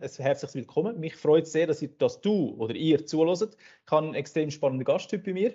ein 0.00 0.08
herzliches 0.18 0.54
Willkommen. 0.54 1.00
Mich 1.00 1.16
freut 1.16 1.46
sehr, 1.46 1.66
dass, 1.66 1.82
ich, 1.82 1.96
dass 1.98 2.20
du 2.20 2.54
oder 2.58 2.74
ihr 2.74 3.04
zuhört. 3.04 3.56
Ich 3.84 3.90
habe 3.90 4.06
einen 4.06 4.14
extrem 4.14 4.50
spannenden 4.50 4.84
Gast 4.84 5.12
heute 5.12 5.18
bei 5.24 5.32
mir. 5.32 5.54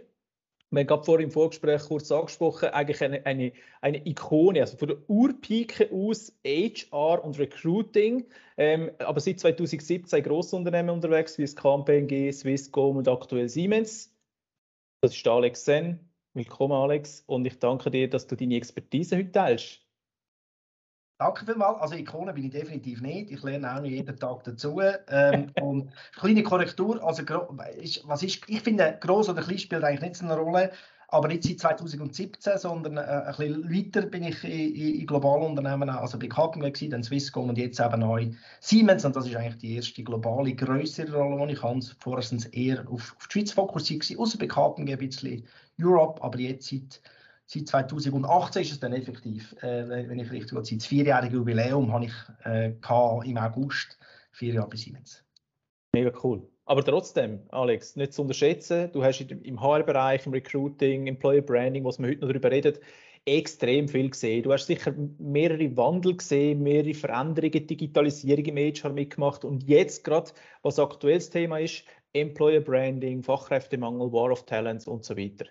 Wir 0.70 0.80
haben 0.80 0.88
gerade 0.88 1.04
vorhin 1.04 1.26
im 1.26 1.32
Vorgespräch 1.32 1.84
kurz 1.84 2.12
angesprochen, 2.12 2.70
eigentlich 2.70 3.02
eine, 3.02 3.26
eine, 3.28 3.54
eine 3.82 4.08
Ikone, 4.08 4.60
also 4.60 4.76
von 4.76 4.88
der 4.88 4.98
Urpike 5.08 5.92
aus 5.92 6.36
HR 6.44 7.24
und 7.24 7.38
Recruiting, 7.38 8.26
ähm, 8.58 8.90
aber 8.98 9.20
seit 9.20 9.40
2017 9.40 10.24
Grossunternehmen 10.24 10.90
unterwegs, 10.90 11.38
wie 11.38 11.44
das 11.44 11.56
KPMG, 11.56 12.32
Swisscom 12.32 12.98
und 12.98 13.08
aktuell 13.08 13.50
Siemens. 13.50 14.18
Das 15.02 15.16
ist 15.16 15.28
Alex 15.28 15.64
Sen. 15.64 16.00
Willkommen, 16.34 16.74
Alex, 16.74 17.24
und 17.28 17.46
ich 17.46 17.60
danke 17.60 17.92
dir, 17.92 18.10
dass 18.10 18.26
du 18.26 18.36
deine 18.36 18.56
Expertise 18.56 19.16
heute 19.18 19.32
teilst. 19.32 19.83
Danke 21.24 21.46
vielmals. 21.46 21.80
Also 21.80 21.96
Ikone 21.96 22.34
bin 22.34 22.44
ich 22.44 22.52
definitiv 22.52 23.02
nicht. 23.02 23.32
Ich 23.32 23.42
lerne 23.44 23.74
auch 23.74 23.80
nicht 23.80 23.94
jeden 23.94 24.20
Tag 24.20 24.44
dazu. 24.44 24.82
Ähm, 25.08 25.52
und 25.62 25.90
kleine 26.18 26.44
Korrektur, 26.44 27.02
also 27.02 27.24
was 28.04 28.24
ist, 28.24 28.42
ich 28.46 28.62
finde, 28.62 28.98
groß 29.00 29.30
oder 29.30 29.42
klein 29.42 29.58
spielt 29.58 29.86
eigentlich 29.86 30.02
nicht 30.02 30.16
so 30.18 30.26
eine 30.26 30.36
Rolle, 30.36 30.72
aber 31.08 31.30
nicht 31.30 31.44
seit 31.44 31.62
2017, 31.62 32.58
sondern 32.58 32.98
äh, 32.98 33.00
ein 33.00 33.36
bisschen 33.38 33.74
weiter 33.74 34.02
bin 34.06 34.24
ich 34.24 34.44
in, 34.44 35.00
in 35.00 35.08
globalen 35.08 35.44
Unternehmen, 35.44 35.90
also 35.90 36.20
bei 36.20 36.28
KPMG, 36.28 36.90
dann 36.90 37.04
Swisscom 37.04 37.48
und 37.48 37.58
jetzt 37.58 37.80
eben 37.80 38.02
neu 38.02 38.32
Siemens 38.60 39.06
und 39.06 39.16
das 39.16 39.26
ist 39.26 39.38
eigentlich 39.38 39.60
die 39.60 39.76
erste 39.78 40.04
globale, 40.04 40.54
größere 40.54 41.16
Rolle, 41.16 41.48
die 41.48 41.54
ich 41.54 41.64
habe. 41.64 41.80
Vorher 42.00 42.24
sind 42.24 42.40
es 42.40 42.48
eher 42.48 42.82
auf, 42.90 43.16
auf 43.18 43.28
die 43.28 43.40
Schweiz 43.40 43.54
fokussiert, 43.54 44.20
außer 44.20 44.38
bei 44.38 44.48
KPMG 44.48 44.92
ein 44.92 44.98
bisschen 44.98 45.46
Europe, 45.80 46.22
aber 46.22 46.38
jetzt 46.38 46.68
seit 46.68 47.00
seit 47.54 47.68
2018 47.90 48.62
ist 48.62 48.72
es 48.72 48.80
dann 48.80 48.94
effektiv, 48.94 49.54
äh, 49.62 49.88
wenn 49.88 50.20
ich 50.20 50.32
richtig 50.32 50.54
will, 50.54 50.66
seit 50.66 50.80
das 50.80 50.86
vierjährige 50.86 51.36
Jubiläum 51.36 51.92
habe 51.94 52.06
ich 52.06 52.14
äh, 52.46 52.74
im 53.30 53.38
August, 53.38 54.00
vier 54.32 54.56
Jahre 54.56 54.70
bei 54.70 54.78
Siemens. 54.78 55.24
Mega 55.94 56.12
cool. 56.24 56.48
Aber 56.66 56.84
trotzdem, 56.84 57.42
Alex, 57.50 57.96
nicht 57.96 58.14
zu 58.14 58.22
unterschätzen, 58.22 58.90
du 58.94 59.04
hast 59.04 59.20
im 59.20 59.62
HR-Bereich, 59.62 60.26
im 60.26 60.32
Recruiting, 60.32 61.08
Employer 61.08 61.42
Branding, 61.42 61.84
was 61.84 62.00
wir 62.00 62.08
heute 62.08 62.22
noch 62.22 62.30
darüber 62.30 62.52
reden, 62.52 62.78
extrem 63.26 63.88
viel 63.88 64.10
gesehen. 64.10 64.44
Du 64.44 64.52
hast 64.52 64.68
sicher 64.68 64.94
mehrere 65.18 65.76
Wandel 65.78 66.18
gesehen, 66.18 66.64
mehrere 66.64 66.94
Veränderungen, 66.94 67.68
Digitalisierung 67.68 68.46
im 68.46 68.58
HR 68.58 68.92
mitgemacht 68.92 69.46
und 69.46 69.64
jetzt 69.64 70.04
gerade, 70.04 70.32
was 70.62 70.80
aktuelles 70.80 71.30
Thema 71.30 71.60
ist, 71.60 71.84
Employer 72.14 72.62
Branding, 72.62 73.24
Fachkräftemangel, 73.24 74.12
War 74.12 74.32
of 74.32 74.46
Talents 74.46 74.88
und 74.88 75.04
so 75.04 75.18
weiter. 75.18 75.46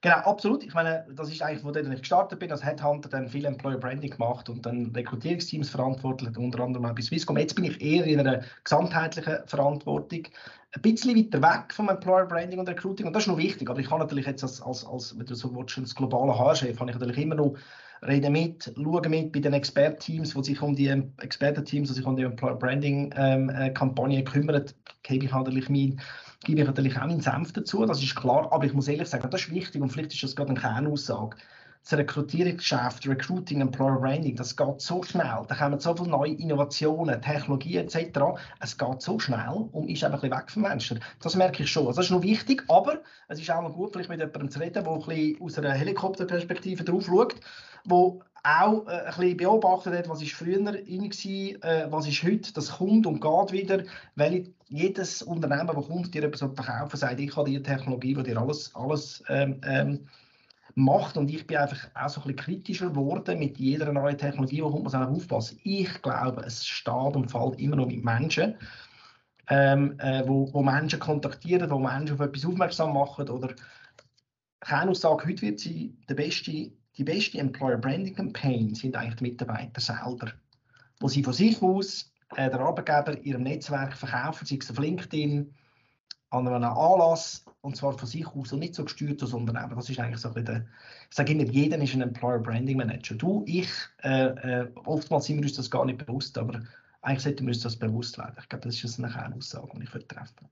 Genau, 0.00 0.16
absolut. 0.16 0.64
Ich 0.64 0.74
meine, 0.74 1.06
das 1.14 1.30
ist 1.30 1.42
eigentlich, 1.42 1.64
wo 1.64 1.70
ich 1.70 2.00
gestartet 2.00 2.38
bin, 2.38 2.50
als 2.52 2.64
Headhunter 2.64 3.08
dann 3.08 3.28
viel 3.28 3.44
Employer 3.44 3.78
Branding 3.78 4.10
gemacht 4.10 4.48
und 4.48 4.64
dann 4.64 4.92
Rekrutierungsteams 4.94 5.70
verantwortlich, 5.70 6.36
unter 6.36 6.60
anderem 6.60 6.86
auch 6.86 6.94
bei 6.94 7.02
Swisscom. 7.02 7.36
Jetzt 7.38 7.54
bin 7.54 7.64
ich 7.64 7.80
eher 7.80 8.04
in 8.04 8.20
einer 8.20 8.42
gesamtheitlichen 8.64 9.38
Verantwortung, 9.46 10.24
ein 10.72 10.82
bisschen 10.82 11.16
weiter 11.16 11.42
weg 11.42 11.72
vom 11.72 11.88
Employer 11.88 12.26
Branding 12.26 12.58
und 12.58 12.68
Recruiting 12.68 13.06
und 13.06 13.12
das 13.14 13.24
ist 13.24 13.28
noch 13.28 13.38
wichtig, 13.38 13.70
aber 13.70 13.80
ich 13.80 13.90
habe 13.90 14.00
natürlich 14.00 14.26
jetzt 14.26 14.42
als, 14.42 14.60
als, 14.62 14.84
als 14.84 15.18
wenn 15.18 15.26
du 15.26 15.34
so 15.34 15.54
willst, 15.54 15.78
als 15.78 15.94
globaler 15.94 16.38
HR-Chef, 16.38 16.78
habe 16.78 16.90
ich 16.90 16.98
natürlich 16.98 17.18
immer 17.18 17.36
noch 17.36 17.56
reden 18.06 18.32
mit, 18.32 18.72
schauen 18.76 19.10
mit 19.10 19.32
bei 19.32 19.40
den 19.40 19.54
Expertteams, 19.54 20.34
die 20.34 20.42
sich 20.42 20.60
um 20.60 20.74
die 20.74 20.88
Expertenteams, 21.18 21.88
die 21.88 21.94
sich 21.94 22.04
um 22.04 22.16
die 22.16 22.24
Employer 22.24 22.56
Branding 22.56 23.12
ähm, 23.16 23.48
äh, 23.48 23.70
kümmern, 23.70 24.64
gebe 25.02 25.24
ich 25.24 25.32
natürlich 25.32 25.68
mein 25.68 26.00
gebe 26.46 26.60
ich 26.60 26.66
natürlich 26.66 26.96
auch 26.96 27.06
meinen 27.06 27.20
Senf 27.20 27.52
dazu, 27.52 27.84
das 27.84 28.02
ist 28.02 28.14
klar, 28.14 28.52
aber 28.52 28.64
ich 28.64 28.72
muss 28.72 28.88
ehrlich 28.88 29.08
sagen, 29.08 29.28
das 29.30 29.42
ist 29.42 29.50
wichtig 29.50 29.82
und 29.82 29.90
vielleicht 29.90 30.14
ist 30.14 30.22
das 30.22 30.36
gerade 30.36 30.50
eine 30.50 30.60
Kernaussage. 30.60 31.36
Das 31.88 31.96
Rekrutierungsgeschäft, 32.00 33.06
Recruiting, 33.06 33.60
Employer 33.60 34.00
Branding, 34.00 34.34
das 34.34 34.56
geht 34.56 34.80
so 34.80 35.04
schnell, 35.04 35.44
da 35.46 35.54
kommen 35.54 35.78
so 35.78 35.94
viele 35.94 36.08
neue 36.08 36.32
Innovationen, 36.32 37.22
Technologien 37.22 37.86
etc. 37.86 38.18
Es 38.58 38.76
geht 38.76 39.00
so 39.00 39.20
schnell 39.20 39.68
und 39.70 39.88
ist 39.88 40.02
einfach 40.02 40.24
ein 40.24 40.32
weg 40.32 40.50
vom 40.50 40.62
Menschen. 40.62 40.98
Das 41.22 41.36
merke 41.36 41.62
ich 41.62 41.70
schon. 41.70 41.86
Also 41.86 41.98
das 41.98 42.06
ist 42.06 42.10
noch 42.10 42.22
wichtig, 42.22 42.64
aber 42.66 43.02
es 43.28 43.40
ist 43.40 43.48
auch 43.52 43.62
mal 43.62 43.70
gut, 43.70 43.92
vielleicht 43.92 44.08
mit 44.08 44.18
jemandem 44.18 44.50
zu 44.50 44.58
reden, 44.58 44.82
der 44.82 45.40
aus 45.40 45.58
einer 45.58 45.74
Helikopterperspektive 45.74 46.82
drauf 46.82 47.04
schaut, 47.06 47.36
wo 47.84 48.20
auch 48.42 48.86
äh, 48.86 48.90
ein 48.90 49.04
bisschen 49.06 49.36
beobachtet 49.36 49.94
hat, 49.94 50.08
was 50.08 50.22
ist 50.22 50.32
früher 50.32 50.58
rein 50.58 50.76
war, 50.76 51.70
äh, 51.70 51.92
was 51.92 52.08
ist 52.08 52.22
heute, 52.24 52.52
das 52.52 52.78
kommt 52.78 53.06
und 53.06 53.20
geht 53.20 53.52
wieder, 53.52 53.84
weil 54.16 54.48
jedes 54.68 55.22
Unternehmen, 55.22 55.70
das 55.72 55.86
kommt, 55.86 56.14
dir 56.14 56.24
etwas 56.24 56.40
verkaufen 56.40 56.96
sagt, 56.96 57.20
ich 57.20 57.36
habe 57.36 57.48
die 57.48 57.62
Technologie, 57.62 58.14
die 58.14 58.22
dir 58.24 58.38
alles, 58.38 58.74
alles 58.74 59.22
ähm, 59.28 59.60
ähm, 59.64 60.08
macht 60.76 61.16
und 61.16 61.30
ich 61.30 61.46
bin 61.46 61.56
einfach 61.56 61.88
auch 61.94 62.08
so 62.08 62.20
ein 62.20 62.28
bisschen 62.28 62.36
kritischer 62.36 62.90
geworden 62.90 63.38
mit 63.38 63.58
jeder 63.58 63.92
neuen 63.92 64.18
Technologie, 64.18 64.62
wo 64.62 64.70
kommt 64.70 64.92
man 64.92 65.04
auch 65.04 65.10
aufpassen. 65.10 65.58
Ich 65.64 66.02
glaube, 66.02 66.42
es 66.42 66.64
steht 66.66 67.16
und 67.16 67.30
fällt 67.30 67.58
immer 67.58 67.76
noch 67.76 67.86
mit 67.86 68.04
Menschen, 68.04 68.56
ähm, 69.48 69.98
äh, 69.98 70.22
wo, 70.26 70.52
wo 70.52 70.62
Menschen 70.62 71.00
kontaktieren, 71.00 71.70
wo 71.70 71.78
Menschen 71.78 72.14
auf 72.14 72.20
etwas 72.20 72.44
aufmerksam 72.44 72.92
machen 72.92 73.28
oder 73.28 73.54
keine 74.60 74.90
Aussage, 74.90 75.26
heute 75.26 75.42
wird 75.42 75.60
sie 75.60 75.96
der 76.08 76.14
beste 76.14 76.72
die 76.98 77.04
beste 77.04 77.38
Employer 77.38 77.76
Branding 77.76 78.14
Campaign 78.14 78.74
sind 78.74 78.96
eigentlich 78.96 79.16
die 79.16 79.24
Mitarbeiter 79.24 79.80
selber, 79.80 80.32
wo 81.00 81.08
sie 81.08 81.22
von 81.22 81.32
sich 81.32 81.60
aus 81.60 82.10
äh, 82.36 82.48
der 82.48 82.60
Arbeitgeber 82.60 83.18
ihrem 83.22 83.42
Netzwerk 83.42 83.94
verkaufen, 83.94 84.46
sei 84.46 84.58
es 84.60 84.70
auf 84.70 84.78
LinkedIn, 84.78 85.54
an 86.30 86.48
einem 86.48 86.64
Anlass 86.64 87.44
und 87.60 87.76
zwar 87.76 87.96
von 87.96 88.08
sich 88.08 88.26
aus 88.26 88.52
und 88.52 88.60
nicht 88.60 88.74
so 88.74 88.84
gesteuert 88.84 89.22
als 89.22 89.32
Unternehmen. 89.32 89.74
Das 89.76 89.88
ist 89.88 89.98
eigentlich 89.98 90.20
so 90.20 90.28
ein 90.28 90.34
bisschen 90.34 90.46
der, 90.46 90.66
ich 91.08 91.16
sage 91.16 91.32
immer, 91.32 91.44
jeder 91.44 91.78
ist 91.78 91.94
ein 91.94 92.02
Employer 92.02 92.38
Branding 92.38 92.76
Manager. 92.76 93.14
Du, 93.14 93.44
ich, 93.46 93.68
äh, 94.02 94.26
äh, 94.26 94.68
oftmals 94.84 95.26
sind 95.26 95.36
wir 95.36 95.44
uns 95.44 95.54
das 95.54 95.70
gar 95.70 95.84
nicht 95.84 96.04
bewusst, 96.04 96.36
aber 96.38 96.62
eigentlich 97.02 97.22
sollten 97.22 97.46
wir 97.46 97.54
uns 97.54 97.62
das 97.62 97.76
bewusst 97.76 98.18
werden. 98.18 98.34
Ich 98.40 98.48
glaube, 98.48 98.64
das 98.64 98.82
ist 98.82 98.98
eine 98.98 99.08
Kernaussage, 99.08 99.78
die 99.78 99.84
ich 99.84 100.06
treffen 100.06 100.48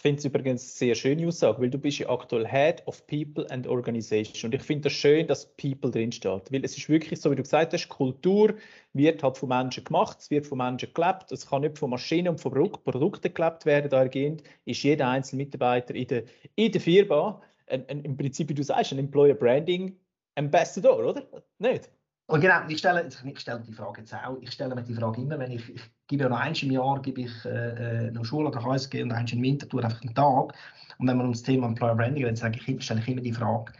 finde 0.00 0.18
es 0.18 0.24
übrigens 0.24 0.62
eine 0.62 0.68
sehr 0.68 0.94
schöne 0.94 1.26
Aussage, 1.26 1.60
weil 1.60 1.70
du 1.70 1.78
bist 1.78 1.98
ja 1.98 2.08
aktuell 2.08 2.46
Head 2.46 2.82
of 2.86 3.06
People 3.06 3.50
and 3.50 3.66
Organization. 3.66 4.48
Und 4.48 4.54
ich 4.54 4.62
finde 4.62 4.88
es 4.88 4.92
das 4.94 5.00
schön, 5.00 5.26
dass 5.26 5.46
People 5.56 5.90
drinsteht. 5.90 6.52
Weil 6.52 6.64
es 6.64 6.76
ist 6.76 6.88
wirklich 6.88 7.20
so, 7.20 7.30
wie 7.30 7.36
du 7.36 7.42
gesagt 7.42 7.72
hast, 7.72 7.88
Kultur 7.88 8.54
wird 8.92 9.22
halt 9.22 9.36
von 9.36 9.48
Menschen 9.48 9.84
gemacht, 9.84 10.18
es 10.20 10.30
wird 10.30 10.46
von 10.46 10.58
Menschen 10.58 10.92
gelebt. 10.94 11.32
Es 11.32 11.46
kann 11.46 11.62
nicht 11.62 11.78
von 11.78 11.90
Maschinen 11.90 12.28
und 12.28 12.40
von 12.40 12.52
Produkten 12.52 13.34
gelebt 13.34 13.66
werden. 13.66 13.90
Dahergehend 13.90 14.42
ist 14.64 14.82
jeder 14.82 15.08
einzelne 15.08 15.42
Mitarbeiter 15.42 15.94
in 15.94 16.06
der, 16.06 16.24
in 16.54 16.72
der 16.72 16.80
Firma 16.80 17.42
ein, 17.66 17.88
ein, 17.88 18.02
im 18.02 18.16
Prinzip, 18.16 18.48
wie 18.48 18.54
du 18.54 18.62
sagst, 18.62 18.92
ein 18.92 18.98
Employer 18.98 19.34
Branding 19.34 19.96
Ambassador, 20.36 20.98
oder? 20.98 21.26
Nicht? 21.58 21.90
Und 22.28 22.42
genau, 22.42 22.60
ich 22.68 22.78
stelle, 22.78 23.08
ich 23.24 23.40
stelle 23.40 23.60
die 23.60 23.72
Frage 23.72 24.02
jetzt 24.02 24.14
auch, 24.14 24.36
ich 24.42 24.52
stelle 24.52 24.74
mir 24.74 24.82
die 24.82 24.92
Frage 24.92 25.22
immer, 25.22 25.38
wenn 25.38 25.50
ich, 25.50 25.66
ich 25.74 25.80
gebe 26.08 26.24
ja 26.24 26.28
noch 26.28 26.38
eins 26.38 26.62
im 26.62 26.70
Jahr, 26.70 27.00
gebe 27.00 27.22
ich 27.22 27.44
äh, 27.46 28.08
äh 28.08 28.10
noch 28.10 28.24
Schule 28.26 28.48
oder 28.48 28.62
HSG 28.62 29.02
und 29.02 29.12
eins 29.12 29.32
im 29.32 29.42
Winterthur 29.42 29.82
einfach 29.82 30.02
einen 30.02 30.14
Tag. 30.14 30.52
Und 30.98 31.08
wenn 31.08 31.16
man 31.16 31.24
um 31.24 31.32
das 31.32 31.42
Thema 31.42 31.66
Employer 31.66 31.94
Branding 31.94 32.24
redet, 32.24 32.36
sage 32.36 32.60
ich, 32.66 32.84
stelle 32.84 33.00
ich 33.00 33.08
immer 33.08 33.22
die 33.22 33.32
Frage, 33.32 33.72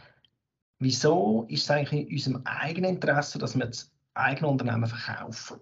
wieso 0.79 1.45
ist 1.47 1.63
es 1.63 1.69
eigentlich 1.69 2.07
in 2.07 2.15
unserem 2.15 2.41
eigenen 2.45 2.95
Interesse, 2.95 3.37
dass 3.37 3.55
wir 3.55 3.67
das 3.67 3.91
eigene 4.15 4.47
Unternehmen 4.47 4.87
verkaufen? 4.87 5.59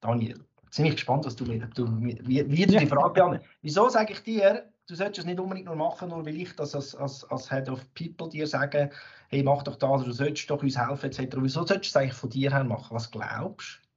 Daniel, 0.00 0.38
ziemlich 0.70 0.94
gespannt, 0.94 1.26
was 1.26 1.34
du, 1.34 1.44
du 1.44 2.00
wie, 2.00 2.48
wie 2.48 2.64
du 2.64 2.78
die 2.78 2.86
Frage 2.86 3.12
beantwortest. 3.12 3.50
Wieso 3.62 3.88
sage 3.88 4.12
ich 4.12 4.22
dir, 4.22 4.69
du 4.90 4.96
solltest 4.96 5.20
es 5.20 5.24
nicht 5.24 5.38
unbedingt 5.38 5.66
nur 5.66 5.76
machen, 5.76 6.08
nur 6.08 6.24
weil 6.26 6.36
ich 6.36 6.54
das 6.56 6.74
als, 6.74 6.94
als, 6.94 7.24
als 7.30 7.48
Head 7.48 7.68
of 7.68 7.86
People 7.94 8.28
dir 8.28 8.46
sage, 8.46 8.90
hey, 9.28 9.42
mach 9.42 9.62
doch 9.62 9.76
das, 9.76 10.04
du 10.04 10.12
solltest 10.12 10.50
doch 10.50 10.62
uns 10.62 10.76
helfen, 10.76 11.06
etc. 11.06 11.36
Wieso 11.38 11.64
solltest 11.64 11.94
du 11.94 11.98
es 11.98 12.02
eigentlich 12.02 12.14
von 12.14 12.30
dir 12.30 12.50
her 12.50 12.64
machen? 12.64 12.94
Was 12.94 13.10
glaubst 13.10 13.80
du? 13.82 13.88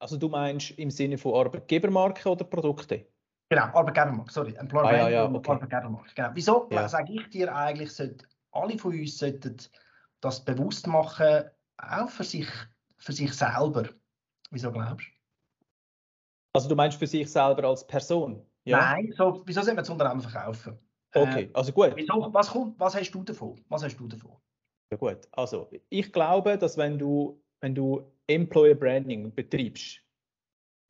Also 0.00 0.16
du 0.16 0.28
meinst 0.28 0.72
im 0.72 0.90
Sinne 0.90 1.18
von 1.18 1.34
Arbeitgebermarke 1.34 2.28
oder 2.28 2.44
Produkte? 2.44 3.06
Genau, 3.50 3.64
Arbeitgebermarke, 3.64 4.32
sorry. 4.32 4.54
Employer 4.54 4.86
ah, 4.86 4.96
ja, 4.96 5.08
ja, 5.08 5.24
okay. 5.30 5.50
Arbeitgebermarke. 5.50 6.10
Genau. 6.14 6.30
Wieso 6.34 6.68
ja. 6.72 6.88
sage 6.88 7.12
ich 7.12 7.28
dir 7.28 7.54
eigentlich, 7.54 7.92
sollte, 7.92 8.26
alle 8.52 8.78
von 8.78 8.98
uns 8.98 9.18
sollten 9.18 9.56
das 10.20 10.44
bewusst 10.44 10.86
machen, 10.86 11.44
auch 11.78 12.08
für 12.08 12.24
sich, 12.24 12.48
für 12.98 13.12
sich 13.12 13.32
selber. 13.32 13.88
Wieso 14.50 14.72
glaubst 14.72 15.06
du? 15.06 15.12
Also 16.52 16.68
du 16.68 16.74
meinst 16.74 16.98
für 16.98 17.06
sich 17.06 17.30
selber 17.30 17.68
als 17.68 17.86
Person? 17.86 18.44
Ja. 18.64 18.78
Nein, 18.78 19.12
so, 19.16 19.42
wieso 19.46 19.62
sollen 19.62 19.76
wir 19.76 19.82
das 19.82 19.90
Unternehmen 19.90 20.20
verkaufen? 20.20 20.78
Okay, 21.14 21.44
äh, 21.44 21.50
also 21.54 21.72
gut. 21.72 21.92
Wieso, 21.96 22.32
was, 22.32 22.50
kommt, 22.50 22.78
was 22.78 22.94
hast 22.94 23.10
du 23.10 23.24
davon? 23.24 23.60
Was 23.68 23.82
hast 23.82 23.96
du 23.96 24.06
davon? 24.06 24.36
Ja 24.90 24.96
gut, 24.96 25.28
also 25.32 25.70
ich 25.88 26.12
glaube, 26.12 26.58
dass 26.58 26.76
wenn 26.76 26.98
du, 26.98 27.42
wenn 27.60 27.74
du 27.74 28.12
Employer 28.26 28.74
Branding 28.74 29.32
betreibst, 29.34 30.00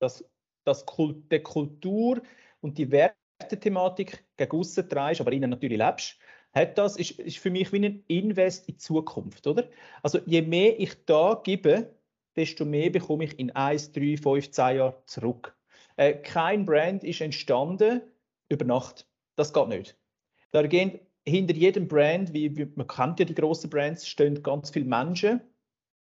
dass, 0.01 0.25
dass 0.65 0.85
Kult, 0.87 1.31
der 1.31 1.43
Kultur 1.43 2.23
und 2.61 2.79
die 2.79 2.91
Wertethematik 2.91 4.25
gegen 4.37 4.57
aussen 4.57 4.89
treibst, 4.89 5.21
aber 5.21 5.33
ihnen 5.33 5.51
natürlich 5.51 5.79
lebst, 5.79 6.19
hat 6.53 6.79
das, 6.79 6.97
ist, 6.97 7.13
ist 7.13 7.39
für 7.39 7.51
mich 7.51 7.73
wie 7.73 7.87
ein 7.87 8.05
Invest 8.09 8.69
in 8.69 8.75
die 8.75 8.79
Zukunft, 8.79 9.47
oder? 9.47 9.69
Also 10.03 10.19
je 10.27 10.43
mehr 10.43 10.79
ich 10.81 11.05
da 11.05 11.41
gebe, 11.43 11.95
desto 12.37 12.65
mehr 12.65 12.91
bekomme 12.91 13.25
ich 13.25 13.39
in 13.39 13.51
1, 13.55 13.93
3, 13.93 14.17
5, 14.17 14.51
10 14.51 14.77
Jahren 14.77 14.95
zurück. 15.07 15.57
Äh, 16.01 16.15
kein 16.15 16.65
Brand 16.65 17.05
ist 17.05 17.21
entstanden 17.21 18.01
über 18.49 18.65
Nacht. 18.65 19.07
Das 19.37 19.53
geht 19.53 19.69
nicht. 19.69 19.99
Da 20.51 20.67
gehen 20.67 20.99
hinter 21.27 21.55
jedem 21.55 21.89
Brand, 21.89 22.33
wie, 22.33 22.57
wie, 22.57 22.73
man 22.75 22.87
kennt 22.87 23.19
ja 23.19 23.27
die 23.27 23.35
großen 23.35 23.69
Brands, 23.69 24.09
stehen 24.09 24.43
ganz 24.43 24.71
viele 24.71 24.87
Menschen, 24.87 25.43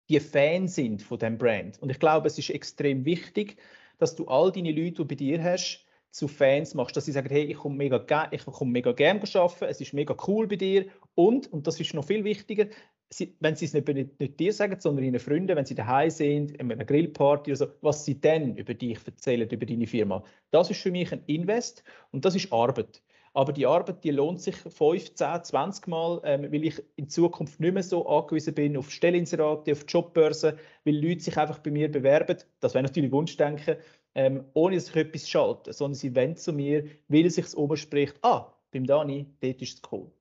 die 0.08 0.20
Fan 0.20 0.68
sind 0.68 1.02
von 1.02 1.18
dem 1.18 1.40
Brand. 1.40 1.82
Und 1.82 1.90
ich 1.90 1.98
glaube, 1.98 2.28
es 2.28 2.38
ist 2.38 2.52
extrem 2.52 3.04
wichtig, 3.04 3.58
dass 3.98 4.16
du 4.16 4.28
all 4.28 4.52
deine 4.52 4.70
Leute, 4.70 4.84
die 4.84 4.94
du 4.94 5.06
bei 5.06 5.16
dir 5.16 5.44
hast, 5.44 5.84
zu 6.12 6.28
Fans 6.28 6.76
machst, 6.76 6.96
dass 6.96 7.06
sie 7.06 7.12
sagen, 7.12 7.30
hey, 7.30 7.46
ich 7.46 7.58
komme 7.58 7.76
mega, 7.76 8.28
ich 8.30 8.46
komme 8.46 8.72
mega 8.72 8.92
gerne 8.92 9.24
arbeiten, 9.34 9.66
es 9.66 9.82
ist 9.82 9.94
mega 9.94 10.16
cool 10.28 10.48
bei 10.48 10.56
dir 10.56 10.86
und, 11.16 11.52
und 11.52 11.66
das 11.66 11.80
ist 11.80 11.96
noch 11.96 12.06
viel 12.06 12.24
wichtiger, 12.24 12.68
sie, 13.10 13.36
wenn 13.40 13.56
sie 13.56 13.66
es 13.66 13.74
nicht, 13.74 13.88
nicht, 14.20 14.40
dir 14.40 14.54
sagen, 14.54 14.80
sondern 14.80 15.06
ihren 15.06 15.20
Freunden, 15.20 15.56
wenn 15.56 15.66
sie 15.66 15.76
daheim 15.76 16.10
sind, 16.10 16.52
in 16.52 16.72
einer 16.72 16.86
Grillparty 16.86 17.52
oder 17.52 17.58
so, 17.58 17.68
was 17.82 18.06
sie 18.06 18.20
dann 18.20 18.56
über 18.56 18.74
dich 18.74 19.00
erzählen, 19.06 19.50
über 19.50 19.66
deine 19.66 19.88
Firma. 19.88 20.24
Das 20.52 20.70
ist 20.70 20.82
für 20.82 20.92
mich 20.92 21.12
ein 21.12 21.24
Invest 21.26 21.84
und 22.12 22.26
das 22.26 22.36
ist 22.36 22.52
Arbeit. 22.54 23.02
Aber 23.34 23.54
die 23.54 23.68
Arbeit, 23.68 24.04
die 24.04 24.12
lohnt 24.12 24.42
sich 24.42 24.56
5, 24.56 25.14
10, 25.14 25.44
20 25.44 25.88
Mal, 25.88 26.20
ähm, 26.24 26.52
weil 26.52 26.66
ich 26.66 26.84
in 26.96 27.10
Zukunft 27.10 27.60
nicht 27.60 27.74
mehr 27.74 27.84
so 27.84 28.08
angewiesen 28.08 28.56
bin 28.56 28.76
auf 28.76 28.92
Stellinserate, 28.92 29.72
auf 29.72 29.86
Jobbörsen, 29.88 30.58
weil 30.84 30.96
Leute 30.96 31.22
sich 31.22 31.38
einfach 31.38 31.60
bei 31.60 31.72
mir 31.72 31.92
bewerben. 31.92 32.38
Das 32.60 32.74
wäre 32.74 32.84
natürlich 32.84 33.12
Wunschdenken, 33.12 33.78
ähm, 34.16 34.46
ohne 34.54 34.76
dass 34.76 34.90
ich 34.90 34.96
etwas 34.96 35.30
schalte, 35.30 35.74
sondern 35.74 35.96
sie 35.96 36.16
wenden 36.16 36.38
zu 36.38 36.54
mir, 36.54 36.86
weil 37.08 37.28
es 37.28 37.36
sich 37.36 37.56
oben 37.56 37.78
spricht, 37.78 38.18
ah, 38.24 38.52
beim 38.72 38.86
Dani, 38.86 39.28
dort 39.42 39.62
ist 39.62 39.76
es 39.76 39.92
cool. 39.92 40.12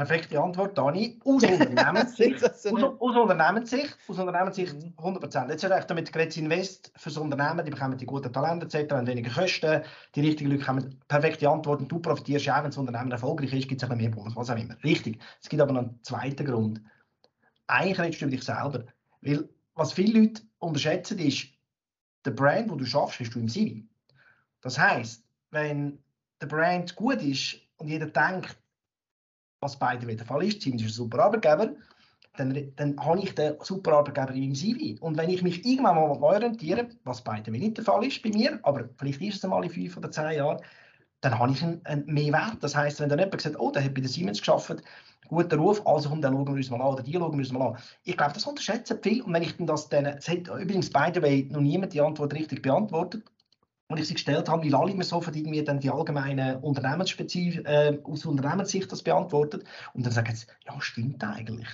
Perfekte 0.00 0.40
Antwort, 0.40 0.78
Dani. 0.78 1.20
Aus 1.26 1.42
Unternehmenssicht, 1.42 2.42
aus, 2.50 2.64
aus 2.64 3.16
Unternehmenssicht, 3.16 3.98
aus 4.08 4.18
Unternehmenssicht 4.18 4.74
100%. 4.96 5.44
Mhm. 5.44 5.50
Jetzt 5.50 5.62
hast 5.62 5.84
du 5.84 5.88
damit 5.88 6.10
Gretz 6.10 6.38
Invest 6.38 6.90
fürs 6.96 7.18
Unternehmen, 7.18 7.62
die 7.66 7.70
bekommen 7.70 7.98
die 7.98 8.06
guten 8.06 8.32
Talente 8.32 8.64
etc., 8.64 8.94
haben 8.94 9.06
weniger 9.06 9.30
Kosten, 9.30 9.82
die 10.14 10.20
richtigen 10.22 10.52
Leute 10.52 10.66
haben 10.66 10.98
perfekte 11.06 11.50
Antworten, 11.50 11.86
du 11.86 11.98
profitierst 11.98 12.48
auch, 12.48 12.62
wenn 12.62 12.70
das 12.70 12.78
Unternehmen 12.78 13.12
erfolgreich 13.12 13.52
ist, 13.52 13.68
gibt 13.68 13.82
es 13.82 13.90
ein 13.90 13.98
mehr 13.98 14.08
Bonus, 14.08 14.34
was 14.34 14.48
auch 14.48 14.56
immer. 14.56 14.74
Richtig. 14.82 15.20
Es 15.42 15.50
gibt 15.50 15.60
aber 15.60 15.74
noch 15.74 15.82
einen 15.82 16.02
zweiten 16.02 16.46
Grund. 16.46 16.80
Eigentlich 17.66 18.00
redest 18.00 18.22
du 18.22 18.24
über 18.24 18.36
dich 18.36 18.42
selber. 18.42 18.84
Weil 19.20 19.50
was 19.74 19.92
viele 19.92 20.18
Leute 20.18 20.40
unterschätzen 20.60 21.18
ist, 21.18 21.48
der 22.24 22.30
Brand, 22.30 22.70
wo 22.70 22.76
du 22.76 22.86
schaffst, 22.86 23.20
hast 23.20 23.34
du 23.34 23.38
im 23.38 23.50
CV. 23.50 23.82
Das 24.62 24.78
heißt, 24.78 25.22
wenn 25.50 25.98
der 26.40 26.46
Brand 26.46 26.96
gut 26.96 27.20
ist 27.20 27.58
und 27.76 27.88
jeder 27.88 28.06
denkt, 28.06 28.56
was 29.60 29.78
beide 29.78 30.06
wieder 30.06 30.18
der 30.18 30.26
Fall 30.26 30.44
ist, 30.44 30.62
Siemens 30.62 30.82
ist 30.82 30.88
ein 30.88 30.94
super 30.94 31.24
Arbeitgeber, 31.24 31.74
dann, 32.36 32.72
dann 32.76 32.98
habe 32.98 33.20
ich 33.20 33.34
den 33.34 33.54
super 33.60 33.92
Arbeitgeber 33.92 34.32
in 34.32 34.40
meinem 34.40 34.54
CV. 34.54 35.02
Und 35.04 35.16
wenn 35.18 35.30
ich 35.30 35.42
mich 35.42 35.64
irgendwann 35.64 35.96
mal 35.96 36.08
neu 36.08 36.34
orientiere, 36.34 36.88
was 37.04 37.22
beide 37.22 37.50
nicht 37.50 37.76
der 37.76 37.84
Fall 37.84 38.04
ist 38.04 38.22
bei 38.22 38.30
mir, 38.30 38.58
aber 38.62 38.88
vielleicht 38.96 39.20
ist 39.20 39.36
es 39.36 39.44
einmal 39.44 39.64
in 39.64 39.70
fünf 39.70 39.96
oder 39.96 40.10
zehn 40.10 40.32
Jahren, 40.32 40.60
dann 41.20 41.38
habe 41.38 41.52
ich 41.52 41.62
einen, 41.62 41.84
einen 41.84 42.06
Mehrwert. 42.06 42.56
Das 42.62 42.74
heißt, 42.74 43.00
wenn 43.00 43.10
dann 43.10 43.18
jemand 43.18 43.40
sagt, 43.40 43.58
oh, 43.58 43.70
der 43.70 43.84
hat 43.84 43.94
bei 43.94 44.00
der 44.00 44.08
Siemens 44.08 44.38
geschafft, 44.38 44.82
guter 45.28 45.58
Ruf, 45.58 45.86
also 45.86 46.08
komm, 46.08 46.22
dann 46.22 46.32
schauen 46.32 46.46
wir 46.46 46.54
uns 46.54 46.70
mal 46.70 46.80
an, 46.80 46.94
oder 46.94 47.02
die 47.02 47.12
schauen 47.12 47.32
wir 47.32 47.38
uns 47.38 47.52
mal 47.52 47.68
an. 47.68 47.78
Ich 48.04 48.16
glaube, 48.16 48.32
das 48.32 48.46
unterschätzen 48.46 48.98
viel. 49.02 49.22
Und 49.22 49.34
wenn 49.34 49.42
ich 49.42 49.56
dann 49.56 49.66
das 49.66 49.88
dann, 49.88 50.06
es 50.06 50.28
hat 50.28 50.48
übrigens 50.48 50.90
beide 50.90 51.20
way 51.22 51.46
noch 51.50 51.60
niemand 51.60 51.92
die 51.92 52.00
Antwort 52.00 52.32
richtig 52.32 52.62
beantwortet, 52.62 53.24
und 53.90 53.98
ich 53.98 54.06
sie 54.06 54.14
gestellt 54.14 54.48
habe, 54.48 54.64
weil 54.64 54.74
alle 54.74 54.92
immer 54.92 55.02
sofort 55.02 55.34
irgendwie 55.34 55.64
dann 55.64 55.80
die 55.80 55.90
allgemeinen 55.90 56.58
Unternehmensspezif 56.58 57.58
äh, 57.64 57.98
aus 58.04 58.24
Unternehmenssicht 58.24 58.90
das 58.90 59.02
beantwortet. 59.02 59.64
Und 59.94 60.06
dann 60.06 60.12
sagen 60.12 60.34
sie, 60.34 60.46
ja, 60.64 60.80
stimmt 60.80 61.22
eigentlich. 61.24 61.66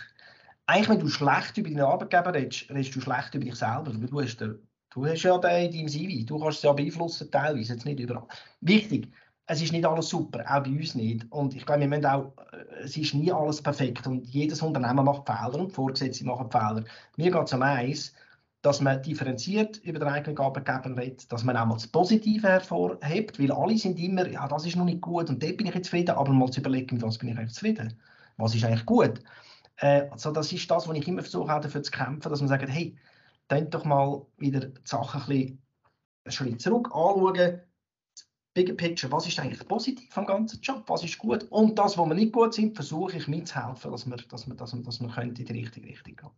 Eigentlich, 0.64 0.88
wenn 0.88 1.00
du 1.00 1.08
schlecht 1.08 1.58
über 1.58 1.68
deinen 1.68 1.82
Arbeitgeber 1.82 2.32
redest, 2.32 2.70
redest 2.70 2.96
du 2.96 3.02
schlecht 3.02 3.34
über 3.34 3.44
dich 3.44 3.56
selber. 3.56 3.92
Du, 3.92 4.22
hast 4.22 4.38
der, 4.38 4.54
du 4.90 5.06
hast 5.06 5.22
ja 5.24 5.36
den 5.36 5.66
in 5.66 5.72
deinem 5.72 5.88
CV, 5.88 6.24
du 6.24 6.38
kannst 6.38 6.58
es 6.58 6.62
ja 6.62 6.72
beeinflussen, 6.72 7.30
teilweise, 7.30 7.74
jetzt 7.74 7.84
nicht 7.84 8.00
überall. 8.00 8.26
Wichtig, 8.62 9.12
es 9.44 9.60
ist 9.60 9.72
nicht 9.72 9.84
alles 9.84 10.08
super, 10.08 10.42
auch 10.48 10.62
bei 10.62 10.70
uns 10.70 10.94
nicht. 10.94 11.30
Und 11.30 11.54
ich 11.54 11.66
glaube, 11.66 11.82
wir 11.82 11.88
müssen 11.88 12.06
auch, 12.06 12.32
äh, 12.52 12.84
es 12.84 12.96
ist 12.96 13.12
nie 13.12 13.30
alles 13.30 13.62
perfekt 13.62 14.06
und 14.06 14.26
jedes 14.26 14.62
Unternehmen 14.62 15.04
macht 15.04 15.26
Fehler 15.26 15.60
und 15.60 15.70
Vorgesetzte 15.70 16.24
machen 16.24 16.50
Fehler. 16.50 16.84
Mir 17.18 17.30
geht 17.30 17.44
es 17.44 17.52
um 17.52 17.60
eins, 17.60 18.14
dass 18.66 18.80
man 18.80 19.00
differenziert 19.00 19.76
über 19.84 20.00
den 20.00 20.08
eigenen 20.08 20.36
Arbeitgeber 20.38 20.96
redet, 20.96 21.30
dass 21.30 21.44
man 21.44 21.56
auch 21.56 21.66
mal 21.66 21.74
das 21.74 21.86
Positive 21.86 22.48
hervorhebt, 22.48 23.38
weil 23.38 23.52
alle 23.52 23.78
sind 23.78 23.96
immer, 23.96 24.26
ja, 24.28 24.48
das 24.48 24.66
ist 24.66 24.74
noch 24.74 24.84
nicht 24.84 25.00
gut 25.02 25.30
und 25.30 25.40
dort 25.40 25.56
bin 25.56 25.68
ich 25.68 25.74
jetzt 25.74 25.84
zufrieden, 25.84 26.16
aber 26.16 26.32
mal 26.32 26.50
zu 26.50 26.58
überlegen, 26.58 27.00
was 27.00 27.16
bin 27.16 27.28
ich 27.28 27.38
eigentlich 27.38 27.54
zufrieden? 27.54 27.96
Was 28.38 28.56
ist 28.56 28.64
eigentlich 28.64 28.84
gut? 28.84 29.22
Äh, 29.76 30.08
also 30.10 30.32
das 30.32 30.52
ist 30.52 30.68
das, 30.68 30.88
was 30.88 30.96
ich 30.96 31.06
immer 31.06 31.22
versuche, 31.22 31.54
auch 31.54 31.60
dafür 31.60 31.84
zu 31.84 31.92
kämpfen, 31.92 32.28
dass 32.28 32.40
man 32.40 32.48
sagt, 32.48 32.68
hey, 32.68 32.96
denkt 33.48 33.72
doch 33.72 33.84
mal 33.84 34.26
wieder 34.36 34.58
die 34.58 34.80
Sachen 34.82 35.20
ein 35.20 35.28
bisschen 35.28 35.62
Schritt 36.26 36.60
zurück 36.60 36.88
anschauen, 36.92 37.60
Bigger 38.52 38.74
Picture, 38.74 39.12
was 39.12 39.28
ist 39.28 39.38
eigentlich 39.38 39.68
positiv 39.68 40.18
am 40.18 40.26
ganzen 40.26 40.60
Job, 40.60 40.82
was 40.88 41.04
ist 41.04 41.18
gut 41.18 41.44
und 41.50 41.78
das, 41.78 41.96
wo 41.96 42.04
wir 42.04 42.14
nicht 42.14 42.32
gut 42.32 42.54
sind, 42.54 42.74
versuche 42.74 43.16
ich 43.16 43.28
mitzuhelfen, 43.28 43.92
dass 43.92 44.10
wir, 44.10 44.16
dass 44.16 44.44
dass 44.46 44.82
dass 44.82 45.00
in 45.00 45.34
die 45.34 45.44
richtige 45.44 45.86
Richtung 45.86 46.16
gehen 46.16 46.30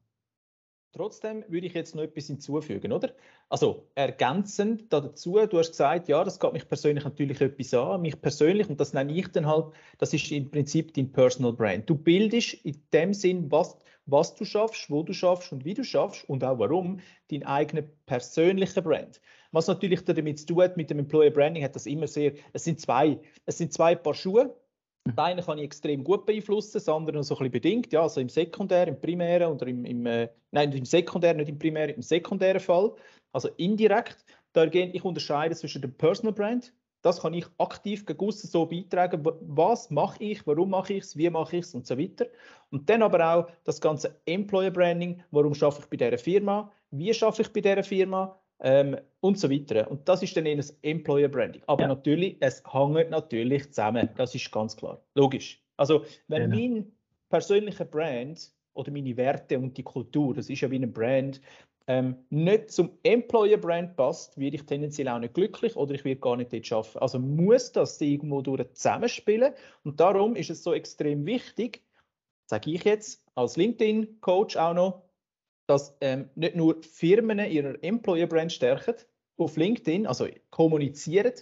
Trotzdem 0.92 1.44
würde 1.48 1.66
ich 1.66 1.74
jetzt 1.74 1.94
noch 1.94 2.02
etwas 2.02 2.28
hinzufügen, 2.28 2.92
oder? 2.92 3.12
Also 3.50 3.88
ergänzend 3.94 4.90
dazu, 4.90 5.38
du 5.46 5.58
hast 5.58 5.70
gesagt, 5.70 6.08
ja, 6.08 6.24
das 6.24 6.40
geht 6.40 6.52
mich 6.54 6.66
persönlich 6.66 7.04
natürlich 7.04 7.40
etwas 7.40 7.74
an, 7.74 8.00
mich 8.00 8.20
persönlich, 8.20 8.68
und 8.68 8.80
das 8.80 8.94
nenne 8.94 9.12
ich 9.12 9.28
dann 9.28 9.46
halt, 9.46 9.66
das 9.98 10.14
ist 10.14 10.30
im 10.32 10.50
Prinzip 10.50 10.94
dein 10.94 11.12
Personal 11.12 11.52
Brand. 11.52 11.88
Du 11.88 11.94
bildest 11.94 12.54
in 12.64 12.82
dem 12.92 13.12
Sinn, 13.12 13.50
was, 13.50 13.76
was 14.06 14.34
du 14.34 14.46
schaffst, 14.46 14.90
wo 14.90 15.02
du 15.02 15.12
schaffst 15.12 15.52
und 15.52 15.66
wie 15.66 15.74
du 15.74 15.84
schaffst 15.84 16.28
und 16.28 16.42
auch 16.42 16.58
warum, 16.58 17.00
dein 17.30 17.44
eigenen 17.44 17.90
persönlichen 18.06 18.82
Brand. 18.82 19.20
Was 19.52 19.66
natürlich 19.66 20.04
damit 20.04 20.38
zu 20.38 20.46
tun 20.46 20.62
hat, 20.62 20.78
mit 20.78 20.88
dem 20.88 20.98
Employer 20.98 21.30
Branding, 21.30 21.64
hat 21.64 21.74
das 21.74 21.86
immer 21.86 22.06
sehr, 22.06 22.32
es 22.54 22.64
sind 22.64 22.80
zwei, 22.80 23.20
es 23.44 23.58
sind 23.58 23.72
zwei 23.74 23.94
Paar 23.94 24.14
Schuhe, 24.14 24.54
den 25.06 25.18
einen 25.18 25.44
kann 25.44 25.58
ich 25.58 25.64
extrem 25.64 26.04
gut 26.04 26.26
beeinflussen, 26.26 26.72
das 26.74 26.88
andere 26.88 27.22
so 27.22 27.34
ein 27.34 27.38
bisschen 27.38 27.52
bedingt. 27.52 27.92
Ja, 27.92 28.02
also 28.02 28.20
im 28.20 28.28
Sekundär, 28.28 28.88
im 28.88 29.00
Primären 29.00 29.52
oder 29.52 29.66
im, 29.66 29.84
im 29.84 30.06
äh, 30.06 30.28
nein, 30.50 30.72
im 30.72 30.84
Sekundär, 30.84 31.34
nicht 31.34 31.48
im 31.48 31.58
Primären, 31.58 31.94
im 31.94 32.02
sekundären 32.02 32.60
Fall. 32.60 32.94
Also 33.32 33.48
indirekt. 33.56 34.24
Da 34.52 34.64
ich 34.64 35.04
unterscheide 35.04 35.54
zwischen 35.54 35.82
dem 35.82 35.94
Personal 35.94 36.32
Brand. 36.32 36.72
Das 37.02 37.20
kann 37.22 37.34
ich 37.34 37.46
aktiv 37.58 38.04
gegen 38.06 38.32
so 38.32 38.66
beitragen. 38.66 39.24
Was 39.42 39.90
mache 39.90 40.22
ich, 40.22 40.44
warum 40.46 40.70
mache 40.70 40.94
ich 40.94 41.04
es, 41.04 41.16
wie 41.16 41.30
mache 41.30 41.58
ich 41.58 41.64
es 41.64 41.74
und 41.74 41.86
so 41.86 41.96
weiter. 41.96 42.26
Und 42.70 42.90
dann 42.90 43.02
aber 43.02 43.34
auch 43.34 43.48
das 43.64 43.80
ganze 43.80 44.20
Employer 44.26 44.70
Branding. 44.70 45.22
Warum 45.30 45.54
schaffe 45.54 45.82
ich 45.82 45.86
bei 45.88 45.96
dieser 45.96 46.18
Firma? 46.18 46.72
Wie 46.90 47.14
schaffe 47.14 47.42
ich 47.42 47.52
bei 47.52 47.60
dieser 47.60 47.84
Firma? 47.84 48.40
Ähm, 48.60 48.96
und 49.20 49.38
so 49.38 49.50
weiter. 49.50 49.90
Und 49.90 50.08
das 50.08 50.22
ist 50.22 50.36
dann 50.36 50.46
eher 50.46 50.56
das 50.56 50.76
Employer 50.82 51.28
Branding. 51.28 51.62
Aber 51.66 51.82
ja. 51.82 51.88
natürlich, 51.88 52.36
es 52.40 52.62
hängt 52.72 53.10
natürlich 53.10 53.66
zusammen. 53.68 54.08
Das 54.16 54.34
ist 54.34 54.50
ganz 54.50 54.76
klar. 54.76 55.00
Logisch. 55.14 55.62
Also, 55.76 56.04
wenn 56.28 56.50
genau. 56.50 56.56
mein 56.56 56.92
persönlicher 57.28 57.84
Brand 57.84 58.50
oder 58.74 58.90
meine 58.90 59.16
Werte 59.16 59.58
und 59.58 59.76
die 59.76 59.82
Kultur, 59.82 60.34
das 60.34 60.50
ist 60.50 60.60
ja 60.60 60.70
wie 60.70 60.78
ein 60.78 60.92
Brand, 60.92 61.40
ähm, 61.88 62.16
nicht 62.28 62.70
zum 62.70 62.90
Employer 63.02 63.56
Brand 63.56 63.96
passt, 63.96 64.38
werde 64.38 64.56
ich 64.56 64.66
tendenziell 64.66 65.08
auch 65.08 65.18
nicht 65.18 65.32
glücklich 65.32 65.74
oder 65.74 65.94
ich 65.94 66.04
werde 66.04 66.20
gar 66.20 66.36
nicht 66.36 66.52
dort 66.52 66.70
arbeiten. 66.70 66.98
Also 66.98 67.18
muss 67.18 67.72
das 67.72 67.98
irgendwo 68.00 68.42
durch 68.42 68.62
zusammenspielen. 68.74 69.54
Und 69.84 69.98
darum 69.98 70.36
ist 70.36 70.50
es 70.50 70.62
so 70.62 70.74
extrem 70.74 71.24
wichtig, 71.24 71.82
sage 72.44 72.72
ich 72.72 72.84
jetzt 72.84 73.24
als 73.34 73.56
LinkedIn-Coach 73.56 74.58
auch 74.58 74.74
noch, 74.74 75.07
dass 75.68 75.94
ähm, 76.00 76.30
nicht 76.34 76.56
nur 76.56 76.82
Firmen 76.82 77.38
ihre 77.38 77.80
Employer 77.82 78.26
Brand 78.26 78.52
stärken 78.52 78.94
auf 79.36 79.56
LinkedIn, 79.56 80.06
also 80.06 80.26
kommunizieren, 80.50 81.34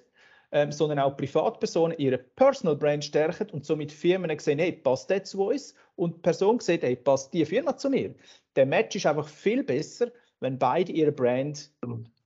ähm, 0.52 0.72
sondern 0.72 0.98
auch 0.98 1.16
Privatpersonen 1.16 1.96
ihre 1.98 2.18
Personal 2.18 2.76
Brand 2.76 3.04
stärken 3.04 3.50
und 3.50 3.64
somit 3.64 3.92
Firmen 3.92 4.36
sehen, 4.38 4.58
hey, 4.58 4.72
passt 4.72 5.10
das 5.10 5.30
zu 5.30 5.46
uns? 5.46 5.74
Und 5.94 6.16
die 6.16 6.20
Person 6.20 6.58
sieht, 6.58 6.82
hey, 6.82 6.96
passt 6.96 7.32
die 7.32 7.44
Firma 7.44 7.76
zu 7.76 7.88
mir? 7.88 8.14
Der 8.56 8.66
Match 8.66 8.96
ist 8.96 9.06
einfach 9.06 9.28
viel 9.28 9.62
besser, 9.62 10.10
wenn 10.40 10.58
beide 10.58 10.92
ihre 10.92 11.12
Brand 11.12 11.72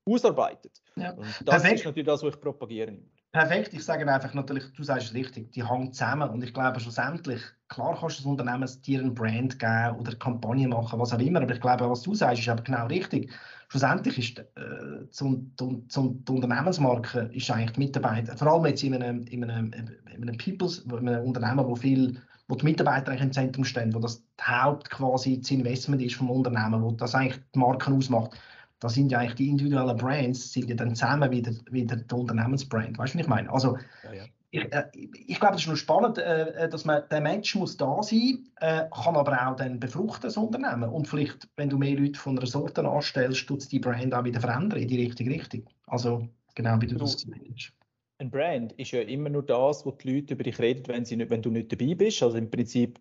ausarbeiten. 0.07 0.71
Ja. 0.97 1.13
Das 1.13 1.45
Perfekt. 1.45 1.81
ist 1.81 1.85
natürlich 1.85 2.07
das, 2.07 2.23
was 2.23 2.35
ich 2.35 2.41
propagiere. 2.41 2.99
Perfekt, 3.33 3.73
ich 3.75 3.85
sage 3.85 4.13
einfach 4.13 4.35
natürlich, 4.35 4.73
du 4.73 4.83
sagst 4.83 5.09
es 5.09 5.15
richtig, 5.15 5.53
die 5.53 5.65
hängen 5.65 5.93
zusammen. 5.93 6.29
Und 6.31 6.43
ich 6.43 6.53
glaube 6.53 6.81
schlussendlich, 6.81 7.41
klar 7.69 7.97
kannst 8.01 8.19
du 8.19 8.23
das 8.23 8.27
Unternehmen 8.27 8.69
dir 8.85 8.99
einen 8.99 9.15
Brand 9.15 9.57
geben 9.61 9.97
oder 10.01 10.17
Kampagne 10.17 10.67
machen, 10.67 10.99
was 10.99 11.13
auch 11.13 11.19
immer, 11.21 11.41
aber 11.41 11.55
ich 11.55 11.61
glaube, 11.61 11.89
was 11.89 12.03
du 12.03 12.13
sagst, 12.13 12.41
ist 12.41 12.49
aber 12.49 12.65
genau 12.65 12.87
richtig. 12.89 13.31
Schlussendlich 13.69 14.19
ist 14.19 14.39
äh, 14.41 15.09
zum, 15.13 15.53
zum, 15.57 15.89
zum, 15.89 16.25
die 16.25 16.33
Unternehmensmarke 16.33 17.31
ist 17.33 17.49
eigentlich 17.53 17.73
die 17.73 17.81
Mitarbeiter, 17.81 18.37
vor 18.37 18.49
allem 18.49 18.67
jetzt 18.67 18.83
in 18.83 18.95
einem, 18.95 19.23
in 19.23 19.45
einem, 19.49 19.73
in 19.73 20.23
einem 20.23 20.37
Peoples, 20.37 20.79
in 20.81 21.09
einem 21.09 21.25
Unternehmen, 21.25 21.65
wo 21.65 21.77
viel 21.77 22.21
wo 22.49 22.57
die 22.57 22.65
Mitarbeiter 22.65 23.17
im 23.17 23.33
Zentrum 23.33 23.65
stehen, 23.65 23.95
wo 23.95 24.01
das 24.01 24.25
Haupt 24.43 24.91
quasi 24.91 25.41
das 25.41 25.53
Investment 25.53 26.03
ist 26.03 26.17
vom 26.17 26.31
Unternehmen, 26.31 26.83
wo 26.83 26.91
das 26.91 27.15
eigentlich 27.15 27.41
die 27.55 27.61
Marke 27.61 27.93
ausmacht 27.93 28.37
da 28.81 28.89
sind 28.89 29.13
ja 29.13 29.19
eigentlich 29.19 29.35
die 29.35 29.49
individuellen 29.49 29.97
Brands, 29.97 30.53
sind 30.53 30.69
ja 30.69 30.75
dann 30.75 30.95
zusammen 30.95 31.31
wieder, 31.31 31.53
wieder 31.71 31.97
der 31.97 32.19
Unternehmensbrand. 32.19 32.99
Weißt 32.99 33.15
du, 33.15 33.19
was 33.19 33.25
ich 33.25 33.29
meine? 33.29 33.53
Also, 33.53 33.77
ja, 34.05 34.13
ja. 34.13 34.25
Ich, 34.53 34.73
äh, 34.73 34.85
ich, 34.95 35.39
glaube, 35.39 35.55
es 35.55 35.63
ist 35.63 35.69
noch 35.69 35.77
spannend, 35.77 36.19
äh, 36.19 36.69
dass 36.69 36.85
man, 36.85 37.03
der 37.09 37.21
Mensch 37.21 37.55
muss 37.55 37.77
da 37.77 38.03
sein, 38.03 38.49
äh, 38.57 38.87
kann 38.91 39.15
aber 39.15 39.47
auch 39.47 39.55
dann 39.55 39.79
befruchten, 39.79 40.23
das 40.23 40.37
Unternehmen. 40.37 40.91
Und 40.91 41.07
vielleicht, 41.07 41.49
wenn 41.57 41.71
du 41.71 41.79
mehr 41.79 41.97
Leute 41.97 42.19
von 42.19 42.37
einer 42.37 42.47
Sorte 42.47 42.87
anstellst, 42.89 43.47
tut 43.47 43.71
die 43.71 43.79
Brand 43.79 44.13
auch 44.13 44.25
wieder 44.25 44.41
verändern 44.41 44.81
in 44.81 44.89
die 44.89 45.05
richtige 45.05 45.31
Richtung. 45.31 45.69
Also, 45.87 46.29
genau 46.57 46.81
wie 46.81 46.89
du, 46.89 46.95
du 46.95 47.01
das 47.01 47.25
gesagt 47.25 47.41
hast. 47.55 47.73
Ein 48.19 48.31
Brand 48.31 48.73
ist 48.73 48.91
ja 48.91 49.03
immer 49.03 49.31
nur 49.31 49.45
das, 49.45 49.87
wo 49.87 49.93
die 49.93 50.15
Leute 50.15 50.35
über 50.35 50.43
dich 50.43 50.59
reden, 50.59 50.83
wenn, 50.89 51.05
sie 51.05 51.17
nicht, 51.17 51.31
wenn 51.31 51.43
du 51.43 51.51
nicht 51.51 51.71
dabei 51.71 51.95
bist. 51.95 52.23
Also 52.23 52.37
im 52.37 52.51
Prinzip 52.51 53.01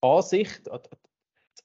Ansicht, 0.00 0.66
das 0.66 0.82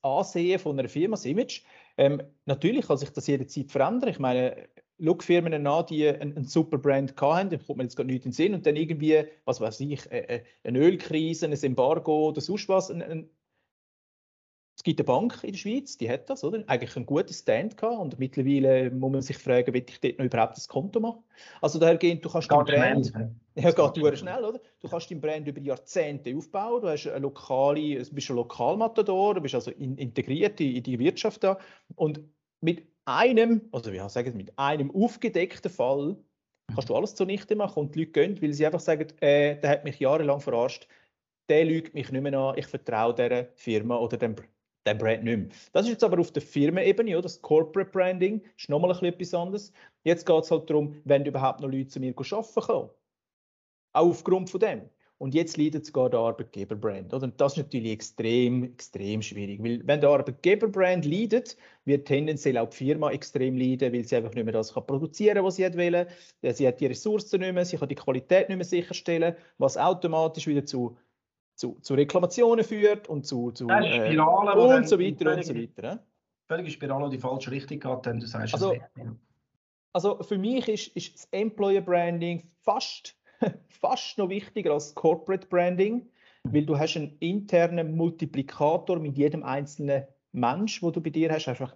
Ansehen 0.01 0.59
von 0.59 0.77
einer 0.77 0.89
Firma, 0.89 1.15
das 1.15 1.25
Image, 1.25 1.63
ähm, 1.99 2.21
natürlich 2.45 2.87
kann 2.87 2.97
sich 2.97 3.09
das 3.09 3.27
jederzeit 3.27 3.71
verändern. 3.71 4.09
Ich 4.09 4.19
meine, 4.19 4.69
schau 5.03 5.17
Firmen 5.19 5.67
an, 5.67 5.85
die 5.85 6.07
einen, 6.07 6.45
super 6.45 6.77
Brand 6.77 7.13
hatten, 7.19 7.49
da 7.49 7.57
kommt 7.57 7.77
mir 7.77 7.83
jetzt 7.83 7.97
gerade 7.97 8.07
nicht 8.07 8.25
in 8.25 8.31
den 8.31 8.33
Sinn, 8.33 8.53
und 8.53 8.65
dann 8.65 8.77
irgendwie, 8.77 9.25
was 9.43 9.59
weiß 9.59 9.81
ich, 9.81 10.09
äh, 10.09 10.37
äh, 10.37 10.43
eine 10.63 10.79
Ölkrise, 10.79 11.45
ein 11.45 11.51
Embargo 11.51 12.29
oder 12.29 12.39
sonst 12.39 12.69
was, 12.69 12.89
ein, 12.89 13.01
ein, 13.01 13.29
es 14.79 14.83
gibt 14.83 15.01
eine 15.01 15.07
Bank 15.07 15.43
in 15.43 15.51
der 15.51 15.57
Schweiz, 15.57 15.97
die 15.97 16.09
hat 16.09 16.29
das, 16.29 16.41
oder? 16.41 16.63
Eigentlich 16.67 16.95
einen 16.95 17.05
guten 17.05 17.33
Stand 17.33 17.75
gehabt 17.75 17.99
und 17.99 18.17
mittlerweile 18.17 18.89
muss 18.89 19.11
man 19.11 19.21
sich 19.21 19.37
fragen, 19.37 19.73
will 19.73 19.83
ich 19.85 19.99
dort 19.99 20.17
noch 20.17 20.25
überhaupt 20.25 20.55
das 20.55 20.69
Konto 20.69 21.01
machen? 21.01 21.21
Also 21.59 21.79
dahergehend, 21.79 22.23
du 22.23 22.29
kannst 22.29 22.49
dein 22.49 22.63
Brand, 22.63 23.11
ja, 23.55 23.71
geht 23.71 23.97
schnell. 23.97 24.15
schnell, 24.15 24.45
oder? 24.45 24.61
Du 24.79 24.87
kannst 24.87 25.11
dein 25.11 25.19
Brand 25.19 25.45
über 25.49 25.59
Jahrzehnte 25.59 26.33
aufbauen, 26.33 26.81
du 26.81 26.87
hast 26.87 27.07
eine 27.07 27.19
lokale, 27.19 28.01
du 28.01 28.15
bist 28.15 28.29
ein 28.29 28.37
Lokalmatador, 28.37 29.35
du 29.35 29.41
bist 29.41 29.53
also 29.53 29.69
in, 29.71 29.97
integriert 29.97 30.61
in, 30.61 30.77
in, 30.77 30.83
die 30.83 30.97
Wirtschaft 30.97 31.43
da 31.43 31.59
und 31.95 32.21
mit 32.61 32.87
einem, 33.03 33.67
also 33.73 33.91
wie 33.91 33.99
sagen 34.07 34.37
mit 34.37 34.57
einem 34.57 34.95
aufgedeckten 34.95 35.69
Fall 35.69 36.15
kannst 36.73 36.87
du 36.87 36.95
alles 36.95 37.15
zunichte 37.15 37.57
machen 37.57 37.81
und 37.81 37.95
die 37.95 37.99
Leute 37.99 38.11
gehen, 38.11 38.41
weil 38.41 38.53
sie 38.53 38.65
einfach 38.65 38.79
sagen, 38.79 39.07
äh, 39.19 39.59
der 39.59 39.69
hat 39.71 39.83
mich 39.83 39.99
jahrelang 39.99 40.39
verarscht, 40.39 40.87
der 41.49 41.65
lügt 41.65 41.95
mich 41.95 42.13
nicht 42.13 42.21
mehr 42.21 42.39
an, 42.39 42.57
ich 42.57 42.67
vertraue 42.67 43.13
dieser 43.13 43.47
Firma 43.55 43.97
oder 43.97 44.15
dem 44.15 44.35
der 44.85 44.95
Brand 44.95 45.23
nicht 45.23 45.37
mehr. 45.37 45.47
Das 45.73 45.85
ist 45.85 45.91
jetzt 45.91 46.03
aber 46.03 46.19
auf 46.19 46.31
der 46.31 46.41
Firmenebene, 46.41 47.11
oder? 47.11 47.23
das 47.23 47.41
Corporate 47.41 47.91
Branding 47.91 48.41
ist 48.57 48.69
nochmal 48.69 48.91
etwas 49.03 49.33
anderes. 49.33 49.71
Jetzt 50.03 50.25
geht 50.25 50.43
es 50.43 50.51
halt 50.51 50.69
darum, 50.69 50.95
wenn 51.05 51.25
überhaupt 51.25 51.61
noch 51.61 51.69
Leute 51.69 51.87
zu 51.87 51.99
mir 51.99 52.13
arbeiten 52.17 52.61
können. 52.61 52.89
Auch 53.93 54.09
aufgrund 54.09 54.49
von 54.49 54.59
dem. 54.59 54.89
Und 55.19 55.35
jetzt 55.35 55.57
leidet 55.57 55.85
sogar 55.85 56.09
der 56.09 56.21
Arbeitgeberbrand. 56.21 57.13
Und 57.13 57.41
das 57.41 57.51
ist 57.51 57.57
natürlich 57.57 57.91
extrem, 57.91 58.63
extrem 58.63 59.21
schwierig. 59.21 59.61
Weil 59.61 59.85
wenn 59.85 59.99
der 59.99 60.11
Arbeitgeberbrand 60.11 61.03
leidet, 61.03 61.57
wird 61.83 62.07
tendenziell 62.07 62.57
auch 62.57 62.69
die 62.69 62.77
Firma 62.77 63.11
extrem 63.11 63.57
leiden, 63.57 63.91
weil 63.91 64.05
sie 64.05 64.15
einfach 64.15 64.33
nicht 64.33 64.45
mehr 64.45 64.53
das 64.53 64.73
kann 64.73 64.87
produzieren 64.87 65.35
kann, 65.35 65.43
was 65.43 65.57
sie 65.57 65.73
will. 65.73 66.07
Sie 66.53 66.65
hat 66.65 66.79
die 66.79 66.85
Ressourcen 66.85 67.41
nicht 67.41 67.53
mehr, 67.53 67.65
sie 67.65 67.75
kann 67.75 67.89
die 67.89 67.95
Qualität 67.95 68.47
nicht 68.47 68.57
mehr 68.57 68.65
sicherstellen, 68.65 69.35
was 69.57 69.77
automatisch 69.77 70.47
wieder 70.47 70.63
zu 70.63 70.97
zu, 71.59 71.77
zu 71.81 71.93
Reklamationen 71.93 72.63
führt 72.63 73.09
und 73.09 73.25
zu, 73.25 73.51
zu 73.51 73.67
äh, 73.67 74.07
Spirale, 74.07 74.77
und 74.77 74.87
so 74.87 74.97
weiter 74.97 75.35
und 75.35 75.43
so 75.43 75.53
weiter. 75.53 76.01
Völlige 76.47 76.71
Spirale, 76.71 77.09
die 77.09 77.17
falsche 77.17 77.51
Richtung 77.51 77.81
geht, 77.81 78.05
dann 78.05 78.19
du 78.19 78.25
sagst 78.25 78.53
also. 78.53 78.75
Also 79.91 80.23
für 80.23 80.37
mich 80.37 80.69
ist, 80.69 80.95
ist 80.95 81.15
das 81.15 81.27
Employer 81.31 81.81
Branding 81.81 82.49
fast, 82.61 83.17
fast 83.67 84.17
noch 84.17 84.29
wichtiger 84.29 84.71
als 84.73 84.95
Corporate 84.95 85.47
Branding, 85.47 86.07
weil 86.43 86.65
du 86.65 86.79
hast 86.79 86.95
einen 86.95 87.17
internen 87.19 87.95
Multiplikator 87.97 88.97
mit 88.97 89.17
jedem 89.17 89.43
einzelnen 89.43 90.05
Mensch, 90.31 90.81
wo 90.81 90.91
du 90.91 91.01
bei 91.01 91.09
dir 91.09 91.29
hast, 91.31 91.49
einfach 91.49 91.75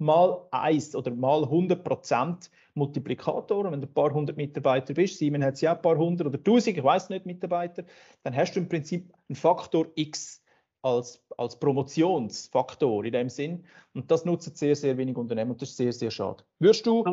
mal 0.00 0.46
1 0.50 0.94
oder 0.94 1.10
mal 1.10 1.44
100 1.44 1.82
Prozent 1.84 2.50
Multiplikator. 2.74 3.70
wenn 3.70 3.80
du 3.80 3.86
ein 3.86 3.92
paar 3.92 4.12
hundert 4.12 4.36
Mitarbeiter 4.36 4.94
bist, 4.94 5.18
Siemens 5.18 5.44
hat 5.44 5.60
ja 5.60 5.74
ein 5.74 5.82
paar 5.82 5.98
hundert 5.98 6.26
oder 6.26 6.42
tausend, 6.42 6.78
ich 6.78 6.84
weiß 6.84 7.10
nicht, 7.10 7.26
Mitarbeiter, 7.26 7.84
dann 8.22 8.34
hast 8.34 8.54
du 8.54 8.60
im 8.60 8.68
Prinzip 8.68 9.12
einen 9.28 9.36
Faktor 9.36 9.88
X 9.96 10.42
als, 10.82 11.22
als 11.36 11.58
Promotionsfaktor 11.58 13.04
in 13.04 13.12
dem 13.12 13.28
Sinn. 13.28 13.64
Und 13.94 14.10
das 14.10 14.24
nutzen 14.24 14.54
sehr, 14.54 14.76
sehr 14.76 14.96
wenig 14.96 15.16
Unternehmen 15.16 15.50
und 15.50 15.60
das 15.60 15.70
ist 15.70 15.76
sehr, 15.76 15.92
sehr 15.92 16.10
schade. 16.10 16.44
Würdest 16.58 16.86
du, 16.86 17.04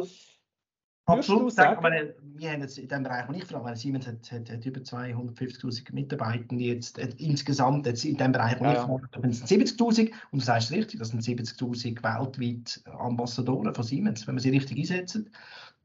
Absolut. 1.07 1.53
Sagen, 1.53 1.81
meine, 1.83 2.15
wir 2.35 2.51
haben 2.51 2.61
jetzt 2.61 2.79
in 2.79 2.87
dem 2.87 3.03
Bereich, 3.03 3.27
wo 3.27 3.33
ich 3.33 3.45
frage, 3.45 3.75
Siemens 3.75 4.07
hat, 4.07 4.31
hat, 4.31 4.49
hat 4.49 4.65
über 4.65 4.81
250.000 4.81 5.93
Mitarbeiter 5.93 6.55
jetzt 6.55 6.97
äh, 6.97 7.09
insgesamt 7.17 7.85
jetzt 7.85 8.05
in 8.05 8.17
dem 8.17 8.31
Bereich, 8.31 8.59
wo 8.59 8.65
ja, 8.65 8.73
ich 8.73 8.79
frage, 8.79 9.33
sind 9.33 9.79
70.000 9.79 10.11
und 10.31 10.41
du 10.41 10.45
sagst 10.45 10.71
richtig, 10.71 10.99
das 10.99 11.09
sind 11.09 11.21
70.000 11.21 12.03
weltweit 12.03 12.81
Ambassadoren 12.97 13.73
von 13.75 13.83
Siemens. 13.83 14.25
Wenn 14.25 14.35
wir 14.35 14.41
sie 14.41 14.49
richtig 14.49 14.79
einsetzen, 14.79 15.29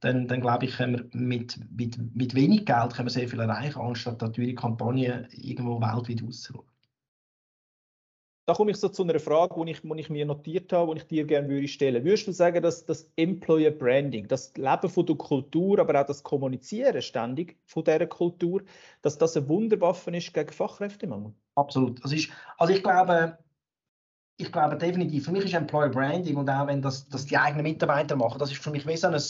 dann, 0.00 0.26
dann 0.26 0.40
glaube 0.40 0.64
ich, 0.64 0.76
können 0.76 1.10
wir 1.12 1.20
mit, 1.20 1.60
mit, 1.70 1.98
mit 2.16 2.34
wenig 2.34 2.64
Geld 2.64 2.94
können 2.94 3.08
wir 3.08 3.12
sehr 3.12 3.28
viel 3.28 3.40
erreichen, 3.40 3.78
anstatt 3.78 4.22
eine 4.22 4.32
teure 4.32 4.54
Kampagne 4.54 5.28
irgendwo 5.32 5.78
weltweit 5.80 6.26
auszurollen 6.26 6.70
da 8.50 8.54
komme 8.54 8.72
ich 8.72 8.78
so 8.78 8.88
zu 8.88 9.04
einer 9.04 9.20
Frage, 9.20 9.64
die 9.64 9.70
ich, 9.70 9.84
ich 9.84 10.10
mir 10.10 10.26
notiert 10.26 10.72
habe, 10.72 10.92
die 10.92 11.00
ich 11.00 11.06
dir 11.06 11.24
gerne 11.24 11.48
würde 11.48 11.68
stellen. 11.68 12.04
Würdest 12.04 12.26
du 12.26 12.32
sagen, 12.32 12.60
dass 12.60 12.84
das 12.84 13.08
Employer 13.14 13.70
Branding, 13.70 14.26
das 14.26 14.52
Leben 14.56 14.88
von 14.88 15.06
der 15.06 15.14
Kultur, 15.14 15.78
aber 15.78 16.00
auch 16.00 16.06
das 16.06 16.24
Kommunizieren 16.24 17.00
ständig 17.00 17.56
von 17.66 17.84
dieser 17.84 18.08
Kultur, 18.08 18.62
dass 19.02 19.18
das 19.18 19.36
eine 19.36 19.48
Wunderwaffe 19.48 20.10
ist 20.10 20.34
gegen 20.34 20.52
Fachkräftemangel? 20.52 21.32
Absolut. 21.54 22.02
Also 22.02 22.16
ich, 22.16 22.32
also 22.58 22.72
ich 22.72 22.82
glaube, 22.82 23.38
ich 24.36 24.50
glaube 24.50 24.76
definitiv, 24.76 25.26
für 25.26 25.32
mich 25.32 25.44
ist 25.44 25.54
Employer 25.54 25.90
Branding 25.90 26.36
und 26.36 26.50
auch 26.50 26.66
wenn 26.66 26.82
das, 26.82 27.08
das 27.08 27.26
die 27.26 27.36
eigenen 27.36 27.62
Mitarbeiter 27.62 28.16
machen, 28.16 28.40
das 28.40 28.50
ist 28.50 28.60
für 28.60 28.72
mich 28.72 28.84
wie 28.84 28.96
so 28.96 29.06
ein, 29.06 29.20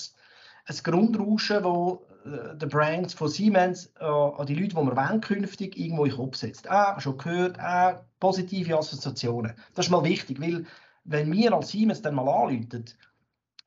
ein 0.71 0.77
Grundrauschen, 0.83 1.65
wo 1.65 2.07
äh, 2.25 2.57
der 2.57 2.67
Brand 2.67 3.13
von 3.13 3.29
Siemens 3.29 3.93
äh, 3.99 4.05
an 4.05 4.47
die 4.47 4.55
Leute, 4.55 4.69
die 4.69 4.77
wir 4.77 4.97
wollen, 4.97 5.21
künftig 5.21 5.77
irgendwo 5.77 6.05
in 6.05 6.13
Kopf 6.13 6.37
setzt. 6.37 6.71
Ah, 6.71 6.99
schon 7.01 7.19
gehört, 7.19 7.59
ah, 7.59 8.05
positive 8.21 8.79
Assoziationen. 8.79 9.55
Das 9.75 9.87
ist 9.87 9.91
mal 9.91 10.05
wichtig, 10.05 10.41
weil 10.41 10.65
wenn 11.05 11.33
wir 11.33 11.53
als 11.53 11.71
Siemens 11.71 12.03
dann 12.03 12.15
mal 12.15 12.29
anrufen, 12.29 12.85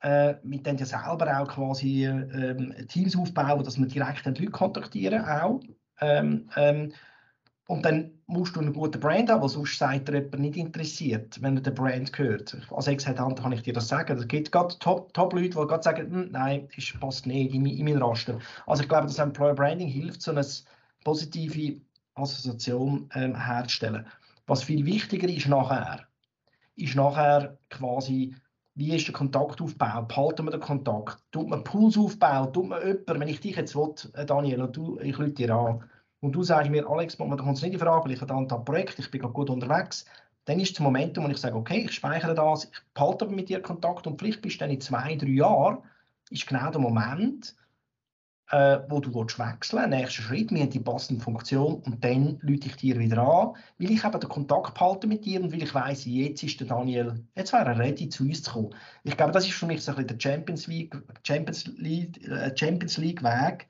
äh, 0.00 0.34
denen 0.42 0.78
ja 0.78 0.86
selber 0.86 1.40
auch 1.40 1.48
quasi 1.48 2.04
äh, 2.04 2.86
Teams 2.86 3.16
aufbauen, 3.16 3.64
dass 3.64 3.78
wir 3.78 3.86
direkt 3.86 4.24
die 4.24 4.30
Leute 4.30 4.50
kontaktieren 4.50 5.24
auch. 5.24 5.60
Ähm, 6.00 6.48
ähm, 6.56 6.92
und 7.66 7.84
dann 7.84 8.10
musst 8.26 8.56
du 8.56 8.60
einen 8.60 8.74
guten 8.74 9.00
Brand 9.00 9.30
haben, 9.30 9.40
weil 9.40 9.48
sonst 9.48 9.78
sagt 9.78 10.08
er 10.08 10.16
jemand 10.16 10.40
nicht 10.40 10.56
interessiert, 10.56 11.40
wenn 11.40 11.56
er 11.56 11.62
den 11.62 11.74
Brand 11.74 12.16
hört. 12.18 12.56
Als 12.70 12.86
Ex-Headhunter 12.86 13.42
kann 13.42 13.52
ich 13.52 13.62
dir 13.62 13.72
das 13.72 13.88
sagen. 13.88 14.18
Es 14.18 14.28
gibt 14.28 14.52
gerade 14.52 14.78
Top-Leute, 14.78 15.12
Top 15.12 15.34
die 15.34 15.50
gerade 15.50 15.82
sagen, 15.82 16.10
hm, 16.10 16.28
nein, 16.30 16.68
das 16.74 16.92
passt 17.00 17.26
nicht 17.26 17.54
in, 17.54 17.64
in 17.64 17.84
meinen 17.84 18.02
Raster. 18.02 18.38
Also 18.66 18.82
ich 18.82 18.88
glaube, 18.88 19.06
das 19.06 19.18
Employer 19.18 19.54
Branding 19.54 19.88
hilft, 19.88 20.20
so 20.20 20.30
eine 20.30 20.44
positive 21.04 21.80
Assoziation 22.14 23.08
ähm, 23.14 23.34
herzustellen. 23.34 24.06
Was 24.46 24.62
viel 24.62 24.84
wichtiger 24.84 25.28
ist 25.28 25.48
nachher, 25.48 26.06
ist 26.76 26.96
nachher 26.96 27.56
quasi, 27.70 28.34
wie 28.74 28.94
ist 28.94 29.06
der 29.06 29.14
Kontaktaufbau? 29.14 30.02
Behalten 30.02 30.44
wir 30.44 30.50
den 30.50 30.60
Kontakt? 30.60 31.22
Tut 31.32 31.48
man 31.48 31.64
Pools 31.64 31.96
aufbauen? 31.96 32.52
Tut 32.52 32.68
man 32.68 32.86
jemanden, 32.86 33.20
wenn 33.20 33.28
ich 33.28 33.40
dich 33.40 33.56
jetzt 33.56 33.74
will, 33.74 33.94
äh, 34.14 34.26
Daniel, 34.26 34.62
und 34.62 34.76
du, 34.76 34.98
ich 35.00 35.18
rufe 35.18 35.30
dir 35.30 35.54
an, 35.54 35.84
und 36.24 36.32
du 36.32 36.42
sagst 36.42 36.70
mir, 36.70 36.88
Alex, 36.88 37.18
da 37.18 37.24
kommt 37.24 37.56
es 37.56 37.62
nicht 37.62 37.74
in 37.74 37.78
Frage, 37.78 38.06
weil 38.06 38.12
ich 38.12 38.20
habe 38.22 38.34
ein 38.34 38.64
Projekt, 38.64 38.98
ich 38.98 39.10
bin 39.10 39.20
gut 39.20 39.50
unterwegs, 39.50 40.06
dann 40.46 40.58
ist 40.58 40.72
das 40.72 40.80
Momentum, 40.80 41.24
wo 41.24 41.28
ich 41.28 41.36
sage, 41.36 41.54
okay, 41.54 41.84
ich 41.84 41.92
speichere 41.92 42.34
das, 42.34 42.64
ich 42.64 42.70
behalte 42.94 43.26
mit 43.26 43.50
dir 43.50 43.60
Kontakt 43.60 44.06
und 44.06 44.18
vielleicht 44.18 44.40
bist 44.40 44.56
du 44.56 44.60
dann 44.60 44.70
in 44.70 44.80
zwei, 44.80 45.16
drei 45.16 45.28
Jahren, 45.28 45.78
ist 46.30 46.46
genau 46.46 46.70
der 46.70 46.80
Moment, 46.80 47.54
äh, 48.50 48.78
wo 48.88 49.00
du 49.00 49.14
willst 49.14 49.38
wechseln 49.38 49.90
Nächster 49.90 50.22
Schritt, 50.22 50.50
wir 50.50 50.62
haben 50.62 50.70
die 50.70 50.80
passende 50.80 51.22
Funktion 51.22 51.82
und 51.82 52.02
dann 52.02 52.38
lüte 52.40 52.68
ich 52.68 52.76
dir 52.76 52.98
wieder 52.98 53.18
an, 53.18 53.56
weil 53.78 53.90
ich 53.90 54.02
eben 54.02 54.20
den 54.20 54.28
Kontakt 54.30 54.74
behalte 54.74 55.06
mit 55.06 55.26
dir 55.26 55.42
und 55.42 55.52
weil 55.52 55.62
ich 55.62 55.74
weiss, 55.74 56.06
jetzt 56.06 56.42
ist 56.42 56.58
der 56.58 56.68
Daniel, 56.68 57.22
jetzt 57.34 57.52
wäre 57.52 57.66
er 57.66 57.78
ready, 57.78 58.08
zu 58.08 58.24
uns 58.24 58.42
zu 58.42 58.50
kommen. 58.50 58.74
Ich 59.02 59.16
glaube, 59.16 59.32
das 59.32 59.46
ist 59.46 59.54
für 59.54 59.66
mich 59.66 59.82
so 59.82 59.92
ein 59.92 59.96
bisschen 59.96 60.18
der 60.18 60.20
Champions 60.20 60.66
League, 60.68 60.96
Champions 61.22 61.66
League, 61.76 62.26
äh, 62.28 62.56
Champions 62.56 62.96
League 62.96 63.22
Weg, 63.22 63.66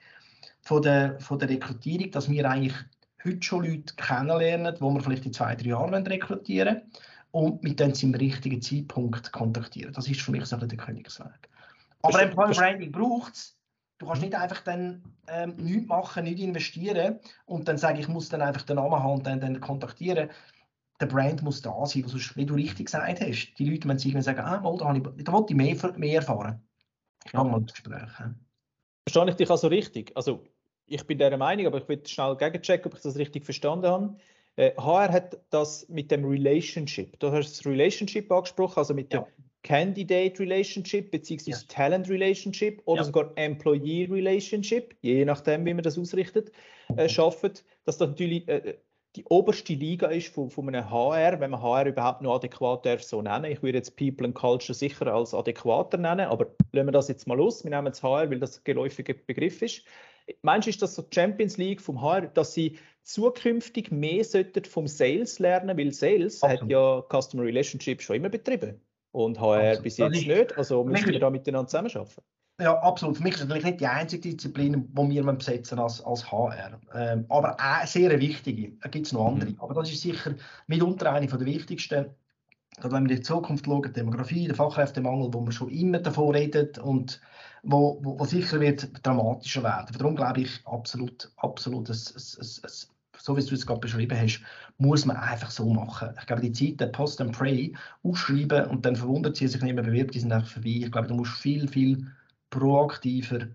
von 0.64 0.82
der, 0.82 1.20
von 1.20 1.38
der 1.38 1.48
Rekrutierung, 1.48 2.10
dass 2.10 2.30
wir 2.30 2.48
eigentlich 2.48 2.74
heute 3.24 3.42
schon 3.42 3.64
Leute 3.64 3.94
kennenlernen, 3.96 4.76
wo 4.80 4.90
wir 4.90 5.00
vielleicht 5.00 5.26
in 5.26 5.32
zwei, 5.32 5.54
drei 5.54 5.68
Jahren 5.68 6.06
rekrutieren 6.06 6.82
wollen 7.32 7.52
und 7.52 7.62
mit 7.64 7.80
denen 7.80 7.94
zum 7.94 8.14
richtigen 8.14 8.62
Zeitpunkt 8.62 9.32
kontaktieren. 9.32 9.92
Das 9.92 10.08
ist 10.08 10.20
für 10.20 10.30
mich 10.30 10.44
so 10.46 10.56
der 10.56 10.78
Königsweg. 10.78 11.48
Aber 12.02 12.22
Employer 12.22 12.52
Branding 12.52 12.92
braucht 12.92 13.34
es. 13.34 13.58
Du 13.98 14.06
kannst 14.06 14.22
nicht 14.22 14.34
einfach 14.34 14.60
dann 14.62 15.02
ähm, 15.28 15.56
nichts 15.56 15.88
machen, 15.88 16.24
nichts 16.24 16.42
investieren 16.42 17.20
und 17.46 17.66
dann 17.68 17.78
sagen, 17.78 17.98
ich 17.98 18.08
muss 18.08 18.28
dann 18.28 18.42
einfach 18.42 18.62
den 18.62 18.76
Namen 18.76 19.02
haben 19.02 19.14
und 19.14 19.26
dann, 19.26 19.40
dann 19.40 19.60
kontaktieren. 19.60 20.30
Der 21.00 21.06
Brand 21.06 21.42
muss 21.42 21.62
da 21.62 21.86
sein, 21.86 22.06
sonst, 22.06 22.36
wie 22.36 22.46
du 22.46 22.54
richtig 22.54 22.86
gesagt 22.86 23.20
hast, 23.20 23.54
die 23.58 23.68
Leute 23.68 23.88
müssen 23.88 24.22
sagen, 24.22 24.40
ah, 24.40 24.60
mal, 24.60 24.76
da, 24.76 24.94
ich, 24.94 25.24
da 25.24 25.32
wollte 25.32 25.52
ich 25.52 25.56
mehr, 25.56 25.92
mehr 25.96 26.16
erfahren. 26.16 26.62
Ich 27.24 27.34
habe 27.34 27.48
mal 27.48 27.60
das 27.62 27.72
Gespräch. 27.72 28.10
Verstehe 29.08 29.28
ich 29.30 29.36
dich 29.36 29.50
also 29.50 29.68
richtig? 29.68 30.12
Also 30.16 30.44
ich 30.86 31.04
bin 31.06 31.18
der 31.18 31.36
Meinung, 31.36 31.66
aber 31.66 31.78
ich 31.78 31.88
will 31.88 32.00
schnell 32.06 32.36
gegenchecken, 32.36 32.90
ob 32.90 32.96
ich 32.96 33.02
das 33.02 33.16
richtig 33.16 33.44
verstanden 33.44 33.86
habe. 33.86 34.16
Äh, 34.56 34.72
HR 34.76 35.12
hat 35.12 35.38
das 35.50 35.88
mit 35.88 36.10
dem 36.10 36.24
Relationship. 36.24 37.18
Du 37.18 37.32
hast 37.32 37.58
das 37.58 37.66
Relationship 37.66 38.30
angesprochen, 38.30 38.78
also 38.78 38.94
mit 38.94 39.12
ja. 39.12 39.20
dem 39.20 39.26
Candidate 39.64 40.38
Relationship 40.40 41.10
beziehungsweise 41.10 41.62
ja. 41.62 41.74
Talent 41.74 42.08
Relationship 42.08 42.82
oder 42.84 43.00
ja. 43.00 43.04
sogar 43.04 43.32
Employee 43.36 44.06
Relationship, 44.10 44.94
je 45.00 45.24
nachdem, 45.24 45.64
wie 45.64 45.74
man 45.74 45.82
das 45.82 45.98
ausrichtet, 45.98 46.52
äh, 46.96 47.08
schafft, 47.08 47.64
dass 47.84 47.98
das 47.98 48.08
natürlich 48.08 48.46
äh, 48.46 48.76
die 49.16 49.24
oberste 49.26 49.74
Liga 49.74 50.08
ist 50.08 50.34
von, 50.34 50.50
von 50.50 50.68
einem 50.68 50.90
HR, 50.90 51.40
wenn 51.40 51.52
man 51.52 51.62
HR 51.62 51.86
überhaupt 51.86 52.22
noch 52.22 52.34
adäquat 52.34 52.84
darf 52.84 53.02
so 53.02 53.22
nennen. 53.22 53.44
Ich 53.44 53.62
würde 53.62 53.78
jetzt 53.78 53.96
People 53.96 54.26
and 54.26 54.34
Culture 54.34 54.74
sicher 54.74 55.06
als 55.06 55.32
adäquater 55.34 55.98
nennen, 55.98 56.26
aber 56.26 56.46
lassen 56.72 56.88
wir 56.88 56.92
das 56.92 57.08
jetzt 57.08 57.26
mal 57.26 57.36
los. 57.36 57.62
Wir 57.64 57.70
nehmen 57.70 57.86
jetzt 57.86 58.02
HR, 58.02 58.30
weil 58.30 58.40
das 58.40 58.58
ein 58.58 58.64
geläufiger 58.64 59.14
Begriff 59.14 59.62
ist. 59.62 59.84
Meinst 60.42 60.66
du, 60.66 60.70
ist 60.70 60.82
das 60.82 60.94
so 60.94 61.06
Champions 61.12 61.56
League 61.56 61.80
vom 61.80 62.00
HR, 62.00 62.28
dass 62.28 62.54
sie 62.54 62.78
zukünftig 63.02 63.90
mehr 63.90 64.24
sollten 64.24 64.64
vom 64.64 64.86
Sales 64.86 65.38
lernen, 65.38 65.76
weil 65.76 65.92
Sales 65.92 66.42
Absolut. 66.42 66.62
hat 66.62 66.70
ja 66.70 67.20
Customer 67.20 67.42
Relationship 67.42 68.00
schon 68.00 68.16
immer 68.16 68.30
betrieben 68.30 68.80
und 69.12 69.38
HR 69.38 69.58
Absolut. 69.58 69.82
bis 69.82 69.96
jetzt 69.98 70.26
nicht, 70.26 70.58
also 70.58 70.84
müssen 70.84 71.10
wir 71.10 71.20
da 71.20 71.30
miteinander 71.30 71.68
zusammenarbeiten. 71.68 72.22
Ja, 72.60 72.78
absolut. 72.82 73.16
Für 73.16 73.22
mich 73.24 73.34
ist 73.34 73.40
es 73.40 73.48
natürlich 73.48 73.64
nicht 73.64 73.80
die 73.80 73.86
einzige 73.86 74.30
Disziplin, 74.30 74.88
die 74.92 75.10
wir 75.10 75.32
besetzen 75.32 75.78
als, 75.80 76.00
als 76.04 76.30
HR. 76.30 76.80
Ähm, 76.94 77.26
aber 77.28 77.56
auch 77.58 77.86
sehr 77.86 78.18
wichtige. 78.20 78.76
Da 78.80 78.88
gibt 78.88 79.06
es 79.06 79.12
noch 79.12 79.26
andere. 79.26 79.50
Mhm. 79.50 79.60
Aber 79.60 79.74
das 79.74 79.90
ist 79.90 80.02
sicher 80.02 80.36
mitunter 80.68 81.12
eine 81.12 81.26
der 81.26 81.40
wichtigsten. 81.40 82.14
Gerade 82.76 82.94
wenn 82.94 83.04
wir 83.04 83.12
in 83.12 83.16
die 83.18 83.22
Zukunft 83.22 83.66
schauen, 83.66 83.92
Demografie, 83.92 84.46
der 84.46 84.56
Fachkräftemangel, 84.56 85.32
wo 85.32 85.40
man 85.40 85.52
schon 85.52 85.70
immer 85.70 85.98
davon 85.98 86.34
redet 86.34 86.78
und 86.78 87.20
wo, 87.62 87.98
wo, 88.02 88.18
wo 88.18 88.24
sicher 88.24 88.60
wird 88.60 88.88
dramatischer 89.06 89.62
werden. 89.62 89.96
Darum 89.96 90.16
glaube 90.16 90.40
ich 90.40 90.60
absolut, 90.66 91.30
absolut, 91.36 91.88
es, 91.88 92.14
es, 92.14 92.60
es, 92.64 92.90
so 93.18 93.36
wie 93.36 93.44
du 93.44 93.54
es 93.54 93.66
gerade 93.66 93.80
beschrieben 93.80 94.18
hast, 94.18 94.42
muss 94.78 95.06
man 95.06 95.16
einfach 95.16 95.50
so 95.50 95.72
machen. 95.72 96.10
Ich 96.18 96.26
glaube, 96.26 96.42
die 96.42 96.52
Zeit 96.52 96.80
der 96.80 96.86
Post 96.86 97.20
and 97.20 97.32
Pray 97.32 97.74
ausschreiben 98.02 98.66
und 98.66 98.84
dann 98.84 98.96
verwundert 98.96 99.36
sie 99.36 99.48
sich 99.48 99.62
nicht 99.62 99.74
mehr 99.74 99.84
bewirbt, 99.84 100.14
die 100.14 100.20
sind 100.20 100.32
einfach 100.32 100.50
vorbei. 100.50 100.80
Ich 100.82 100.92
glaube, 100.92 101.08
du 101.08 101.14
musst 101.14 101.38
viel, 101.38 101.68
viel 101.68 102.06
proaktiver 102.50 103.46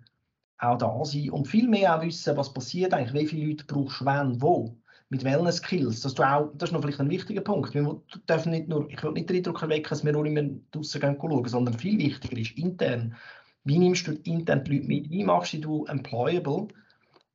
auch 0.60 0.78
da 0.78 1.06
sein 1.06 1.30
und 1.30 1.48
viel 1.48 1.68
mehr 1.68 1.98
auch 1.98 2.02
wissen, 2.02 2.36
was 2.36 2.54
passiert 2.54 2.94
eigentlich, 2.94 3.14
wie 3.14 3.28
viele 3.28 3.48
Leute 3.48 3.66
brauchst 3.66 4.02
du 4.02 4.06
wann, 4.06 4.42
wo, 4.42 4.76
mit 5.10 5.24
welchen 5.24 5.52
Skills. 5.52 6.02
Dass 6.02 6.14
du 6.14 6.24
auch, 6.24 6.52
das 6.56 6.70
ist 6.70 6.74
noch 6.74 6.82
vielleicht 6.82 7.00
ein 7.00 7.10
wichtiger 7.10 7.42
Punkt. 7.42 7.74
Wir 7.74 8.02
dürfen 8.30 8.52
nicht 8.52 8.68
nur, 8.68 8.90
ich 8.90 9.04
will 9.04 9.12
nicht 9.12 9.30
den 9.30 9.38
Eindruck 9.38 9.62
erwecken, 9.62 9.90
dass 9.90 10.06
wir 10.06 10.12
nur 10.12 10.26
immer 10.26 10.50
draußen 10.72 11.02
schauen, 11.02 11.48
sondern 11.48 11.78
viel 11.78 11.98
wichtiger 11.98 12.38
ist 12.38 12.58
intern. 12.58 13.16
Wie 13.64 13.78
nimmst 13.78 14.08
du 14.08 14.14
intern 14.24 14.64
die 14.64 14.78
Leute 14.78 14.88
mit? 14.88 15.10
Wie 15.10 15.24
machst 15.24 15.54
du 15.54 15.86
employable? 15.86 16.68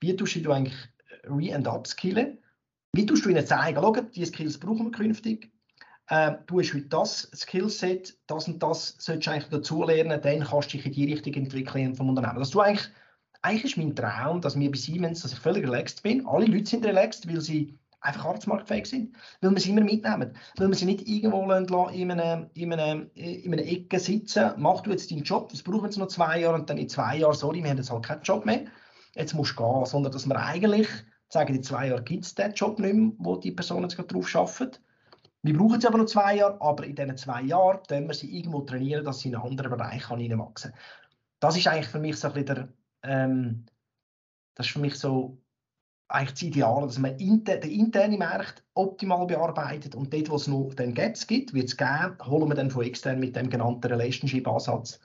Wie 0.00 0.16
tust 0.16 0.37
du 0.37 0.52
eigentlich 0.52 0.76
re- 1.25 1.54
and 1.54 1.66
upskillen? 1.66 2.38
Wie 2.93 3.07
tust 3.07 3.25
du 3.25 3.31
ihnen 3.31 3.45
zeigen, 3.45 3.81
schau, 3.81 3.93
diese 4.14 4.26
Skills 4.26 4.57
brauchen 4.57 4.87
wir 4.87 4.93
künftig, 4.93 5.50
äh, 6.09 6.33
du 6.47 6.61
hast 6.61 6.75
heute 6.75 6.87
das 6.87 7.28
Skillset, 7.35 8.16
das 8.28 8.47
und 8.47 8.62
das 8.62 8.95
solltest 8.99 9.26
du 9.26 9.31
eigentlich 9.33 9.50
dazu 9.50 9.83
lernen, 9.83 10.21
dann 10.23 10.45
kannst 10.45 10.73
du 10.73 10.76
dich 10.76 10.87
in 10.87 10.93
die 10.93 11.12
Richtung 11.12 11.35
entwickeln 11.35 11.97
vom 11.97 12.11
Unternehmen. 12.11 12.38
Dass 12.38 12.50
du 12.50 12.61
eigentlich, 12.61 12.88
eigentlich 13.45 13.65
ist 13.65 13.77
mein 13.77 13.95
Traum, 13.95 14.41
dass 14.41 14.59
wir 14.59 14.71
bei 14.71 14.79
Siemens, 14.79 15.21
dass 15.21 15.33
ich 15.33 15.39
völlig 15.39 15.65
relaxed 15.65 16.03
bin. 16.03 16.27
Alle 16.27 16.47
Leute 16.47 16.67
sind 16.67 16.85
relaxed, 16.87 17.29
weil 17.29 17.43
sie 17.43 17.79
einfach 18.01 18.25
arbeitsmarktfähig 18.25 18.87
sind, 18.87 19.17
weil 19.41 19.51
wir 19.51 19.61
sie 19.61 19.71
immer 19.71 19.83
mitnehmen, 19.83 20.35
weil 20.57 20.69
wir 20.69 20.75
sie 20.75 20.87
nicht 20.87 21.07
irgendwo 21.07 21.43
in 21.43 22.11
einer, 22.11 22.51
in 22.55 22.73
einer, 22.73 23.07
in 23.15 23.53
einer 23.53 23.63
Ecke 23.63 23.99
sitzen, 23.99 24.53
mach 24.57 24.81
du 24.81 24.91
jetzt 24.91 25.11
deinen 25.11 25.25
Job, 25.25 25.51
das 25.51 25.63
brauchen 25.63 25.91
wir 25.91 25.99
noch 25.99 26.09
zwei 26.09 26.41
Jahre 26.41 26.55
und 26.55 26.69
dann 26.69 26.79
in 26.79 26.89
zwei 26.89 27.19
Jahren, 27.19 27.35
sorry, 27.35 27.63
wir 27.63 27.71
haben 27.71 27.77
jetzt 27.77 27.91
halt 27.91 28.05
keinen 28.05 28.23
Job 28.23 28.45
mehr, 28.47 28.65
jetzt 29.15 29.35
musst 29.35 29.59
du 29.59 29.63
gehen, 29.63 29.87
sondern 29.87 30.13
dass 30.13 30.27
wir 30.27 30.37
eigentlich 30.37 30.89
sagen, 31.29 31.55
in 31.55 31.63
zwei 31.63 31.89
Jahren 31.89 32.05
gibt 32.05 32.25
es 32.25 32.35
den 32.35 32.53
Job 32.53 32.79
nicht 32.79 32.95
mehr, 32.95 33.13
wo 33.19 33.37
die 33.37 33.53
Person 33.53 33.83
jetzt 33.83 33.97
gerade 33.97 34.09
drauf 34.09 34.35
arbeitet. 34.35 34.81
Wir 35.43 35.57
brauchen 35.57 35.81
sie 35.81 35.87
aber 35.87 35.99
noch 35.99 36.07
zwei 36.07 36.37
Jahre, 36.37 36.61
aber 36.61 36.85
in 36.85 36.95
diesen 36.95 37.17
zwei 37.17 37.43
Jahren 37.43 37.81
können 37.89 38.07
wir 38.07 38.15
sie 38.15 38.35
irgendwo 38.35 38.63
trainieren, 38.63 39.05
dass 39.05 39.21
sie 39.21 39.29
in 39.29 39.35
einen 39.35 39.45
anderen 39.45 39.71
Bereich 39.71 40.09
hineinwachsen 40.09 40.73
kann. 40.73 40.81
Das 41.41 41.57
ist 41.57 41.67
eigentlich 41.67 41.89
für 41.89 41.99
mich 41.99 42.17
so 42.17 42.29
ein 42.29 42.35
bisschen 42.35 42.55
der, 42.55 42.69
ähm, 43.04 43.66
das 44.54 44.66
ist 44.66 44.73
für 44.73 44.80
mich 44.80 44.94
so 44.94 45.38
eigentlich 46.08 46.32
das 46.32 46.42
Ideale, 46.42 46.87
dass 46.87 46.99
man 46.99 47.18
inter, 47.18 47.56
den 47.56 47.70
internen 47.70 48.18
Markt 48.18 48.62
optimal 48.75 49.26
bearbeitet 49.26 49.94
und 49.94 50.12
dort, 50.12 50.30
wo 50.30 50.37
es 50.37 50.46
noch 50.46 50.75
den 50.75 50.94
Gaps 50.94 51.26
gibt, 51.26 51.54
wird 51.54 51.68
es 51.68 51.76
geben, 51.76 52.16
holen 52.25 52.49
wir 52.49 52.54
dann 52.54 52.70
von 52.70 52.84
extern 52.84 53.20
mit 53.20 53.37
dem 53.37 53.49
genannten 53.49 53.87
Relationship-Ansatz 53.87 55.00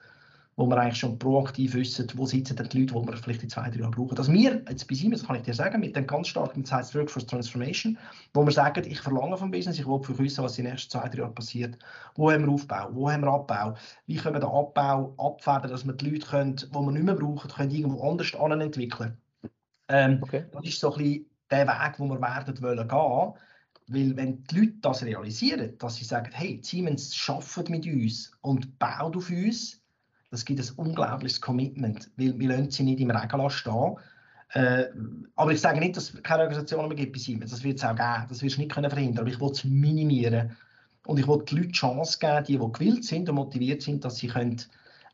wo 0.59 0.67
wir 0.67 0.77
eigentlich 0.77 0.99
schon 0.99 1.17
proaktiv 1.17 1.73
wissen, 1.73 2.05
wo 2.15 2.25
sitzen 2.25 2.57
denn 2.57 2.67
die 2.67 2.81
Leute, 2.81 2.93
die 2.93 3.07
wir 3.07 3.15
vielleicht 3.15 3.43
in 3.43 3.49
zwei, 3.49 3.69
drei 3.69 3.79
Jahren 3.79 3.91
brauchen. 3.91 4.15
Dass 4.15 4.29
wir 4.29 4.61
jetzt 4.67 4.89
bei 4.89 4.95
Siemens, 4.95 5.25
kann 5.25 5.37
ich 5.37 5.43
dir 5.43 5.53
sagen, 5.53 5.79
mit 5.79 5.95
dem 5.95 6.05
ganz 6.05 6.27
starken 6.27 6.65
Zeit 6.65 6.93
Workforce 6.93 7.25
Transformation, 7.27 7.97
wo 8.33 8.43
wir 8.43 8.51
sagen, 8.51 8.83
ich 8.85 8.99
verlange 8.99 9.37
vom 9.37 9.51
Business, 9.51 9.79
ich 9.79 9.87
will 9.87 10.03
für 10.03 10.19
wissen, 10.19 10.43
was 10.43 10.57
in 10.57 10.65
den 10.65 10.73
nächsten 10.73 10.91
zwei, 10.91 11.07
drei 11.07 11.19
Jahren 11.19 11.33
passiert. 11.33 11.77
Wo 12.15 12.29
haben 12.29 12.43
wir 12.43 12.51
Aufbau, 12.51 12.89
wo 12.91 13.09
haben 13.09 13.21
wir 13.21 13.31
Abbau, 13.31 13.75
wie 14.05 14.17
können 14.17 14.35
wir 14.35 14.41
den 14.41 14.49
Abbau 14.49 15.15
abfedern, 15.17 15.71
dass 15.71 15.85
wir 15.85 15.93
die 15.93 16.09
Leute, 16.09 16.27
können, 16.27 16.57
die 16.57 16.69
wir 16.73 16.91
nicht 16.91 17.05
mehr 17.05 17.15
brauchen, 17.15 17.49
können 17.49 17.71
irgendwo 17.71 18.09
anders 18.09 18.33
entwickeln 18.33 19.17
ähm, 19.87 20.19
okay. 20.21 20.43
Das 20.51 20.65
ist 20.65 20.81
so 20.81 20.91
ein 20.93 20.97
bisschen 21.01 21.25
der 21.49 21.67
Weg, 21.67 21.99
wo 21.99 22.05
wir 22.09 22.19
werden 22.19 22.61
wollen 22.61 22.85
gehen. 22.85 23.33
Weil 23.87 24.17
wenn 24.17 24.43
die 24.43 24.59
Leute 24.59 24.73
das 24.81 25.03
realisieren, 25.03 25.77
dass 25.77 25.95
sie 25.95 26.03
sagen, 26.03 26.31
hey, 26.33 26.59
Siemens 26.61 27.17
arbeitet 27.29 27.69
mit 27.69 27.85
uns 27.85 28.33
und 28.41 28.77
baut 28.77 29.15
auf 29.15 29.29
uns, 29.29 29.79
das 30.31 30.45
gibt 30.45 30.59
ein 30.59 30.75
unglaubliches 30.75 31.41
Commitment, 31.41 32.11
weil 32.17 32.37
wir 32.37 32.49
lassen 32.49 32.71
sie 32.71 32.83
nicht 32.83 32.99
im 32.99 33.11
Regen 33.11 33.49
stehen. 33.49 33.95
Äh, 34.53 34.85
aber 35.35 35.51
ich 35.51 35.61
sage 35.61 35.79
nicht, 35.79 35.95
dass 35.95 36.13
es 36.13 36.23
keine 36.23 36.43
Organisationen 36.43 36.87
mehr 36.87 36.97
gibt 36.97 37.13
bei 37.13 37.19
Siemens. 37.19 37.51
Das 37.51 37.63
wird 37.63 37.77
es 37.77 37.83
auch 37.83 37.95
geben. 37.95 38.25
Das 38.29 38.41
wirst 38.41 38.57
du 38.57 38.61
nicht 38.61 38.71
können 38.71 38.89
verhindern. 38.89 39.19
Aber 39.19 39.29
ich 39.29 39.39
will 39.39 39.51
es 39.51 39.63
minimieren. 39.63 40.55
Und 41.05 41.19
ich 41.19 41.27
will 41.27 41.43
den 41.43 41.57
Leuten 41.57 41.71
die 41.71 41.77
Chance 41.77 42.17
geben, 42.19 42.43
die, 42.45 42.57
die 42.57 42.71
gewillt 42.71 43.05
sind 43.05 43.29
und 43.29 43.35
motiviert 43.35 43.81
sind, 43.81 44.05
dass 44.05 44.17
sie 44.17 44.27
können 44.27 44.57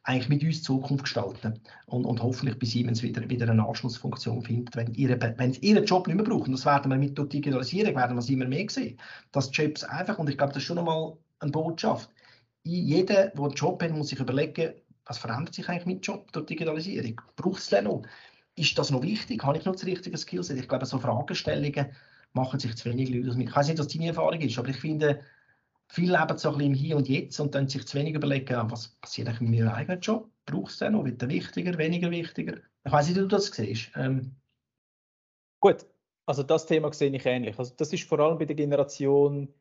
eigentlich 0.03 0.29
mit 0.29 0.43
uns 0.43 0.61
Zukunft 0.61 1.05
gestalten 1.05 1.59
und, 1.87 2.05
und 2.05 2.21
hoffentlich 2.21 2.59
bei 2.59 2.67
Siemens 2.67 3.01
wieder, 3.01 3.27
wieder 3.27 3.49
eine 3.49 3.67
Anschlussfunktion 3.67 4.43
findet, 4.43 4.75
wenn, 4.75 4.93
ihre, 4.93 5.19
wenn 5.37 5.53
sie 5.53 5.61
ihren 5.61 5.85
Job 5.85 6.07
nicht 6.07 6.15
mehr 6.15 6.25
brauchen. 6.25 6.51
Das 6.51 6.65
werden 6.65 6.91
wir 6.91 6.97
mit 6.97 7.17
der 7.17 7.25
Digitalisierung 7.25 7.95
werden 7.95 8.15
wir 8.15 8.29
immer 8.29 8.45
mehr 8.45 8.69
sehen. 8.69 8.99
Dass 9.31 9.49
Jobs 9.51 9.83
einfach, 9.83 10.19
und 10.19 10.29
ich 10.29 10.37
glaube, 10.37 10.53
das 10.53 10.61
ist 10.61 10.67
schon 10.67 10.77
einmal 10.77 11.17
eine 11.39 11.51
Botschaft, 11.51 12.11
jeder, 12.63 13.27
der 13.27 13.43
einen 13.43 13.53
Job 13.53 13.81
hat, 13.81 13.91
muss 13.91 14.09
sich 14.09 14.19
überlegen, 14.19 14.73
was 15.05 15.17
verändert 15.17 15.53
sich 15.53 15.67
eigentlich 15.69 15.85
mit 15.85 16.05
Job 16.05 16.31
durch 16.31 16.47
Digitalisierung? 16.47 17.21
Braucht 17.35 17.59
es 17.59 17.69
den 17.69 17.85
noch? 17.85 18.03
Ist 18.55 18.77
das 18.77 18.89
noch 18.89 19.03
wichtig? 19.03 19.43
Habe 19.43 19.57
ich 19.57 19.65
noch 19.65 19.73
das 19.73 19.85
richtige 19.85 20.17
Skillset? 20.17 20.57
Ich 20.57 20.67
glaube, 20.67 20.85
so 20.85 20.99
Fragestellungen 20.99 21.91
machen 22.33 22.59
sich 22.59 22.75
zu 22.75 22.89
wenig 22.89 23.09
Leute. 23.09 23.41
Ich 23.41 23.55
weiß 23.55 23.67
nicht, 23.67 23.79
was 23.79 23.87
deine 23.87 24.07
Erfahrung 24.07 24.41
ist, 24.41 24.57
aber 24.57 24.69
ich 24.69 24.77
finde, 24.77 25.21
viele 25.87 26.17
leben 26.17 26.37
so 26.37 26.49
ein 26.49 26.57
bisschen 26.57 26.71
im 26.71 26.73
Hier 26.73 26.97
und 26.97 27.07
Jetzt 27.07 27.39
und 27.39 27.53
dann 27.53 27.67
sich 27.67 27.85
zu 27.85 27.97
wenig 27.97 28.15
überlegen, 28.15 28.71
was 28.71 28.89
passiert 29.01 29.27
eigentlich 29.27 29.41
mit 29.41 29.59
meinem 29.59 29.73
eigenen 29.73 29.99
Job? 30.01 30.29
Braucht 30.45 30.71
es 30.71 30.79
den 30.79 30.93
noch? 30.93 31.05
Wird 31.05 31.21
der 31.21 31.29
wichtiger, 31.29 31.77
weniger 31.77 32.11
wichtiger? 32.11 32.57
Ich 32.83 32.91
weiß 32.91 33.07
nicht, 33.07 33.17
wie 33.17 33.21
du 33.21 33.27
das 33.27 33.47
siehst. 33.47 33.91
Ähm. 33.95 34.35
Gut, 35.59 35.85
also 36.25 36.43
das 36.43 36.65
Thema 36.65 36.91
sehe 36.93 37.15
ich 37.15 37.25
ähnlich. 37.25 37.57
Also 37.57 37.73
das 37.75 37.93
ist 37.93 38.07
vor 38.07 38.19
allem 38.19 38.37
bei 38.37 38.45
der 38.45 38.55
Generation 38.55 39.53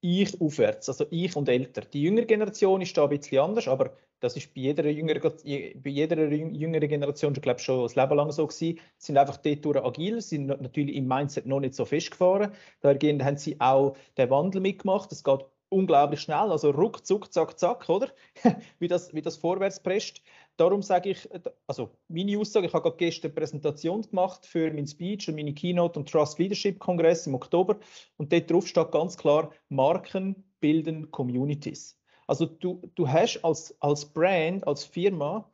ich 0.00 0.40
aufwärts, 0.40 0.88
also 0.88 1.06
ich 1.10 1.34
und 1.36 1.48
älter. 1.48 1.82
Die 1.82 2.02
jüngere 2.02 2.24
Generation 2.24 2.80
ist 2.80 2.96
da 2.96 3.04
ein 3.04 3.10
bisschen 3.10 3.38
anders, 3.38 3.68
aber 3.68 3.92
das 4.20 4.36
ist 4.36 4.52
bei 4.54 4.62
jeder 4.62 4.88
jüngeren, 4.88 5.20
bei 5.22 5.90
jeder 5.90 6.32
jüngeren 6.32 6.88
Generation 6.88 7.34
schon, 7.34 7.42
glaube 7.42 7.60
schon 7.60 7.82
das 7.82 7.94
Leben 7.94 8.16
lang 8.16 8.30
so 8.32 8.46
gewesen. 8.46 8.80
Sind 8.96 9.16
einfach 9.16 9.36
dort 9.36 9.76
agil, 9.76 10.20
sind 10.20 10.46
natürlich 10.46 10.96
im 10.96 11.06
Mindset 11.06 11.46
noch 11.46 11.60
nicht 11.60 11.74
so 11.74 11.84
festgefahren. 11.84 12.52
Daher 12.80 13.24
haben 13.24 13.36
sie 13.36 13.60
auch 13.60 13.96
den 14.16 14.30
Wandel 14.30 14.60
mitgemacht. 14.60 15.12
Es 15.12 15.22
geht 15.22 15.44
unglaublich 15.68 16.20
schnell, 16.20 16.50
also 16.50 16.70
ruck, 16.70 17.06
zuck, 17.06 17.32
zack, 17.32 17.58
zack, 17.58 17.88
oder? 17.88 18.08
wie, 18.78 18.88
das, 18.88 19.12
wie 19.14 19.22
das 19.22 19.36
vorwärts 19.36 19.80
presst. 19.82 20.22
Darum 20.58 20.82
sage 20.82 21.10
ich, 21.10 21.28
also 21.68 21.90
meine 22.08 22.36
Aussage, 22.36 22.66
ich 22.66 22.72
habe 22.72 22.82
gerade 22.82 22.96
gestern 22.96 23.30
eine 23.30 23.34
Präsentation 23.36 24.02
gemacht 24.02 24.44
für 24.44 24.72
mein 24.72 24.88
Speech 24.88 25.28
und 25.28 25.36
meine 25.36 25.54
Keynote 25.54 26.00
und 26.00 26.10
Trust 26.10 26.36
Leadership 26.40 26.80
Kongress 26.80 27.28
im 27.28 27.36
Oktober 27.36 27.78
und 28.16 28.32
dort 28.32 28.50
drauf 28.50 28.66
steht 28.66 28.90
ganz 28.90 29.16
klar, 29.16 29.52
Marken 29.68 30.44
bilden 30.58 31.12
Communities. 31.12 31.96
Also 32.26 32.44
du, 32.46 32.82
du 32.96 33.08
hast 33.08 33.44
als, 33.44 33.74
als 33.80 34.04
Brand, 34.04 34.66
als 34.66 34.84
Firma 34.84 35.48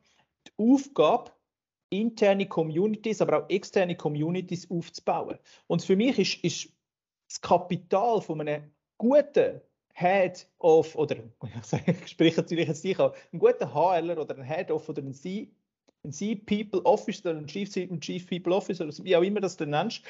die 0.47 0.73
Aufgabe, 0.73 1.31
interne 1.91 2.47
Communities, 2.47 3.21
aber 3.21 3.43
auch 3.43 3.49
externe 3.49 3.95
Communities 3.95 4.69
aufzubauen. 4.71 5.37
Und 5.67 5.83
für 5.83 5.95
mich 5.95 6.17
ist, 6.17 6.43
ist 6.43 6.73
das 7.29 7.41
Kapital 7.41 8.21
von 8.21 8.41
einem 8.41 8.71
guten 8.97 9.61
Head 9.97 10.45
of, 10.59 10.93
oder 10.95 11.15
ich 11.87 12.07
spreche 12.07 12.41
natürlich 12.41 12.67
jetzt 12.67 12.83
nicht 12.83 12.99
an, 12.99 13.11
ein 13.31 13.39
guter 13.39 13.73
HLer 13.73 14.19
oder 14.19 14.37
ein 14.37 14.43
Head 14.43 14.69
of 14.69 14.89
oder 14.89 15.01
ein 15.01 15.13
C, 15.13 15.49
ein 16.03 16.11
C 16.11 16.35
People 16.35 16.85
Officer 16.85 17.31
oder 17.31 17.39
ein 17.39 17.47
Chief, 17.47 17.73
ein 17.77 18.01
Chief 18.01 18.27
People 18.27 18.53
Officer, 18.53 18.87
wie 19.03 19.15
auch 19.15 19.23
immer 19.23 19.39
das 19.39 19.55
du 19.55 19.65
nennst, 19.65 20.03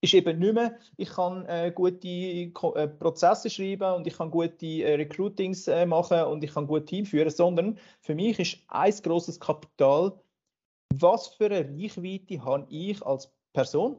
ist 0.00 0.14
eben 0.14 0.38
nicht 0.40 0.54
mehr, 0.54 0.76
ich 0.96 1.10
kann 1.10 1.46
äh, 1.46 1.70
gute 1.72 2.08
äh, 2.08 2.48
Prozesse 2.48 3.50
schreiben 3.50 3.94
und 3.94 4.06
ich 4.06 4.16
kann 4.16 4.32
gute 4.32 4.66
äh, 4.66 4.94
Recruitings 4.94 5.68
äh, 5.68 5.86
machen 5.86 6.22
und 6.22 6.42
ich 6.42 6.52
kann 6.52 6.66
gut 6.66 6.86
Team 6.86 7.06
führen, 7.06 7.30
sondern 7.30 7.78
für 8.00 8.16
mich 8.16 8.38
ist 8.40 8.58
ein 8.68 8.92
großes 8.92 9.38
Kapital, 9.38 10.18
was 10.94 11.28
für 11.28 11.46
eine 11.46 11.68
Reichweite 11.68 12.44
habe 12.44 12.66
ich 12.68 13.00
als 13.06 13.32
Person 13.52 13.96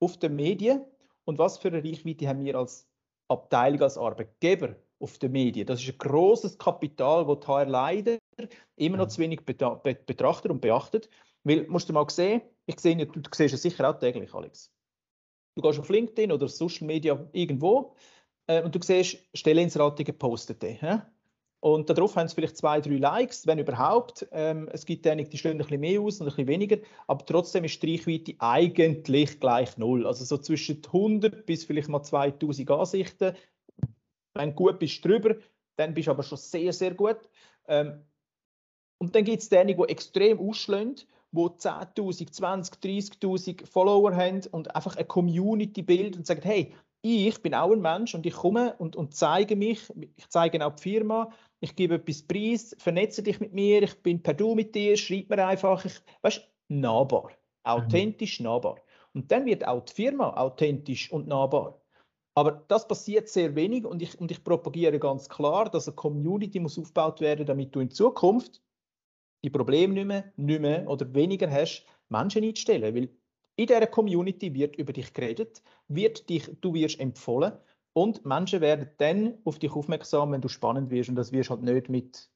auf 0.00 0.16
den 0.16 0.36
Medien 0.36 0.84
und 1.24 1.38
was 1.38 1.58
für 1.58 1.68
eine 1.68 1.84
Reichweite 1.84 2.26
haben 2.26 2.44
wir 2.44 2.56
als 2.56 2.88
Abteilung, 3.32 3.82
als 3.82 3.98
Arbeitgeber 3.98 4.76
auf 5.00 5.18
den 5.18 5.32
Medien. 5.32 5.66
Das 5.66 5.82
ist 5.82 5.88
ein 5.88 5.98
großes 5.98 6.58
Kapital, 6.58 7.26
das 7.26 7.46
HR 7.46 7.66
leider 7.66 8.18
immer 8.76 8.98
noch 8.98 9.08
zu 9.08 9.20
wenig 9.20 9.44
betrachtet 9.44 10.50
und 10.50 10.60
beachtet. 10.60 11.08
Weil, 11.44 11.66
musst 11.66 11.88
du 11.88 11.92
mal 11.92 12.08
sehen, 12.08 12.42
ich 12.66 12.78
sehe, 12.78 12.96
du 13.06 13.20
siehst 13.34 13.54
es 13.54 13.62
sicher 13.62 13.90
auch 13.90 13.98
täglich, 13.98 14.32
Alex 14.32 14.70
Du 15.54 15.62
gehst 15.62 15.78
auf 15.78 15.88
LinkedIn 15.88 16.32
oder 16.32 16.48
Social 16.48 16.86
Media 16.86 17.28
irgendwo 17.32 17.94
äh, 18.46 18.62
und 18.62 18.74
du 18.74 18.80
siehst 18.80 19.18
Stelleninserate 19.34 20.04
gepostet. 20.04 20.62
Ja? 20.62 21.10
Und 21.64 21.88
darauf 21.88 22.16
haben 22.16 22.26
sie 22.26 22.34
vielleicht 22.34 22.56
zwei, 22.56 22.80
drei 22.80 22.96
Likes, 22.96 23.46
wenn 23.46 23.60
überhaupt. 23.60 24.26
Ähm, 24.32 24.68
es 24.72 24.84
gibt 24.84 25.06
einige, 25.06 25.30
die 25.30 25.38
stehen 25.38 25.52
ein 25.52 25.58
bisschen 25.58 25.80
mehr 25.80 26.00
aus 26.00 26.20
und 26.20 26.26
ein 26.26 26.30
bisschen 26.30 26.48
weniger, 26.48 26.78
aber 27.06 27.24
trotzdem 27.24 27.62
ist 27.62 27.80
die 27.82 27.92
Reichweite 27.94 28.34
eigentlich 28.40 29.38
gleich 29.38 29.78
null. 29.78 30.04
Also 30.06 30.24
so 30.24 30.38
zwischen 30.38 30.82
100 30.84 31.46
bis 31.46 31.64
vielleicht 31.64 31.88
mal 31.88 32.02
2000 32.02 32.68
Ansichten. 32.68 33.36
Wenn 34.34 34.50
du 34.50 34.54
gut 34.56 34.80
bist 34.80 35.04
drüber, 35.04 35.36
dann 35.76 35.94
bist 35.94 36.08
du 36.08 36.10
aber 36.10 36.24
schon 36.24 36.38
sehr, 36.38 36.72
sehr 36.72 36.94
gut. 36.94 37.28
Ähm, 37.68 38.06
Und 38.98 39.14
dann 39.14 39.24
gibt 39.24 39.42
es 39.42 39.48
diejenigen, 39.48 39.82
die 39.86 39.92
extrem 39.92 40.40
ausschlagen, 40.40 40.96
die 41.30 41.38
10.000, 41.38 42.30
20, 42.32 42.74
30.000 42.82 43.66
Follower 43.66 44.14
haben 44.16 44.42
und 44.50 44.74
einfach 44.74 44.96
eine 44.96 45.06
Community 45.06 45.82
bilden 45.82 46.18
und 46.18 46.26
sagen, 46.26 46.42
hey, 46.42 46.74
ich 47.02 47.40
bin 47.40 47.54
auch 47.54 47.70
ein 47.72 47.80
Mensch 47.80 48.14
und 48.14 48.26
ich 48.26 48.34
komme 48.34 48.74
und, 48.78 48.96
und 48.96 49.14
zeige 49.14 49.54
mich, 49.56 49.80
ich 50.16 50.28
zeige 50.28 50.64
auch 50.64 50.74
die 50.74 50.82
Firma, 50.82 51.30
ich 51.62 51.76
gebe 51.76 51.94
etwas 51.94 52.22
preis, 52.22 52.74
vernetze 52.78 53.22
dich 53.22 53.38
mit 53.38 53.54
mir, 53.54 53.84
ich 53.84 53.94
bin 54.02 54.20
per 54.20 54.34
Du 54.34 54.56
mit 54.56 54.74
dir, 54.74 54.96
schreib 54.96 55.30
mir 55.30 55.46
einfach, 55.46 55.84
ich, 55.84 56.02
weißt, 56.22 56.42
nahbar, 56.68 57.30
authentisch 57.62 58.40
mhm. 58.40 58.46
nahbar. 58.46 58.80
Und 59.14 59.30
dann 59.30 59.46
wird 59.46 59.66
auch 59.66 59.84
die 59.84 59.92
Firma 59.94 60.36
authentisch 60.36 61.12
und 61.12 61.28
nahbar. 61.28 61.80
Aber 62.34 62.64
das 62.66 62.88
passiert 62.88 63.28
sehr 63.28 63.54
wenig 63.54 63.84
und 63.84 64.02
ich, 64.02 64.18
und 64.18 64.30
ich 64.32 64.42
propagiere 64.42 64.98
ganz 64.98 65.28
klar, 65.28 65.70
dass 65.70 65.86
eine 65.86 65.94
Community 65.94 66.58
muss 66.58 66.78
aufgebaut 66.78 67.20
werden, 67.20 67.46
damit 67.46 67.74
du 67.74 67.80
in 67.80 67.90
Zukunft 67.90 68.60
die 69.44 69.50
Probleme 69.50 69.94
nicht 69.94 70.06
mehr, 70.06 70.32
nicht 70.36 70.60
mehr 70.60 70.88
oder 70.88 71.14
weniger 71.14 71.48
hast, 71.48 71.86
Menschen 72.08 72.42
einzustellen. 72.42 72.94
Weil 72.94 73.08
in 73.54 73.66
dieser 73.66 73.86
Community 73.86 74.52
wird 74.52 74.76
über 74.76 74.92
dich 74.92 75.12
geredet, 75.12 75.62
wird 75.86 76.28
dich, 76.28 76.50
du 76.60 76.74
wirst 76.74 76.98
empfohlen 76.98 77.52
und 77.94 78.24
Menschen 78.24 78.60
werden 78.60 78.88
dann 78.98 79.34
auf 79.44 79.58
dich 79.58 79.72
aufmerksam, 79.72 80.32
wenn 80.32 80.40
du 80.40 80.48
spannend 80.48 80.90
wirst 80.90 81.10
und 81.10 81.16
das 81.16 81.32
wirst 81.32 81.50
halt 81.50 81.62
nicht 81.62 81.88
mit 81.88 82.28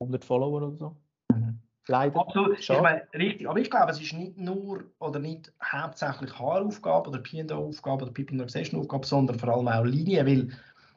100 0.00 0.24
Followern 0.24 0.62
oder 0.64 0.76
so. 0.76 0.96
Mhm. 1.32 1.58
Leider. 1.86 2.18
Absolut. 2.18 2.58
Ich 2.58 2.68
meine, 2.68 3.02
richtig. 3.14 3.48
Aber 3.48 3.58
ich 3.58 3.70
glaube, 3.70 3.92
es 3.92 4.00
ist 4.00 4.14
nicht 4.14 4.38
nur 4.38 4.84
oder 5.00 5.18
nicht 5.18 5.52
hauptsächlich 5.62 6.38
HR-Aufgabe 6.38 7.10
oder 7.10 7.18
P&O-Aufgabe 7.18 8.04
oder 8.04 8.12
People 8.12 8.36
Organization-Aufgabe, 8.36 9.06
sondern 9.06 9.38
vor 9.38 9.50
allem 9.50 9.68
auch 9.68 9.84
Linie, 9.84 10.24
weil 10.24 10.48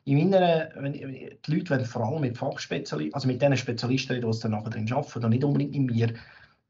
in 0.06 0.18
meiner, 0.18 0.70
wenn, 0.76 0.94
die 0.94 1.38
Leute 1.48 1.70
wollen 1.72 1.86
vor 1.86 2.06
allem 2.06 2.22
mit 2.22 2.38
Fachspezialisten, 2.38 3.14
also 3.14 3.28
mit 3.28 3.42
den 3.42 3.58
Spezialisten, 3.58 4.22
die 4.22 4.28
es 4.28 4.40
dann 4.40 4.52
nachher 4.52 4.70
drin 4.70 4.92
arbeiten, 4.94 5.26
und 5.26 5.32
nicht 5.32 5.44
unbedingt 5.44 5.76
in 5.76 5.86
mir, 5.88 6.14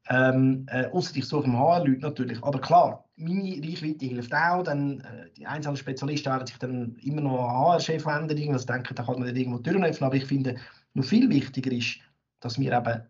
ähm, 0.08 0.66
äh, 0.70 0.86
außer 0.86 1.16
ich 1.16 1.26
suche 1.26 1.44
im 1.44 1.58
HR-Leute 1.58 2.00
natürlich. 2.00 2.42
Aber 2.42 2.60
klar, 2.60 3.04
meine 3.16 3.60
Reichweite 3.62 4.06
hilft 4.06 4.34
auch. 4.34 4.62
Dann, 4.62 5.00
äh, 5.00 5.30
die 5.36 5.46
einzelnen 5.46 5.76
Spezialisten 5.76 6.32
werden 6.32 6.46
sich 6.46 6.58
dann 6.58 6.96
immer 7.02 7.20
noch 7.20 7.48
an 7.48 7.56
HR-Chef 7.56 8.06
wenden. 8.06 8.52
Also 8.52 8.66
denken, 8.66 8.94
da 8.94 9.02
kann 9.02 9.18
man 9.18 9.28
nicht 9.28 9.36
irgendwo 9.36 9.58
durchlaufen. 9.58 10.06
Aber 10.06 10.16
ich 10.16 10.24
finde, 10.24 10.56
noch 10.94 11.04
viel 11.04 11.28
wichtiger 11.28 11.72
ist, 11.72 11.98
dass 12.40 12.58
wir 12.58 12.72
eben 12.72 13.02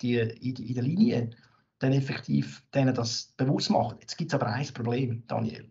die, 0.00 0.16
in, 0.16 0.56
in 0.56 0.74
der 0.74 0.82
Linie 0.82 1.30
dann 1.80 1.92
effektiv 1.92 2.62
denen 2.72 2.94
das 2.94 3.32
bewusst 3.36 3.70
machen. 3.70 3.98
Jetzt 4.00 4.16
gibt 4.16 4.32
es 4.32 4.40
aber 4.40 4.46
ein 4.46 4.66
Problem, 4.68 5.24
Daniel. 5.26 5.70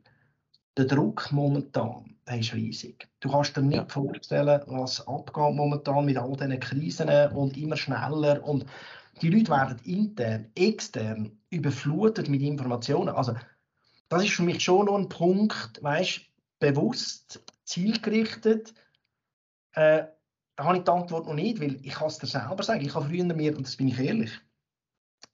Der 0.75 0.85
Druck 0.85 1.31
momentan 1.31 2.13
der 2.27 2.39
ist 2.39 2.53
riesig. 2.53 3.07
Du 3.19 3.29
kannst 3.29 3.55
dir 3.55 3.61
nicht 3.61 3.75
ja. 3.75 3.85
vorstellen, 3.85 4.61
was 4.67 5.05
abgeht 5.07 5.55
momentan 5.55 6.05
mit 6.05 6.17
all 6.17 6.31
diesen 6.33 6.59
Krisen 6.59 7.09
und 7.33 7.57
immer 7.57 7.75
schneller. 7.75 8.43
Und 8.43 8.65
die 9.21 9.29
Leute 9.29 9.51
werden 9.51 9.79
intern, 9.85 10.51
extern 10.55 11.37
überflutet 11.49 12.29
mit 12.29 12.41
Informationen. 12.41 13.09
Also, 13.09 13.35
das 14.09 14.23
ist 14.23 14.33
für 14.33 14.43
mich 14.43 14.63
schon 14.63 14.85
noch 14.85 14.97
ein 14.97 15.09
Punkt, 15.09 15.81
weißt 15.81 16.21
bewusst, 16.59 17.43
zielgerichtet. 17.65 18.73
Äh, 19.73 20.05
da 20.55 20.63
habe 20.63 20.77
ich 20.77 20.83
die 20.83 20.91
Antwort 20.91 21.25
noch 21.25 21.33
nicht, 21.33 21.59
weil 21.59 21.75
ich 21.85 21.99
es 21.99 22.19
dir 22.19 22.27
selber 22.27 22.63
sagen. 22.63 22.85
Ich 22.85 22.93
habe 22.93 23.05
früher 23.05 23.25
mir, 23.25 23.57
und 23.57 23.65
das 23.65 23.75
bin 23.75 23.87
ich 23.87 23.99
ehrlich, 23.99 24.31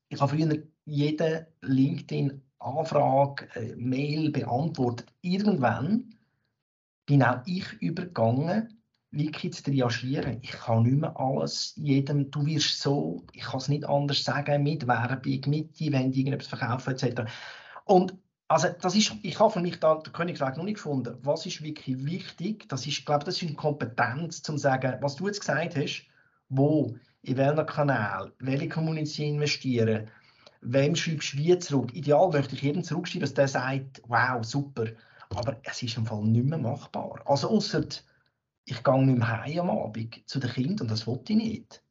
ich 0.09 0.19
habe 0.19 0.35
früher 0.35 0.63
jede 0.85 1.53
LinkedIn-Anfrage, 1.61 3.47
äh, 3.55 3.75
Mail 3.75 4.31
beantwortet. 4.31 5.13
Irgendwann 5.21 6.15
bin 7.05 7.23
auch 7.23 7.41
ich 7.45 7.73
übergegangen, 7.81 8.78
wirklich 9.12 9.54
zu 9.54 9.69
reagieren. 9.69 10.39
Ich 10.41 10.52
kann 10.52 10.84
nicht 10.84 11.02
mehr 11.02 11.19
alles 11.19 11.74
jedem, 11.76 12.30
du 12.32 12.45
wirst 12.45 12.80
so, 12.80 13.24
ich 13.34 13.43
kann 13.43 13.58
es 13.60 13.67
nicht 13.67 13.86
anders 13.86 14.24
sagen, 14.24 14.63
mit 14.63 14.88
Werbung, 14.88 15.41
mit 15.48 15.82
Event, 15.82 16.15
irgendetwas 16.15 16.48
verkaufen 16.48 16.93
etc. 16.93 17.24
Und 17.86 18.13
also 18.48 18.67
das 18.82 18.95
ist, 18.95 19.13
ich 19.22 19.39
habe 19.39 19.52
für 19.52 19.60
mich 19.60 19.80
da 19.80 19.95
den 19.95 20.12
Königsweg 20.12 20.58
noch 20.58 20.63
nicht 20.63 20.76
gefunden. 20.76 21.17
Was 21.22 21.45
ist 21.45 21.62
wirklich 21.62 22.04
wichtig? 22.06 22.67
Das 22.67 22.82
ist, 22.82 23.00
ich 23.00 23.06
glaube, 23.06 23.26
das 23.26 23.36
ist 23.36 23.48
eine 23.48 23.54
Kompetenz, 23.54 24.41
zum 24.41 24.58
sagen, 24.58 24.98
was 25.02 25.15
du 25.15 25.28
jetzt 25.28 25.41
gesagt 25.41 25.76
hast, 25.76 26.06
wo, 26.50 26.95
in 27.22 27.38
welchen 27.38 27.65
Kanal, 27.67 28.32
welche 28.39 28.69
Kommunikation 28.69 29.36
investieren, 29.36 30.08
wem 30.62 30.95
schreibst 30.95 31.34
du 31.34 31.38
wie 31.38 31.58
zurück. 31.60 31.93
Ideal 31.93 32.30
möchte 32.30 32.56
ich 32.56 32.63
jedem 32.63 32.84
zurückschreiben, 32.84 33.22
dass 33.22 33.34
der 33.36 33.48
sagt, 33.48 34.02
wow, 34.08 34.43
super. 34.43 34.86
Aber 35.30 35.58
es 35.63 35.84
ist 35.84 35.98
im 35.98 36.08
Fall 36.08 36.24
nicht 36.24 36.45
mehr 36.45 36.58
machbar. 36.58 37.22
Also 37.26 37.50
außer 37.50 37.86
ich 38.69 38.84
gehe 38.84 39.05
nicht 39.05 39.17
mehr 39.17 39.43
heim 39.43 39.60
am 39.60 39.69
Abend 39.69 40.21
zu 40.25 40.39
den 40.39 40.49
Kindern 40.51 40.82
und 40.82 40.91
das 40.91 41.08
wollte 41.08 41.34
ich 41.34 41.39
nicht. 41.39 41.84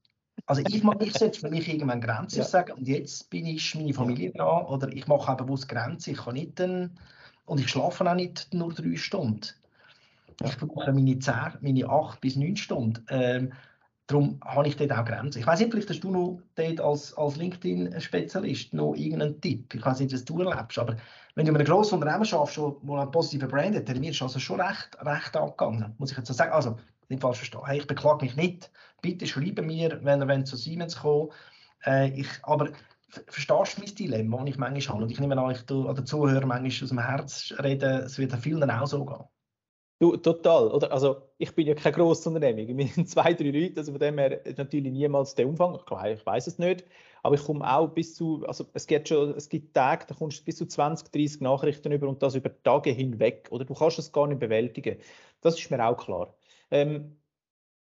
Also 0.47 0.63
ich, 0.67 0.83
ich 1.01 1.13
setze 1.13 1.41
für 1.41 1.51
mich 1.51 1.69
irgendwann 1.69 2.01
Grenzen 2.01 2.39
ja. 2.39 2.45
sagen 2.45 2.73
und 2.73 2.87
jetzt 2.87 3.29
bin 3.31 3.47
ich 3.47 3.75
meine 3.75 3.93
Familie 3.93 4.31
dran 4.31 4.67
oder 4.67 4.89
ich 4.93 5.07
mache 5.07 5.33
eben 5.33 5.45
bewusst 5.45 5.69
Grenzen. 5.69 6.13
Ich 6.13 6.19
kann 6.19 6.35
nicht 6.35 6.59
dann, 6.61 6.99
und 7.45 7.61
ich 7.61 7.69
schlafe 7.69 8.09
auch 8.09 8.15
nicht 8.15 8.53
nur 8.55 8.73
drei 8.73 8.97
Stunden. 8.97 9.49
Ich 10.45 10.57
brauche 10.57 10.93
meine, 10.93 11.19
10, 11.19 11.35
meine 11.61 11.89
acht 11.89 12.21
bis 12.21 12.37
neun 12.37 12.57
Stunden. 12.57 13.05
Ähm, 13.09 13.53
darum 14.09 14.41
habe 14.45 14.67
ich 14.67 14.77
dort 14.77 14.93
auch 14.93 15.05
Grenzen. 15.05 15.39
Ich 15.39 15.47
weiß 15.47 15.61
nicht, 15.61 15.71
vielleicht 15.71 15.91
hast 15.91 16.01
du 16.01 16.11
noch 16.11 16.41
dort 16.57 16.81
als, 16.81 17.17
als 17.17 17.37
LinkedIn-Spezialist 17.37 18.75
noch 18.75 18.95
irgendeinen 18.95 19.41
Tipp. 19.41 19.73
Ich 19.75 19.85
weiß 19.85 20.01
nicht, 20.01 20.13
was 20.13 20.25
du 20.25 20.41
erlebst, 20.43 20.79
aber 20.79 20.97
wenn 21.35 21.45
du 21.45 21.53
in 21.53 21.57
einem 21.57 21.67
grossen 21.67 21.95
Unternehmen 21.97 22.25
schaffst, 22.25 22.59
wo 22.59 22.97
ein 22.97 23.11
positiver 23.11 23.47
Brand 23.47 23.77
hat, 23.77 23.89
dann 23.89 24.03
du 24.03 24.09
also 24.09 24.39
schon 24.39 24.61
recht, 24.61 24.97
recht 25.01 25.37
angegangen, 25.37 25.95
muss 25.99 26.11
ich 26.11 26.17
jetzt 26.17 26.27
so 26.27 26.35
sagen. 26.35 26.53
Also, 26.53 26.77
nicht 27.09 27.23
falsch 27.23 27.39
verstehen. 27.39 27.65
Hey, 27.65 27.79
ich 27.79 27.87
beklage 27.87 28.25
mich 28.25 28.35
nicht. 28.35 28.71
Bitte 29.03 29.27
schreibe 29.27 29.63
mir, 29.63 30.01
wenn 30.03 30.21
ihr 30.21 30.45
zu 30.45 30.57
Siemens 30.57 30.97
kommt. 30.97 31.33
Äh, 31.85 32.09
ich, 32.19 32.29
aber 32.43 32.71
verstehst 33.09 33.77
du 33.77 33.81
mein 33.81 33.95
Dilemma, 33.95 34.39
das 34.39 34.49
ich 34.49 34.59
manchmal 34.59 34.95
habe? 34.95 35.05
Und 35.05 35.11
ich 35.11 35.21
nehme 35.21 35.39
an, 35.39 35.51
ich 35.51 35.63
tue, 35.63 35.87
oder 35.87 36.05
Zuhörer 36.05 36.47
manchmal 36.47 36.85
aus 36.85 36.89
dem 36.89 36.99
Herz 36.99 37.55
reden, 37.63 38.03
es 38.05 38.19
wird 38.19 38.33
vielen 38.37 38.71
auch 38.71 38.87
so 38.87 39.05
gehen. 39.05 39.25
Du, 40.01 40.17
total. 40.17 40.69
Oder? 40.69 40.93
Also, 40.93 41.23
ich 41.39 41.53
bin 41.55 41.67
ja 41.67 41.75
kein 41.75 41.93
grosses 41.93 42.27
Unternehmen. 42.27 42.77
Wir 42.79 42.87
sind 42.89 43.09
zwei, 43.09 43.35
drei 43.35 43.51
Leute, 43.51 43.79
also 43.79 43.93
von 43.93 44.01
dem 44.01 44.19
her 44.19 44.41
natürlich 44.57 44.93
niemals 44.93 45.35
der 45.35 45.49
Umfang. 45.49 45.75
Ich, 45.75 46.19
ich 46.21 46.27
weiß 46.27 46.47
es 46.47 46.59
nicht. 46.59 46.85
Aber 47.23 47.35
ich 47.35 47.43
komme 47.45 47.69
auch 47.69 47.89
bis 47.89 48.15
zu, 48.15 48.45
also 48.47 48.65
es 48.75 48.87
gibt 48.87 49.09
schon, 49.09 49.35
es 49.37 49.49
gibt 49.49 49.75
Tage, 49.75 50.07
da 50.07 50.15
kommst 50.15 50.41
du 50.41 50.45
bis 50.45 50.57
zu 50.57 50.67
20, 50.67 51.11
30 51.11 51.41
Nachrichten 51.41 51.91
über 51.91 52.09
und 52.09 52.23
das 52.23 52.37
über 52.37 52.51
Tage 52.63 52.91
hinweg. 52.91 53.49
Oder 53.51 53.65
du 53.65 53.75
kannst 53.75 53.99
es 53.99 54.13
gar 54.13 54.29
nicht 54.29 54.39
bewältigen. 54.39 54.99
Das 55.41 55.59
ist 55.59 55.71
mir 55.71 55.85
auch 55.85 55.97
klar. 55.97 56.33
Ähm, 56.71 57.17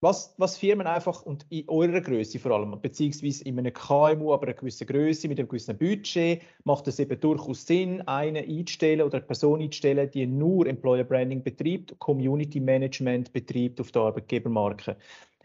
was, 0.06 0.36
was 0.38 0.56
Firmen 0.56 0.86
einfach 0.86 1.24
und 1.24 1.48
in 1.50 1.68
eurer 1.68 2.00
Größe 2.00 2.38
vor 2.38 2.52
allem, 2.52 2.80
beziehungsweise 2.80 3.44
in 3.44 3.58
einem 3.58 3.74
KMU, 3.74 4.34
aber 4.34 4.44
einer 4.44 4.54
gewissen 4.54 4.86
Größe, 4.86 5.28
mit 5.28 5.40
einem 5.40 5.48
gewissen 5.48 5.76
Budget, 5.76 6.44
macht 6.64 6.88
es 6.88 7.00
eben 7.00 7.20
durchaus 7.20 7.66
Sinn, 7.66 8.02
eine 8.02 8.42
einzustellen 8.42 9.02
oder 9.02 9.18
eine 9.18 9.26
Person 9.26 9.62
einzustellen, 9.62 10.10
die 10.12 10.28
nur 10.28 10.68
Employer 10.68 11.04
Branding 11.04 11.42
betreibt, 11.42 11.98
Community 11.98 12.60
Management 12.60 13.34
betreibt 13.34 13.82
auf 13.82 13.92
der 13.92 14.04
Arbeitgebermarke. 14.04 14.96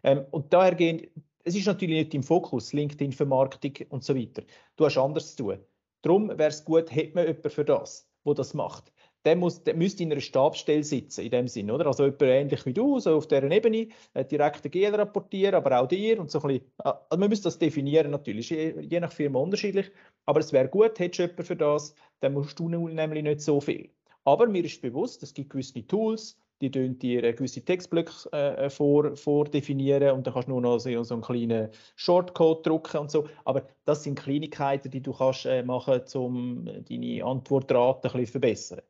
Ähm, 0.05 0.27
und 0.31 0.53
dahergehend, 0.53 1.09
es 1.43 1.57
ist 1.57 1.67
natürlich 1.67 1.97
nicht 1.97 2.15
im 2.15 2.23
Fokus, 2.23 2.75
LinkedIn-Vermarktung 2.75 3.73
und 3.89 4.05
so 4.05 4.15
weiter. 4.15 4.43
Du 4.77 4.85
hast 4.85 4.99
anders 4.99 5.37
zu 5.37 5.45
tun. 5.45 5.59
Darum 6.03 6.29
wäre 6.29 6.51
es 6.51 6.63
gut, 6.63 6.95
hätte 6.95 7.15
man 7.15 7.27
jemanden 7.27 7.49
für 7.49 7.65
das, 7.65 8.07
wo 8.25 8.35
das 8.35 8.53
macht 8.53 8.93
der, 9.25 9.37
muss, 9.37 9.63
der 9.63 9.75
müsste 9.75 10.03
in 10.03 10.13
einer 10.13 10.21
Stabsstelle 10.21 10.83
sitzen, 10.83 11.23
in 11.23 11.31
dem 11.31 11.49
Sinn, 11.49 11.71
oder? 11.71 11.87
Also 11.87 12.05
jemand 12.05 12.23
ähnlich 12.23 12.67
wie 12.67 12.73
du, 12.73 12.99
so 13.01 13.17
auf 13.17 13.27
dieser 13.27 13.51
Ebene, 13.51 13.89
äh, 14.15 14.25
direkt 14.25 14.65
der 14.65 14.71
GL 14.71 14.95
rapportieren, 14.95 15.55
aber 15.55 15.81
auch 15.81 15.89
dir 15.89 16.21
und 16.21 16.31
so 16.31 16.41
ein 16.41 16.49
bisschen, 16.49 16.67
äh, 16.85 16.93
also 17.09 17.19
man 17.19 17.29
müsste 17.29 17.45
das 17.45 17.59
definieren 17.59 18.11
natürlich, 18.11 18.51
je, 18.51 18.81
je 18.81 19.01
nach 19.01 19.13
Firma 19.13 19.39
unterschiedlich, 19.39 19.91
aber 20.27 20.41
es 20.41 20.53
wäre 20.53 20.69
gut, 20.69 20.99
hättest 20.99 21.19
du 21.19 21.23
jemanden 21.23 21.45
für 21.45 21.57
das, 21.57 21.95
dann 22.21 22.33
musst 22.33 22.59
du 22.59 22.69
nämlich 22.69 23.23
nicht 23.23 23.41
so 23.41 23.61
viel. 23.61 23.91
Aber 24.25 24.47
mir 24.47 24.65
ist 24.65 24.83
bewusst, 24.83 25.23
es 25.23 25.35
gibt 25.35 25.51
gewisse 25.51 25.87
Tools, 25.87 26.39
die 26.61 26.71
dir 26.71 27.33
gewisse 27.33 27.65
Textblöcke 27.65 28.33
äh, 28.33 28.69
vor, 28.69 29.17
vordefinieren 29.17 30.13
und 30.13 30.27
dann 30.27 30.35
kannst 30.35 30.49
du 30.49 30.53
nur 30.53 30.61
noch 30.61 30.79
so, 30.79 31.03
so 31.05 31.15
einen 31.15 31.23
kleinen 31.23 31.71
Shortcode 31.97 32.67
drucken 32.67 32.99
und 32.99 33.11
so. 33.11 33.29
Aber 33.45 33.67
das 33.87 34.03
sind 34.05 34.19
Kleinigkeiten, 34.19 34.91
die 34.91 35.01
du 35.01 35.13
kannst 35.13 35.47
äh, 35.47 35.63
machen, 35.63 36.03
um 36.15 36.67
deine 36.67 37.25
Antwortrate 37.25 38.09
ein 38.09 38.13
bisschen 38.13 38.27
zu 38.27 38.33
verbessern. 38.33 38.83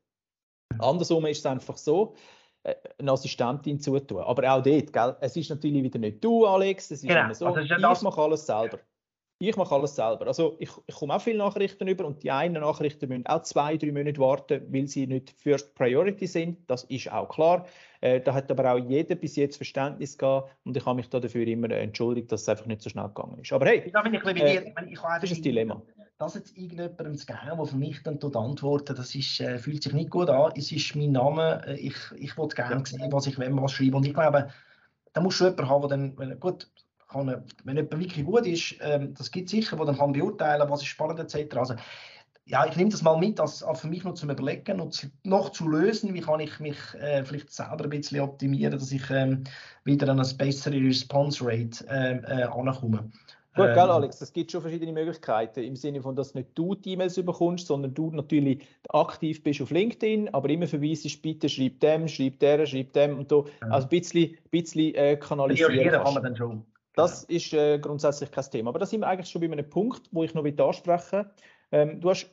Andersrum 0.78 1.26
ist 1.26 1.38
es 1.38 1.46
einfach 1.46 1.76
so, 1.76 2.14
äh, 2.62 2.74
eine 2.98 3.12
Assistentin 3.12 3.80
zutun. 3.80 4.22
Aber 4.22 4.52
auch 4.52 4.62
dort, 4.62 4.92
gell? 4.92 5.16
es 5.20 5.36
ist 5.36 5.50
natürlich 5.50 5.82
wieder 5.82 5.98
nicht 5.98 6.22
du, 6.22 6.46
Alex, 6.46 6.90
es 6.90 7.02
ist 7.02 7.08
genau. 7.08 7.24
immer 7.24 7.34
so, 7.34 7.46
also 7.46 7.60
ich 7.60 8.02
mache 8.02 8.20
alles 8.20 8.46
selber. 8.46 8.78
Ich 9.42 9.56
mache 9.56 9.74
alles 9.74 9.96
selber. 9.96 10.26
Also 10.26 10.56
ich, 10.58 10.68
ich 10.86 10.94
komme 10.94 11.14
auch 11.14 11.22
viele 11.22 11.38
Nachrichten 11.38 11.88
über 11.88 12.04
und 12.04 12.22
die 12.22 12.30
einen 12.30 12.60
Nachrichten 12.60 13.08
müssen 13.08 13.26
auch 13.26 13.40
zwei, 13.40 13.78
drei 13.78 13.90
Monate 13.90 14.20
warten, 14.20 14.66
weil 14.70 14.86
sie 14.86 15.06
nicht 15.06 15.30
First 15.30 15.74
Priority 15.74 16.26
sind. 16.26 16.58
Das 16.68 16.84
ist 16.84 17.10
auch 17.10 17.26
klar. 17.26 17.66
Äh, 18.02 18.20
da 18.20 18.34
hat 18.34 18.50
aber 18.50 18.74
auch 18.74 18.78
jeder 18.78 19.14
bis 19.14 19.36
jetzt 19.36 19.56
Verständnis 19.56 20.18
gehabt 20.18 20.54
und 20.64 20.76
ich 20.76 20.84
habe 20.84 20.96
mich 20.96 21.08
da 21.08 21.20
dafür 21.20 21.46
immer 21.46 21.70
entschuldigt, 21.70 22.30
dass 22.30 22.42
es 22.42 22.50
einfach 22.50 22.66
nicht 22.66 22.82
so 22.82 22.90
schnell 22.90 23.08
gegangen 23.08 23.38
ist. 23.40 23.50
Aber 23.54 23.64
hey, 23.64 23.90
da 23.90 24.02
bin 24.02 24.12
ich, 24.12 24.22
äh, 24.26 24.72
ich, 24.86 24.92
ich 24.92 25.00
das 25.00 25.30
ist 25.30 25.38
ein 25.38 25.42
Dilemma 25.42 25.82
das 26.20 26.34
jetzt 26.34 26.56
irgendjemandem 26.56 27.16
zu 27.16 27.26
geben, 27.26 27.56
der 27.56 27.66
für 27.66 27.76
mich 27.76 28.02
dann 28.02 28.18
dort 28.18 28.36
antwortet, 28.36 28.98
das 28.98 29.14
ist, 29.14 29.40
äh, 29.40 29.58
fühlt 29.58 29.82
sich 29.82 29.94
nicht 29.94 30.10
gut 30.10 30.28
an. 30.28 30.52
Es 30.54 30.70
ist 30.70 30.94
mein 30.94 31.12
Name, 31.12 31.62
äh, 31.66 31.76
ich, 31.76 31.96
ich 32.16 32.36
will 32.36 32.48
gerne 32.48 32.84
sehen, 32.86 33.10
was 33.10 33.26
ich 33.26 33.38
wenn 33.38 33.60
was 33.60 33.72
schreibe. 33.72 33.96
Und 33.96 34.06
ich 34.06 34.12
glaube, 34.12 34.50
da 35.14 35.20
musst 35.20 35.40
du 35.40 35.44
jemanden 35.44 35.68
haben, 35.68 35.88
der 36.16 36.26
dann, 36.26 36.40
gut, 36.40 36.70
kann, 37.08 37.44
wenn 37.64 37.76
jemand 37.76 37.98
wirklich 37.98 38.24
gut 38.24 38.46
ist, 38.46 38.76
ähm, 38.80 39.14
das 39.14 39.30
gibt 39.30 39.48
sicher, 39.48 39.78
wo 39.78 39.84
dann 39.84 39.96
kann 39.96 40.12
beurteilen, 40.12 40.68
was 40.68 40.82
ist 40.82 40.88
spannend 40.88 41.20
etc. 41.20 41.56
Also, 41.56 41.74
ja, 42.44 42.66
ich 42.66 42.76
nehme 42.76 42.90
das 42.90 43.02
mal 43.02 43.16
mit, 43.16 43.40
als, 43.40 43.62
als 43.62 43.80
für 43.80 43.88
mich 43.88 44.04
noch 44.04 44.14
zum 44.14 44.30
Überlegen 44.30 44.80
und 44.80 45.10
noch 45.24 45.50
zu 45.50 45.68
lösen, 45.68 46.12
wie 46.12 46.20
kann 46.20 46.40
ich 46.40 46.60
mich 46.60 46.76
äh, 46.94 47.24
vielleicht 47.24 47.50
selber 47.50 47.84
ein 47.84 47.90
bisschen 47.90 48.20
optimieren, 48.20 48.78
dass 48.78 48.92
ich 48.92 49.08
ähm, 49.10 49.44
wieder 49.84 50.08
an 50.08 50.20
eine 50.20 50.34
bessere 50.34 50.76
Response 50.76 51.42
Rate 51.42 51.86
äh, 51.88 52.16
äh, 52.16 52.42
ankomme. 52.44 53.10
Gut, 53.54 53.66
ähm, 53.66 53.74
gell, 53.74 53.90
Alex, 53.90 54.20
es 54.20 54.32
gibt 54.32 54.52
schon 54.52 54.60
verschiedene 54.60 54.92
Möglichkeiten, 54.92 55.64
im 55.64 55.74
Sinne 55.74 56.00
von, 56.02 56.14
dass 56.14 56.34
nicht 56.34 56.50
du 56.54 56.76
die 56.76 56.92
E-Mails 56.92 57.16
bekommst, 57.16 57.66
sondern 57.66 57.92
du 57.94 58.10
natürlich 58.10 58.64
aktiv 58.88 59.42
bist 59.42 59.60
auf 59.60 59.70
LinkedIn, 59.70 60.32
aber 60.32 60.50
immer 60.50 60.68
verweisest, 60.68 61.20
bitte 61.20 61.48
schreib 61.48 61.80
dem, 61.80 62.06
schreib 62.06 62.38
der, 62.38 62.64
schreib 62.66 62.92
dem 62.92 63.18
und 63.18 63.30
du, 63.30 63.46
ja. 63.60 63.68
also 63.68 63.86
ein 63.86 63.90
bisschen, 63.90 64.36
bisschen 64.50 64.94
äh, 64.94 65.16
kanalisieren 65.16 65.74
ja, 65.74 65.82
jeder 65.82 66.04
kann 66.04 66.14
man 66.14 66.22
dann 66.22 66.36
schon. 66.36 66.64
Das 66.94 67.26
genau. 67.26 67.36
ist 67.36 67.52
äh, 67.52 67.78
grundsätzlich 67.78 68.30
kein 68.30 68.44
Thema. 68.44 68.70
Aber 68.70 68.78
da 68.78 68.86
sind 68.86 69.00
wir 69.00 69.08
eigentlich 69.08 69.30
schon 69.30 69.40
bei 69.40 69.50
einem 69.50 69.68
Punkt, 69.68 70.02
wo 70.12 70.22
ich 70.22 70.34
noch 70.34 70.44
ansprechen. 70.44 71.26
Ähm, 71.72 72.00
du 72.00 72.10
hast 72.10 72.30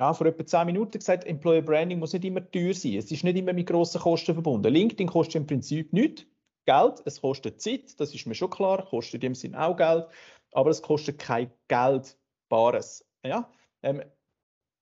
ja, 0.00 0.14
vor 0.14 0.26
etwa 0.26 0.46
10 0.46 0.66
Minuten 0.66 0.98
gesagt, 0.98 1.26
Employer 1.26 1.60
Branding 1.60 1.98
muss 1.98 2.14
nicht 2.14 2.24
immer 2.24 2.50
teuer 2.50 2.72
sein. 2.72 2.94
Es 2.94 3.10
ist 3.10 3.22
nicht 3.22 3.36
immer 3.36 3.52
mit 3.52 3.66
grossen 3.66 4.00
Kosten 4.00 4.32
verbunden. 4.32 4.72
LinkedIn 4.72 5.08
kostet 5.08 5.36
im 5.36 5.46
Prinzip 5.46 5.92
nichts. 5.92 6.24
Geld, 6.66 7.02
es 7.04 7.20
kostet 7.20 7.60
Zeit, 7.60 7.98
das 7.98 8.14
ist 8.14 8.26
mir 8.26 8.34
schon 8.34 8.50
klar, 8.50 8.84
kostet 8.86 9.14
in 9.14 9.20
dem 9.20 9.34
Sinn 9.34 9.54
auch 9.54 9.76
Geld, 9.76 10.06
aber 10.52 10.70
es 10.70 10.82
kostet 10.82 11.18
kein 11.18 11.50
Geld 11.68 12.16
Bares. 12.48 13.04
Ja? 13.24 13.50
Ähm, 13.82 14.02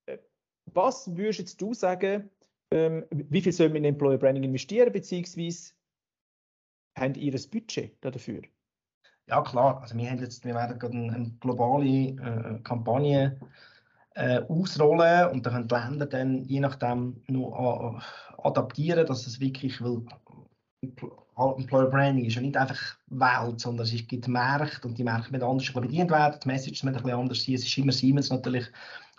äh, 0.07 0.19
was 0.67 1.17
würdest 1.17 1.39
jetzt 1.39 1.61
du 1.61 1.75
sagen, 1.75 2.31
ähm, 2.71 3.07
wie 3.11 3.41
viel 3.41 3.53
soll 3.53 3.69
man 3.69 3.79
in 3.79 3.85
Employer 3.87 4.19
Branding 4.19 4.45
investieren, 4.45 4.93
beziehungsweise 4.93 5.73
haben 6.99 7.15
ihr 7.15 7.33
ein 7.33 7.51
Budget 7.51 7.97
dafür? 8.01 8.43
Ja, 9.27 9.43
klar. 9.43 9.81
Also 9.81 9.97
wir, 9.97 10.11
haben 10.11 10.19
jetzt, 10.21 10.45
wir 10.45 10.55
werden 10.55 10.79
gerade 10.79 10.97
eine, 10.97 11.31
globale 11.41 11.87
äh, 11.87 12.61
Kampagne 12.63 13.39
äh, 14.15 14.41
ausrollen 14.41 15.31
und 15.31 15.47
dann 15.47 15.53
können 15.53 15.69
die 15.69 15.75
Länder 15.75 16.07
dann 16.07 16.45
je 16.45 16.61
nachdem 16.61 17.23
noch 17.29 18.03
adaptieren, 18.39 19.07
dass 19.07 19.27
es 19.27 19.39
wirklich, 19.39 19.83
weil 19.83 20.03
Employer 20.81 21.91
Branding 21.91 22.25
ist 22.25 22.35
ja 22.35 22.41
nicht 22.41 22.57
einfach 22.57 22.97
Welt, 23.09 23.61
sondern 23.61 23.87
es 23.87 24.07
gibt 24.07 24.29
Märkte 24.29 24.87
und 24.87 24.97
die 24.97 25.05
Märkte 25.05 25.33
müssen 25.33 25.45
anders 25.45 25.73
bedient 25.73 26.11
werden, 26.11 26.39
die 26.43 26.49
Messages 26.49 26.83
müssen 26.83 26.97
ein 26.97 27.03
bisschen 27.03 27.19
anders 27.19 27.45
sein, 27.45 27.55
es 27.55 27.65
ist 27.65 27.79
immer 27.79 27.93
Siemens 27.93 28.31
natürlich 28.31 28.67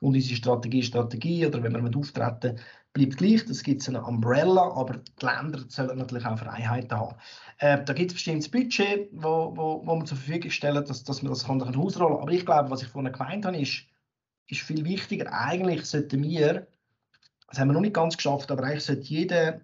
und 0.01 0.15
unsere 0.15 0.35
Strategie 0.35 0.83
Strategie 0.83 1.45
oder 1.45 1.61
wenn 1.61 1.73
wir 1.73 1.81
mit 1.81 1.95
auftreten, 1.95 2.59
bleibt 2.93 3.17
gleich, 3.17 3.45
das 3.45 3.63
gibt 3.63 3.87
eine 3.89 4.03
Umbrella, 4.03 4.71
aber 4.71 4.97
die 4.97 5.25
Länder 5.25 5.63
sollen 5.67 5.97
natürlich 5.97 6.25
auch 6.25 6.39
Freiheiten 6.39 6.97
haben. 6.97 7.15
Äh, 7.57 7.83
da 7.83 7.93
gibt 7.93 8.11
es 8.11 8.15
bestimmtes 8.15 8.49
Budget, 8.49 9.09
wo, 9.11 9.51
wo, 9.55 9.85
wo 9.85 9.95
man 9.95 10.05
zur 10.05 10.17
Verfügung 10.17 10.51
stellen, 10.51 10.85
dass, 10.85 11.03
dass 11.03 11.21
man 11.21 11.31
das 11.31 11.45
kann 11.45 11.61
ausrollen 11.61 12.13
kann, 12.15 12.21
aber 12.21 12.31
ich 12.31 12.45
glaube, 12.45 12.69
was 12.69 12.81
ich 12.81 12.87
vorhin 12.87 13.11
gemeint 13.11 13.45
habe, 13.45 13.57
ist, 13.57 13.83
ist 14.47 14.61
viel 14.61 14.85
wichtiger, 14.85 15.31
eigentlich 15.33 15.85
sollten 15.85 16.23
wir, 16.23 16.67
das 17.49 17.59
haben 17.59 17.67
wir 17.67 17.73
noch 17.73 17.81
nicht 17.81 17.95
ganz 17.95 18.15
geschafft, 18.15 18.49
aber 18.49 18.63
eigentlich 18.63 18.85
sollte 18.85 19.01
jeder 19.03 19.61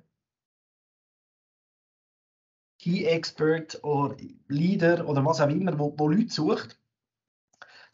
Key 2.86 3.06
Expert 3.06 3.84
oder 3.84 4.16
Leader 4.48 5.10
oder 5.10 5.26
was 5.26 5.42
auch 5.42 5.50
immer, 5.50 5.80
wo, 5.80 5.96
wo 5.98 6.08
Leute 6.08 6.30
sucht, 6.30 6.80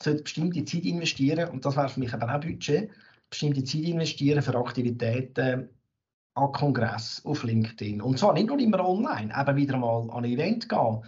sollte 0.03 0.23
bestimmte 0.23 0.65
Zeit 0.65 0.83
investieren, 0.83 1.49
und 1.49 1.63
das 1.63 1.77
wäre 1.77 1.87
für 1.87 2.01
mich 2.01 2.13
eben 2.13 2.29
auch 2.29 2.41
Budget, 2.41 2.89
bestimmte 3.29 3.63
Zeit 3.63 3.83
investieren 3.83 4.41
für 4.41 4.53
Aktivitäten 4.53 5.69
an 6.33 6.51
Kongress 6.51 7.21
auf 7.23 7.43
LinkedIn. 7.43 8.01
Und 8.01 8.19
zwar 8.19 8.33
nicht 8.33 8.47
nur 8.47 8.59
immer 8.59 8.85
online, 8.85 9.33
eben 9.33 9.55
wieder 9.55 9.77
mal 9.77 10.09
an 10.09 10.25
ein 10.25 10.31
Event 10.31 10.67
gehen, 10.67 11.05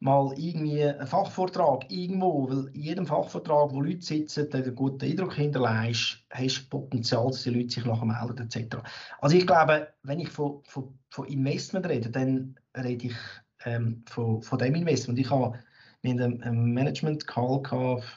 mal 0.00 0.34
irgendwie 0.36 0.82
einen 0.82 1.06
Fachvortrag 1.06 1.88
irgendwo, 1.92 2.48
weil 2.48 2.74
in 2.74 2.80
jedem 2.80 3.06
Fachvortrag, 3.06 3.70
wo 3.70 3.82
Leute 3.82 4.02
sitzen, 4.02 4.50
der 4.50 4.64
einen 4.64 4.74
guten 4.74 5.04
Eindruck 5.04 5.34
hinterlässt, 5.34 6.24
hast 6.30 6.62
du 6.62 6.80
Potenzial, 6.80 7.26
dass 7.26 7.44
die 7.44 7.50
Leute 7.50 7.70
sich 7.70 7.84
nachher 7.84 8.04
melden 8.04 8.50
etc. 8.50 8.78
Also 9.20 9.36
ich 9.36 9.46
glaube, 9.46 9.86
wenn 10.02 10.18
ich 10.18 10.28
von, 10.28 10.64
von, 10.64 10.98
von 11.08 11.28
Investment 11.28 11.86
rede, 11.86 12.10
dann 12.10 12.56
rede 12.76 13.06
ich 13.06 13.16
ähm, 13.64 14.04
von, 14.06 14.42
von 14.42 14.58
dem 14.58 14.74
Investment. 14.74 15.18
Ich 15.18 15.30
habe 15.30 15.58
mit 16.02 16.20
einem 16.20 16.72
Management-Call 16.72 17.62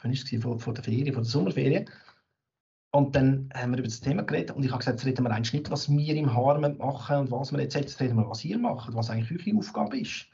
wann 0.02 0.10
es 0.10 0.28
von, 0.42 0.58
von 0.58 0.74
der 0.74 0.84
Ferien, 0.84 1.14
von 1.14 1.22
der 1.22 1.30
Sommerferien, 1.30 1.88
und 2.96 3.14
dann 3.14 3.50
haben 3.52 3.72
wir 3.72 3.78
über 3.80 3.88
das 3.88 4.00
Thema 4.00 4.22
geredet 4.22 4.56
und 4.56 4.64
ich 4.64 4.70
habe 4.70 4.78
gesagt, 4.78 4.98
jetzt 4.98 5.06
reden 5.06 5.24
wir 5.24 5.30
eigentlich 5.30 5.52
nicht, 5.52 5.70
was 5.70 5.90
wir 5.90 6.14
im 6.14 6.34
Harmen 6.34 6.78
machen 6.78 7.16
und 7.18 7.30
was 7.30 7.52
wir 7.52 7.60
jetzt, 7.60 7.74
jetzt 7.74 8.00
reden 8.00 8.16
wir, 8.16 8.26
was 8.26 8.42
ihr 8.42 8.58
macht, 8.58 8.94
was 8.94 9.10
eigentlich 9.10 9.46
eure 9.46 9.58
Aufgabe 9.58 9.98
ist. 9.98 10.26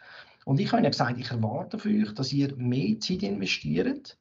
Und 0.45 0.61
ich 0.61 0.71
habe 0.71 0.81
ihnen 0.81 0.93
gesagt, 0.93 1.19
ich 1.19 1.29
erwarte 1.29 1.79
von 1.79 1.91
euch, 1.91 2.15
dass 2.15 2.33
ihr 2.33 2.55
mehr 2.57 3.01
Zeit 3.01 3.25
investiert 3.25 4.17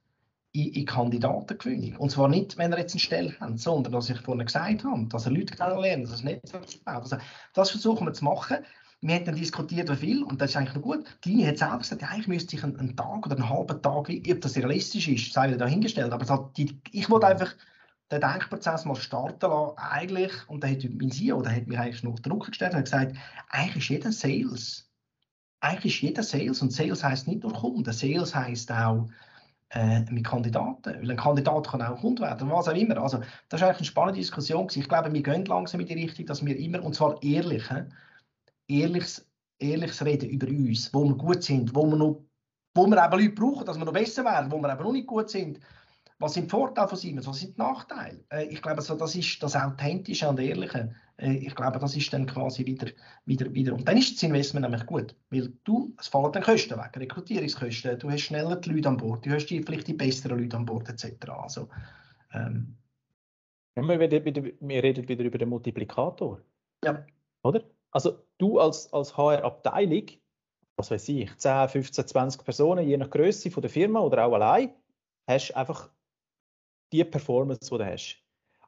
in, 0.54 0.74
in 0.74 0.86
Kandidatengewinnung. 0.88 1.98
Und 1.98 2.10
zwar 2.10 2.30
nicht, 2.30 2.58
wenn 2.58 2.72
ihr 2.72 2.80
jetzt 2.80 2.94
eine 2.94 3.00
Stelle 3.00 3.36
habt, 3.40 3.60
sondern, 3.60 3.94
dass 3.94 4.10
ich 4.10 4.20
vorhin 4.20 4.46
gesagt 4.46 4.84
habe, 4.86 5.06
dass 5.08 5.28
ihr 5.28 5.34
Leute 5.34 5.56
kennenlernt, 5.56 6.10
dass 6.10 6.22
ihr 6.22 6.32
Netzwerk 6.32 6.66
baut. 6.84 7.04
Also, 7.04 7.18
das 7.54 7.70
versuchen 7.70 8.08
wir 8.08 8.14
zu 8.14 8.26
machen. 8.26 8.58
Wir 9.02 9.16
haben 9.16 9.26
dann 9.26 9.36
diskutiert, 9.36 9.90
wie 9.90 9.96
viel, 9.96 10.24
und 10.24 10.40
das 10.40 10.52
ist 10.52 10.58
eigentlich 10.58 10.76
noch 10.76 10.84
gut. 10.84 11.06
Die 11.24 11.30
Linie 11.30 11.48
hat 11.48 11.58
selber 11.58 11.80
gesagt, 11.80 12.02
ja, 12.02 12.10
eigentlich 12.10 12.28
müsste 12.28 12.56
ich 12.56 12.64
einen, 12.64 12.80
einen, 12.80 12.96
Tag 12.96 13.26
oder 13.26 13.36
einen 13.36 13.50
halben 13.50 13.82
Tag, 13.82 14.10
ob 14.10 14.42
das 14.42 14.56
realistisch 14.56 15.08
ist, 15.08 15.34
sei 15.34 15.48
wieder 15.48 15.58
dahingestellt. 15.58 16.14
Aber 16.14 16.26
hat 16.28 16.58
die, 16.58 16.80
ich 16.92 17.10
wollte 17.10 17.28
einfach 17.28 17.54
den 18.12 18.22
Denkprozess 18.22 18.86
mal 18.86 18.96
starten 18.96 19.50
lassen, 19.50 19.78
eigentlich, 19.78 20.34
und 20.48 20.64
da 20.64 20.68
hat 20.68 20.84
mein 21.00 21.12
CEO, 21.12 21.42
der 21.42 21.56
hat 21.56 21.68
mich 21.68 21.80
eigentlich 21.80 22.04
noch 22.04 22.20
Druck 22.20 22.48
gestellt 22.48 22.76
und 22.76 22.84
gesagt, 22.84 23.16
eigentlich 23.50 23.84
ist 23.84 23.90
jeder 23.90 24.12
Sales 24.12 24.92
eigentlich 25.62 25.96
ist 25.96 26.02
jeder 26.02 26.24
Sales 26.24 26.62
und 26.62 26.74
Sales 26.74 27.04
heißt 27.04 27.28
nicht 27.28 27.44
nur 27.44 27.54
Kunden, 27.54 27.94
Sales 27.94 28.36
heißt 28.36 28.72
auch 28.72 29.08
äh, 29.70 30.02
mit 30.10 30.26
Kandidaten, 30.26 31.02
weil 31.02 31.12
ein 31.12 31.18
Kandidat 31.18 31.70
kann 31.70 31.82
auch 31.82 32.02
Kunde 32.02 32.24
werden, 32.24 32.50
was 32.50 32.68
auch 32.68 32.76
immer. 32.76 32.98
Also 32.98 33.20
das 33.48 33.62
ist 33.62 33.64
eigentlich 33.64 33.78
eine 33.78 33.86
spannende 33.86 34.20
Diskussion. 34.20 34.68
Ich 34.74 34.90
glaube, 34.90 35.14
wir 35.14 35.24
gehen 35.24 35.46
langsam 35.46 35.80
in 35.80 35.88
die 35.88 35.94
Richtung, 35.94 36.26
dass 36.26 36.46
wir 36.46 36.58
immer, 36.58 36.84
und 36.84 36.96
zwar 36.96 37.22
ehrlich, 37.24 37.64
ehrliches, 38.80 39.30
ehrliches 39.60 40.06
Reden 40.06 40.30
über 40.30 40.48
uns, 40.48 40.94
wo 40.94 41.04
wir 41.06 41.16
gut 41.16 41.44
sind, 41.44 41.76
wo 41.76 41.86
wir 41.86 41.98
noch 41.98 42.26
wo 42.74 42.88
wir 42.88 43.04
eben 43.04 43.20
Leute 43.20 43.34
brauchen, 43.34 43.66
dass 43.66 43.78
wir 43.78 43.86
noch 43.86 43.94
besser 43.94 44.24
werden, 44.24 44.52
wo 44.52 44.58
wir 44.60 44.72
eben 44.72 44.84
noch 44.84 44.92
nicht 44.92 45.08
gut 45.08 45.30
sind. 45.30 45.60
Was 46.20 46.36
sind 46.36 46.46
die 46.46 46.50
Vorteile 46.52 46.88
von 46.88 46.98
Siemens, 47.00 47.26
was 47.26 47.40
sind 47.40 47.58
die 47.58 47.62
Nachteile? 47.62 48.24
Äh, 48.30 48.46
ich 48.46 48.62
glaube, 48.62 48.82
so, 48.82 48.96
das 48.96 49.16
ist 49.16 49.42
das 49.42 49.56
Authentische 49.56 50.30
und 50.30 50.40
Ehrliche. 50.40 50.94
Äh, 51.18 51.34
ich 51.34 51.56
glaube, 51.56 51.80
das 51.80 51.96
ist 51.96 52.14
dann 52.14 52.28
quasi 52.28 52.64
wieder, 52.64 52.92
wieder, 53.26 53.52
wieder. 53.54 53.74
Und 53.74 53.88
dann 53.88 53.98
ist 53.98 54.16
das 54.16 54.24
Investment 54.24 54.64
nämlich 54.64 54.86
gut, 54.86 55.16
weil 55.32 55.52
du, 55.64 55.96
es 56.00 56.08
fallen 56.08 56.32
dann 56.32 56.44
Kosten 56.44 56.78
weg, 56.78 56.96
Rekrutierungskosten, 56.96 57.98
du 57.98 58.10
hast 58.12 58.22
schneller 58.22 58.56
die 58.58 58.70
Leute 58.70 58.90
an 58.90 58.98
Bord, 58.98 59.26
du 59.26 59.32
hast 59.32 59.48
die, 59.48 59.64
vielleicht 59.64 59.88
die 59.88 59.94
besseren 59.94 60.40
Leute 60.40 60.58
an 60.58 60.66
Bord 60.66 60.88
etc. 60.90 61.28
Also, 61.30 61.70
ähm, 62.34 62.78
ja, 63.76 63.84
wir, 63.84 64.00
wieder, 64.00 64.44
wir 64.44 64.84
reden 64.84 65.08
wieder 65.08 65.24
über 65.24 65.40
den 65.40 65.50
Multiplikator. 65.50 66.42
Ja. 66.86 67.04
Oder? 67.42 67.64
Also 67.92 68.24
du 68.38 68.60
als, 68.60 68.92
als 68.94 69.16
HR-Abteilung, 69.18 70.08
was 70.78 70.92
weiß 70.92 71.10
ich, 71.10 71.36
10, 71.38 71.70
15, 71.70 72.08
20 72.08 72.44
Personen, 72.44 72.88
je 72.88 72.98
nach 72.98 73.10
Größe 73.10 73.52
von 73.52 73.62
der 73.62 73.70
Firma 73.70 74.00
oder 74.00 74.26
auch 74.26 74.34
allein, 74.34 74.74
hast 75.28 75.52
einfach 75.56 75.90
die 76.92 77.04
Performance, 77.04 77.70
die 77.70 77.78
du 77.78 77.86
hast. 77.86 78.18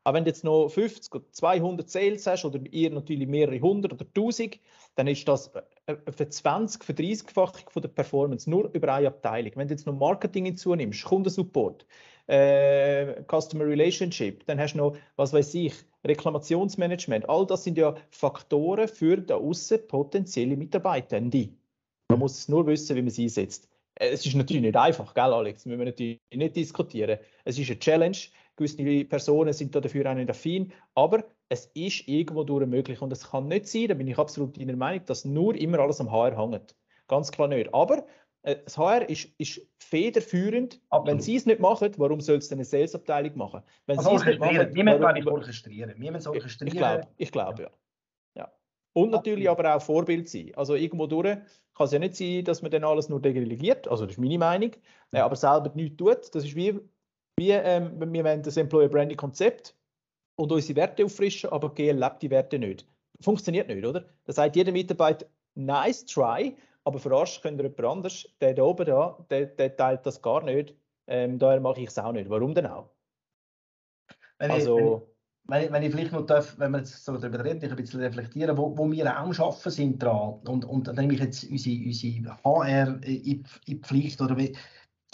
Aber 0.03 0.17
wenn 0.17 0.25
du 0.25 0.29
jetzt 0.31 0.43
noch 0.43 0.67
50 0.67 1.15
oder 1.15 1.31
200 1.31 1.89
Sales 1.89 2.27
hast 2.27 2.43
oder 2.43 2.59
ihr 2.71 2.89
natürlich 2.89 3.27
mehrere 3.27 3.59
hundert 3.59 3.93
oder 3.93 4.05
tausend, 4.13 4.59
dann 4.95 5.07
ist 5.07 5.25
das 5.27 5.47
äh, 5.86 5.93
äh, 5.93 6.12
für 6.12 6.27
20, 6.27 6.83
für 6.83 6.93
30-fach 6.93 7.71
von 7.71 7.81
der 7.81 7.89
Performance 7.89 8.49
nur 8.49 8.69
über 8.73 8.93
eine 8.93 9.07
Abteilung. 9.07 9.53
Wenn 9.55 9.69
du 9.69 9.73
jetzt 9.73 9.86
noch 9.88 9.93
Marketing 9.95 10.45
hinzunimmst, 10.45 11.05
Kundensupport, 11.05 11.86
äh, 12.27 13.23
Customer 13.31 13.65
Relationship, 13.65 14.45
dann 14.45 14.59
hast 14.59 14.73
du 14.73 14.79
noch, 14.79 14.97
was 15.15 15.31
weiß 15.31 15.53
ich, 15.55 15.73
Reklamationsmanagement. 16.05 17.27
All 17.29 17.45
das 17.45 17.63
sind 17.63 17.77
ja 17.77 17.95
Faktoren 18.09 18.87
für 18.87 19.17
da 19.17 19.35
außen 19.35 19.87
potenzielle 19.87 20.57
Mitarbeitende. 20.57 21.49
Man 22.09 22.19
muss 22.19 22.47
nur 22.47 22.67
wissen, 22.67 22.95
wie 22.95 23.01
man 23.01 23.09
sie 23.09 23.23
einsetzt. 23.23 23.69
Äh, 23.95 24.09
es 24.09 24.25
ist 24.25 24.35
natürlich 24.35 24.61
nicht 24.61 24.75
einfach, 24.75 25.13
gell, 25.13 25.33
Alex? 25.33 25.65
Müssen 25.65 25.79
wir 25.79 25.85
natürlich 25.85 26.19
nicht 26.33 26.55
diskutieren. 26.55 27.19
Es 27.45 27.57
ist 27.57 27.69
eine 27.69 27.79
Challenge. 27.79 28.17
Gewisse 28.55 29.05
Personen 29.05 29.51
sind 29.51 29.73
da 29.73 29.81
dafür 29.81 30.11
auch 30.11 30.15
nicht 30.15 30.29
affin, 30.29 30.71
aber 30.93 31.23
es 31.49 31.65
ist 31.73 32.07
irgendwo 32.07 32.43
durch 32.43 32.67
möglich 32.67 33.01
und 33.01 33.11
es 33.11 33.31
kann 33.31 33.47
nicht 33.47 33.67
sein, 33.67 33.87
da 33.87 33.95
bin 33.95 34.07
ich 34.07 34.19
absolut 34.19 34.59
deiner 34.59 34.75
Meinung, 34.75 35.03
dass 35.05 35.25
nur 35.25 35.55
immer 35.55 35.79
alles 35.79 35.99
am 35.99 36.11
HR 36.11 36.37
hängt. 36.37 36.75
Ganz 37.07 37.31
klar 37.31 37.47
nicht. 37.47 37.73
Aber 37.73 38.05
das 38.43 38.77
HR 38.77 39.10
ist, 39.10 39.29
ist 39.38 39.62
federführend. 39.77 40.82
Absolut. 40.89 41.08
Wenn 41.08 41.21
sie 41.21 41.36
es 41.36 41.45
nicht 41.45 41.60
machen, 41.60 41.93
warum 41.97 42.19
soll 42.19 42.38
es 42.38 42.51
eine 42.51 42.65
Sales-Abteilung 42.65 43.38
machen? 43.38 43.62
Wenn 43.86 43.97
also 43.97 44.12
sie 44.12 44.15
es 44.15 44.25
nicht 44.25 44.39
machen, 44.39 44.75
wir 44.75 44.84
müssen 44.84 45.13
nicht 45.13 45.27
orchestrieren. 45.27 45.93
Wir 45.97 46.12
müssen 46.12 46.27
orchestrieren. 46.27 46.67
Ich 46.67 46.77
glaube, 46.77 47.08
ich 47.17 47.32
glaub, 47.32 47.60
ja. 47.60 47.69
ja. 48.36 48.51
Und 48.93 49.12
natürlich 49.12 49.49
aber 49.49 49.75
auch 49.75 49.82
Vorbild 49.82 50.29
sein. 50.29 50.51
Also 50.56 50.75
irgendwo 50.75 51.08
durch 51.08 51.38
kann 51.73 51.86
es 51.86 51.91
ja 51.91 51.99
nicht 51.99 52.15
sein, 52.15 52.43
dass 52.43 52.62
man 52.62 52.71
dann 52.71 52.84
alles 52.84 53.10
nur 53.10 53.21
delegiert. 53.21 53.88
Also 53.88 54.06
das 54.06 54.15
ist 54.15 54.19
meine 54.19 54.38
Meinung. 54.38 54.71
Aber 55.12 55.36
selber 55.36 55.71
nichts 55.73 55.97
tut. 55.97 56.36
Das 56.36 56.43
ist 56.43 56.56
wie 56.56 56.79
wie, 57.38 57.51
ähm, 57.51 58.13
wir 58.13 58.23
wollen 58.23 58.43
das 58.43 58.58
Employer 58.58 58.89
Branding 58.89 59.17
Konzept 59.17 59.75
und 60.36 60.51
unsere 60.51 60.75
Werte 60.77 61.06
auffrischen, 61.06 61.49
aber 61.49 61.73
GL 61.73 61.97
lebt 61.97 62.21
die 62.21 62.29
Werte 62.29 62.60
nicht. 62.60 62.86
Funktioniert 63.21 63.67
nicht, 63.67 63.86
oder? 63.86 64.06
Das 64.25 64.36
sagt 64.36 64.56
jeder 64.56 64.71
Mitarbeiter, 64.71 65.25
nice 65.56 66.06
try, 66.06 66.56
aber 66.85 66.99
verarscht 66.99 67.41
könnt 67.41 67.59
ihr 67.59 67.65
jemand 67.65 67.85
anders. 67.85 68.27
Der 68.41 68.53
da 68.53 68.63
oben 68.63 68.85
da, 68.85 69.25
der, 69.29 69.47
der 69.47 69.75
teilt 69.75 70.05
das 70.05 70.21
gar 70.21 70.43
nicht. 70.43 70.75
Ähm, 71.07 71.39
daher 71.39 71.59
mache 71.59 71.81
ich 71.81 71.89
es 71.89 71.99
auch 71.99 72.11
nicht. 72.11 72.29
Warum 72.29 72.53
denn 72.53 72.67
auch? 72.67 72.89
Wenn 74.39 74.51
also, 74.51 74.77
ich, 74.77 75.49
wenn, 75.49 75.63
ich, 75.63 75.71
wenn 75.71 75.83
ich 75.83 75.91
vielleicht 75.91 76.11
noch 76.11 76.25
darf, 76.25 76.57
wenn 76.57 76.71
wir 76.71 76.79
jetzt 76.79 77.03
so 77.03 77.17
darüber 77.17 77.43
reden, 77.43 77.69
ein 77.69 77.75
bisschen 77.75 78.01
reflektieren, 78.01 78.57
wo, 78.57 78.77
wo 78.77 78.89
wir 78.89 79.05
auch 79.05 79.39
arbeiten 79.39 79.69
sind 79.69 80.01
dran 80.01 80.39
und, 80.47 80.65
und 80.65 80.87
dann 80.87 80.95
nehme 80.95 81.13
ich 81.13 81.19
jetzt 81.19 81.43
unsere, 81.49 81.85
unsere 81.85 82.43
HR 82.43 83.03
in, 83.03 83.23
in 83.23 83.45
die 83.67 83.75
Pflicht 83.75 84.21
oder 84.21 84.35
die 84.35 84.55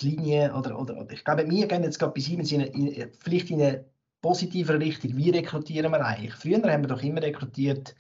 Linie 0.02 0.54
oder, 0.54 0.80
oder, 0.80 1.00
oder 1.00 1.12
ich 1.12 1.24
glaube, 1.24 1.50
wir 1.50 1.68
gehen 1.68 1.84
jetzt 1.84 2.00
gerade 2.00 2.14
bei 2.14 2.22
Siemens 2.22 2.52
in, 2.52 2.62
in, 2.62 3.12
vielleicht 3.20 3.50
in 3.50 3.62
eine 3.62 3.86
positivere 4.22 4.80
Richtung. 4.80 5.16
Wie 5.18 5.30
rekrutieren 5.30 5.92
wir 5.92 6.06
eigentlich? 6.06 6.34
Früher 6.36 6.62
haben 6.62 6.84
wir 6.84 6.88
doch 6.88 7.02
immer 7.02 7.22
rekrutiert, 7.22 7.96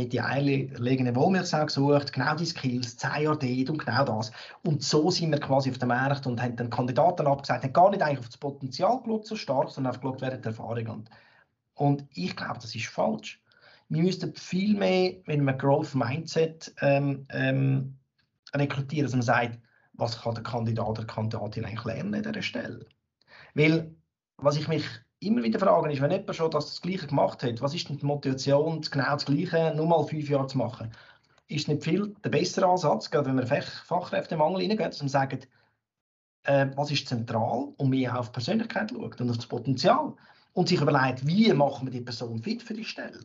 haben 0.00 0.08
die 0.08 0.20
eierlegende 0.20 1.14
Wollmilchsau 1.14 1.66
gesucht, 1.66 2.12
genau 2.12 2.34
die 2.34 2.46
Skills, 2.46 2.96
10 2.96 3.22
Jahre 3.22 3.38
dort 3.38 3.70
und 3.70 3.78
genau 3.84 4.04
das. 4.04 4.32
Und 4.62 4.82
so 4.82 5.10
sind 5.10 5.30
wir 5.30 5.38
quasi 5.38 5.70
auf 5.70 5.78
dem 5.78 5.88
Markt 5.88 6.26
und 6.26 6.40
haben 6.40 6.56
dann 6.56 6.70
Kandidaten 6.70 7.26
abgesagt, 7.26 7.64
haben 7.64 7.72
gar 7.72 7.90
nicht 7.90 8.02
eigentlich 8.02 8.20
auf 8.20 8.28
das 8.28 8.38
Potenzial 8.38 9.02
geschaut, 9.02 9.26
so 9.26 9.36
stark, 9.36 9.70
sondern 9.70 9.92
einfach 9.92 10.02
geschaut, 10.02 10.20
wer 10.22 10.32
hat 10.32 10.46
Erfahrung. 10.46 10.86
Und, 10.86 11.10
und 11.74 12.06
ich 12.14 12.34
glaube, 12.34 12.58
das 12.60 12.74
ist 12.74 12.86
falsch. 12.86 13.42
Wir 13.90 14.02
müssten 14.02 14.34
viel 14.34 14.74
mehr, 14.76 15.16
wenn 15.26 15.44
wir 15.44 15.52
Growth 15.52 15.94
Mindset 15.94 16.74
ähm, 16.80 17.26
ähm, 17.28 17.98
rekrutieren, 18.54 19.04
dass 19.04 19.12
man 19.12 19.22
sagt, 19.22 19.58
was 19.92 20.22
kann 20.22 20.34
der 20.34 20.42
Kandidat 20.42 20.88
oder 20.88 21.04
Kandidatin 21.04 21.66
eigentlich 21.66 21.84
lernen 21.84 22.14
an 22.14 22.22
dieser 22.22 22.40
Stelle? 22.40 22.86
Weil, 23.54 23.94
was 24.38 24.56
ich 24.56 24.68
mich 24.68 24.84
immer 25.22 25.42
wieder 25.42 25.58
frage, 25.58 25.92
ist, 25.92 26.00
wenn 26.00 26.10
jemand 26.10 26.34
schon 26.34 26.50
das, 26.50 26.66
das 26.66 26.82
Gleiche 26.82 27.06
gemacht 27.06 27.42
hat, 27.42 27.60
was 27.60 27.74
ist 27.74 27.88
denn 27.88 27.98
die 27.98 28.06
Motivation, 28.06 28.80
genau 28.80 29.12
das 29.12 29.24
Gleiche 29.24 29.72
nur 29.74 29.86
mal 29.86 30.04
fünf 30.04 30.28
Jahre 30.28 30.46
zu 30.46 30.58
machen? 30.58 30.90
Ist 31.48 31.68
nicht 31.68 31.84
viel 31.84 32.14
der 32.24 32.30
bessere 32.30 32.66
Ansatz, 32.66 33.10
gerade 33.10 33.28
wenn 33.28 33.38
wir 33.38 33.46
Fach 33.46 33.84
Fachkräftemangel 33.84 34.62
hineingehen, 34.62 34.90
dass 34.90 35.00
man 35.00 35.08
sagt, 35.08 35.48
äh, 36.44 36.66
was 36.76 36.90
ist 36.90 37.08
zentral 37.08 37.72
und 37.76 37.90
mehr 37.90 38.18
auf 38.18 38.32
Persönlichkeit 38.32 38.90
schaut 38.90 39.20
und 39.20 39.30
auf 39.30 39.36
das 39.36 39.46
Potenzial 39.46 40.14
und 40.54 40.68
sich 40.68 40.80
überlegt, 40.80 41.26
wie 41.26 41.52
machen 41.52 41.86
wir 41.86 41.92
die 41.92 42.00
Person 42.00 42.42
fit 42.42 42.62
für 42.62 42.74
die 42.74 42.84
Stelle. 42.84 43.20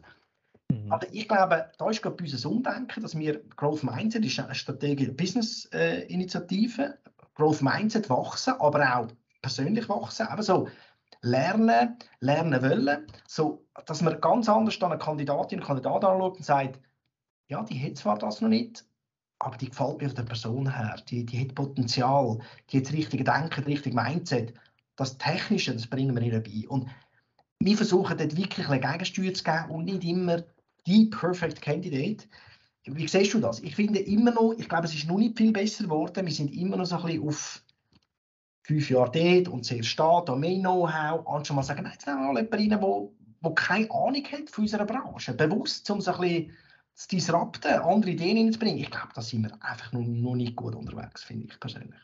Mhm. 0.72 0.92
Aber 0.92 1.12
ich 1.14 1.28
glaube, 1.28 1.72
da 1.78 1.90
ist 1.90 2.02
gerade 2.02 2.24
unser 2.24 2.50
Umdenken, 2.50 3.02
dass 3.02 3.18
wir 3.18 3.42
Growth 3.56 3.84
Mindset 3.84 4.26
ist 4.26 4.40
eine 4.40 4.56
strategische 4.56 5.14
Business-Initiative, 5.14 6.84
äh, 6.84 7.12
Growth 7.36 7.62
Mindset 7.62 8.10
wachsen, 8.10 8.56
aber 8.60 8.98
auch 8.98 9.08
persönlich 9.42 9.88
wachsen. 9.90 10.28
Aber 10.28 10.44
so 10.44 10.68
lernen, 11.22 11.98
lernen 12.20 12.62
wollen, 12.62 13.08
so 13.28 13.66
dass 13.86 14.02
man 14.02 14.20
ganz 14.22 14.50
anders 14.50 14.80
dann 14.80 14.92
eine 14.92 15.00
Kandidatin, 15.00 15.60
einen 15.60 15.68
Kandidat 15.68 16.04
anschaut 16.04 16.38
und 16.38 16.46
sagt, 16.46 16.80
ja, 17.48 17.64
die 17.64 17.82
hat 17.82 17.98
zwar 17.98 18.18
das 18.18 18.42
noch 18.42 18.50
nicht, 18.50 18.86
aber 19.40 19.58
die 19.58 19.70
gefällt 19.70 20.02
mir 20.02 20.08
von 20.08 20.16
der 20.16 20.24
Person 20.24 20.76
her, 20.76 20.96
die, 21.10 21.26
die 21.26 21.40
hat 21.40 21.56
Potenzial, 21.56 22.40
die 22.70 22.78
hat 22.78 22.86
das 22.86 22.94
richtige 22.94 23.24
Denken, 23.24 23.56
das 23.56 23.68
richtige 23.68 23.96
Mindset. 23.96 24.54
Das 24.96 25.18
Technische, 25.18 25.74
das 25.74 25.88
bringen 25.88 26.16
wir 26.16 26.24
ihr 26.24 26.42
bei. 26.42 26.68
Und 26.68 26.88
wir 27.60 27.78
versuchen 27.78 28.18
dort 28.18 28.36
wirklich 28.36 28.68
eine 28.68 28.80
Gegensteuer 28.80 29.34
zu 29.34 29.44
geben 29.44 29.70
und 29.70 29.86
nicht 29.86 30.04
immer 30.04 30.44
die 30.88 31.06
Perfect 31.06 31.62
Candidate. 31.62 32.28
Wie 32.86 33.08
siehst 33.08 33.34
du 33.34 33.40
das? 33.40 33.60
Ich 33.60 33.76
finde 33.76 34.00
immer 34.00 34.32
noch, 34.32 34.54
ich 34.58 34.68
glaube, 34.68 34.86
es 34.86 34.96
ist 34.96 35.08
noch 35.08 35.18
nicht 35.18 35.38
viel 35.38 35.52
besser 35.52 35.84
geworden. 35.84 36.26
Wir 36.26 36.34
sind 36.34 36.56
immer 36.56 36.78
noch 36.78 36.86
so 36.86 36.96
ein 36.98 37.04
bisschen 37.04 37.28
auf 37.28 37.64
fünf 38.68 38.90
Jahre 38.90 39.12
dort 39.12 39.48
und 39.48 39.66
sehr 39.66 39.82
steht, 39.82 40.24
da 40.26 40.36
mehr 40.36 40.60
Know-how, 40.60 41.26
anstatt 41.26 41.56
mal 41.56 41.64
sagen, 41.64 41.84
nein, 41.84 41.94
jetzt 41.94 42.06
nehmen 42.06 42.20
wir 42.20 42.34
mal 42.34 42.44
jemanden 42.44 42.74
rein, 42.74 43.10
der, 43.42 43.54
keine 43.54 43.92
Ahnung 43.92 44.24
hat 44.26 44.50
von 44.50 44.64
unserer 44.66 44.86
Branche. 44.86 45.34
Bewusst, 45.34 45.90
um 45.90 46.02
so 46.02 46.12
ein 46.12 46.20
bisschen 46.20 46.52
zu 46.94 47.08
disrupten, 47.08 47.80
andere 47.80 48.12
Ideen 48.12 48.38
reinzubringen. 48.38 48.80
Ich 48.80 48.92
glaube, 48.92 49.10
da 49.16 49.22
sind 49.22 49.44
wir 49.44 49.54
einfach 49.62 49.94
noch, 49.94 50.02
noch 50.02 50.36
nicht 50.36 50.58
gut 50.58 50.76
unterwegs, 50.76 51.24
finde 51.24 51.48
ich 51.50 51.58
persönlich. 51.60 52.00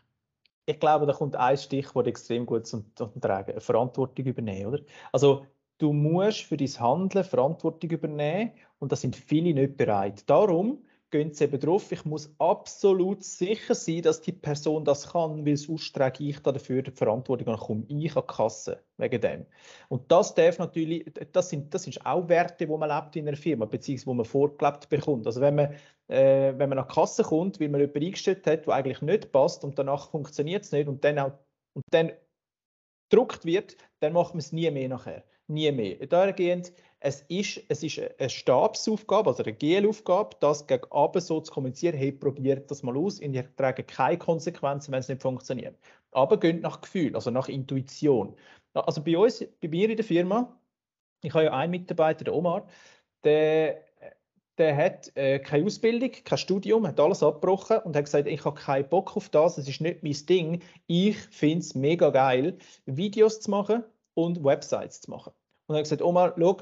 Ich 0.66 0.80
glaube, 0.80 1.06
da 1.06 1.12
kommt 1.12 1.36
ein 1.36 1.58
Stichwort 1.58 2.08
extrem 2.08 2.46
gut 2.46 2.66
zum, 2.66 2.86
zum 2.96 3.20
Tragen. 3.20 3.60
Verantwortung 3.60 4.26
übernehmen, 4.26 4.68
oder? 4.68 4.80
Also, 5.12 5.46
du 5.80 5.92
musst 5.92 6.44
für 6.44 6.56
dein 6.56 6.80
Handeln 6.80 7.26
Verantwortung 7.26 7.90
übernehmen 7.90 8.52
und 8.80 8.94
da 8.94 8.96
sind 8.96 9.18
viele 9.18 9.54
nicht 9.54 9.76
bereit. 9.76 10.24
Darum 10.30 10.78
gehen 11.14 11.32
sie 11.32 11.44
eben 11.44 11.60
drauf, 11.60 11.92
ich 11.92 12.04
muss 12.06 12.34
absolut 12.40 13.24
sicher 13.24 13.76
sein, 13.76 14.02
dass 14.02 14.20
die 14.20 14.32
Person 14.32 14.84
das 14.84 15.12
kann, 15.12 15.46
weil 15.46 15.58
sonst 15.58 15.94
trage 15.94 16.24
ich 16.24 16.40
dafür 16.40 16.82
die 16.82 16.90
Verantwortung 16.90 17.54
und 17.54 17.60
komme 17.60 17.86
ich 17.88 18.18
an 18.18 18.24
die 18.28 18.34
Kasse 18.34 18.84
wegen 18.98 19.22
dem. 19.22 19.46
Und 19.90 20.12
das 20.12 20.34
darf 20.34 20.58
natürlich, 20.58 21.06
das 21.32 21.50
sind, 21.50 21.72
das 21.72 21.84
sind 21.84 22.04
auch 22.04 22.28
Werte, 22.28 22.68
wo 22.68 22.78
man 22.78 22.90
lebt 22.90 23.16
in 23.16 23.28
einer 23.28 23.38
Firma, 23.38 23.66
beziehungsweise 23.66 24.08
wo 24.08 24.14
man 24.16 24.26
vorgelebt 24.26 24.90
bekommt. 24.90 25.28
Also 25.28 25.40
wenn 25.40 25.54
man, 25.54 25.76
äh, 26.08 26.54
wenn 26.58 26.70
man 26.70 26.80
an 26.80 26.88
die 26.90 26.94
Kasse 26.96 27.22
kommt, 27.22 27.60
weil 27.60 27.70
man 27.70 27.82
jemanden 27.82 28.06
eingestellt 28.06 28.48
hat, 28.48 28.66
der 28.66 28.74
eigentlich 28.74 29.02
nicht 29.04 29.32
passt 29.32 29.64
und 29.64 29.78
danach 29.78 30.10
funktioniert 30.10 30.64
es 30.64 30.72
nicht 30.72 30.88
und 30.88 31.04
dann 31.04 31.20
auch 31.20 31.34
und 31.76 31.84
dann 31.92 32.12
gedruckt 33.10 33.46
wird, 33.46 33.78
dann 34.00 34.14
macht 34.14 34.34
man 34.34 34.40
es 34.40 34.52
nie 34.52 34.70
mehr 34.72 34.90
nachher. 34.90 35.24
Nie 35.48 35.72
mehr. 35.72 36.08
Dahingehend 36.08 36.74
es 37.06 37.22
ist, 37.28 37.62
es 37.68 37.84
ist 37.84 38.00
eine 38.18 38.30
Stabsaufgabe, 38.30 39.30
also 39.30 39.44
eine 39.44 39.52
GL-Aufgabe, 39.52 40.38
das 40.40 40.66
gegen 40.66 40.90
Abend 40.90 41.22
so 41.22 41.42
zu 41.42 41.52
kommunizieren, 41.52 41.98
hey, 41.98 42.14
probiert 42.14 42.72
das 42.72 42.82
mal 42.82 42.96
aus, 42.96 43.20
und 43.20 43.34
ich 43.34 43.46
trage 43.58 43.84
keine 43.84 44.18
Konsequenzen, 44.18 44.94
wenn 44.94 45.00
es 45.00 45.10
nicht 45.10 45.22
funktioniert. 45.22 45.78
Aber 46.12 46.40
geht 46.40 46.62
nach 46.62 46.80
Gefühl, 46.80 47.14
also 47.14 47.30
nach 47.30 47.50
Intuition. 47.50 48.38
Also 48.74 49.04
bei 49.04 49.18
uns, 49.18 49.46
bei 49.62 49.68
mir 49.68 49.90
in 49.90 49.98
der 49.98 50.06
Firma, 50.06 50.58
ich 51.22 51.34
habe 51.34 51.44
ja 51.44 51.52
einen 51.52 51.72
Mitarbeiter, 51.72 52.24
der 52.24 52.34
Omar, 52.34 52.68
der, 53.26 53.84
der 54.58 54.78
hat 54.78 55.12
äh, 55.18 55.40
keine 55.40 55.66
Ausbildung, 55.66 56.12
kein 56.24 56.38
Studium, 56.38 56.88
hat 56.88 57.02
alles 57.02 57.22
abgebrochen 57.22 57.80
und 57.80 57.98
hat 57.98 58.06
gesagt, 58.06 58.30
ich 58.30 58.46
habe 58.46 58.58
keinen 58.58 58.88
Bock 58.88 59.18
auf 59.18 59.28
das, 59.28 59.58
es 59.58 59.68
ist 59.68 59.82
nicht 59.82 60.04
mein 60.04 60.26
Ding. 60.30 60.64
Ich 60.88 61.18
finde 61.18 61.60
es 61.60 61.76
mega 61.76 62.12
geil, 62.12 62.58
Videos 62.86 63.42
zu 63.42 63.52
machen 63.52 63.84
und 64.14 64.42
Websites 64.42 65.02
zu 65.02 65.12
machen. 65.12 65.34
Und 65.68 65.76
er 65.76 65.80
hat 65.80 65.86
gesagt, 65.86 66.02
Omar, 66.02 66.34
schau, 66.38 66.58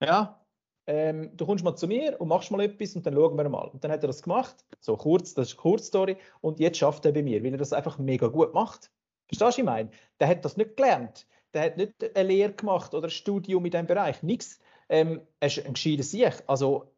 ja, 0.00 0.40
ähm, 0.86 1.36
du 1.36 1.46
kommst 1.46 1.64
mal 1.64 1.76
zu 1.76 1.86
mir 1.86 2.20
und 2.20 2.28
machst 2.28 2.50
mal 2.50 2.60
etwas 2.62 2.96
und 2.96 3.06
dann 3.06 3.14
schauen 3.14 3.36
wir 3.36 3.48
mal. 3.48 3.68
Und 3.68 3.84
dann 3.84 3.92
hat 3.92 4.02
er 4.02 4.08
das 4.08 4.22
gemacht, 4.22 4.64
so 4.80 4.96
kurz, 4.96 5.34
das 5.34 5.48
ist 5.48 5.54
eine 5.54 5.62
Kurzstory, 5.62 6.16
und 6.40 6.58
jetzt 6.58 6.78
schafft 6.78 7.04
er 7.06 7.12
bei 7.12 7.22
mir, 7.22 7.42
weil 7.44 7.52
er 7.52 7.58
das 7.58 7.72
einfach 7.72 7.98
mega 7.98 8.26
gut 8.28 8.54
macht. 8.54 8.90
Verstehst 9.28 9.40
du, 9.40 9.44
was 9.46 9.58
ich 9.58 9.64
meine? 9.64 9.90
Der 10.18 10.28
hat 10.28 10.44
das 10.44 10.56
nicht 10.56 10.76
gelernt, 10.76 11.26
der 11.54 11.62
hat 11.62 11.76
nicht 11.76 12.16
eine 12.16 12.28
Lehre 12.28 12.52
gemacht 12.52 12.94
oder 12.94 13.06
ein 13.06 13.10
Studium 13.10 13.64
in 13.64 13.70
diesem 13.70 13.86
Bereich, 13.86 14.22
nichts. 14.22 14.58
Ähm, 14.88 15.20
er 15.38 15.46
ist 15.46 15.64
ein 15.64 15.74
gescheiter 15.74 16.02
Sieg, 16.02 16.42
also, 16.48 16.92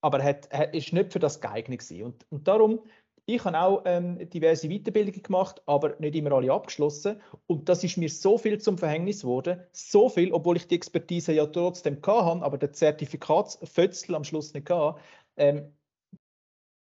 aber 0.00 0.18
er, 0.18 0.24
hat, 0.24 0.48
er 0.50 0.74
ist 0.74 0.92
nicht 0.92 1.12
für 1.12 1.20
das 1.20 1.40
geeignet 1.40 1.80
gewesen. 1.80 2.04
Und, 2.06 2.26
und 2.30 2.48
darum 2.48 2.80
ich 3.26 3.44
habe 3.44 3.58
auch 3.58 3.82
ähm, 3.84 4.28
diverse 4.30 4.68
Weiterbildungen 4.68 5.22
gemacht, 5.22 5.62
aber 5.66 5.96
nicht 5.98 6.14
immer 6.14 6.32
alle 6.32 6.52
abgeschlossen. 6.52 7.20
Und 7.46 7.68
das 7.68 7.84
ist 7.84 7.96
mir 7.96 8.08
so 8.08 8.38
viel 8.38 8.58
zum 8.58 8.78
Verhängnis 8.78 9.22
geworden. 9.22 9.60
So 9.72 10.08
viel, 10.08 10.32
obwohl 10.32 10.56
ich 10.56 10.66
die 10.66 10.74
Expertise 10.74 11.32
ja 11.32 11.46
trotzdem 11.46 11.96
hatte, 11.96 12.42
aber 12.44 12.58
der 12.58 12.72
Zertifikatsfötzel 12.72 14.14
am 14.14 14.24
Schluss 14.24 14.54
nicht 14.54 14.68
hatte. 14.70 15.00
Ähm, 15.36 15.72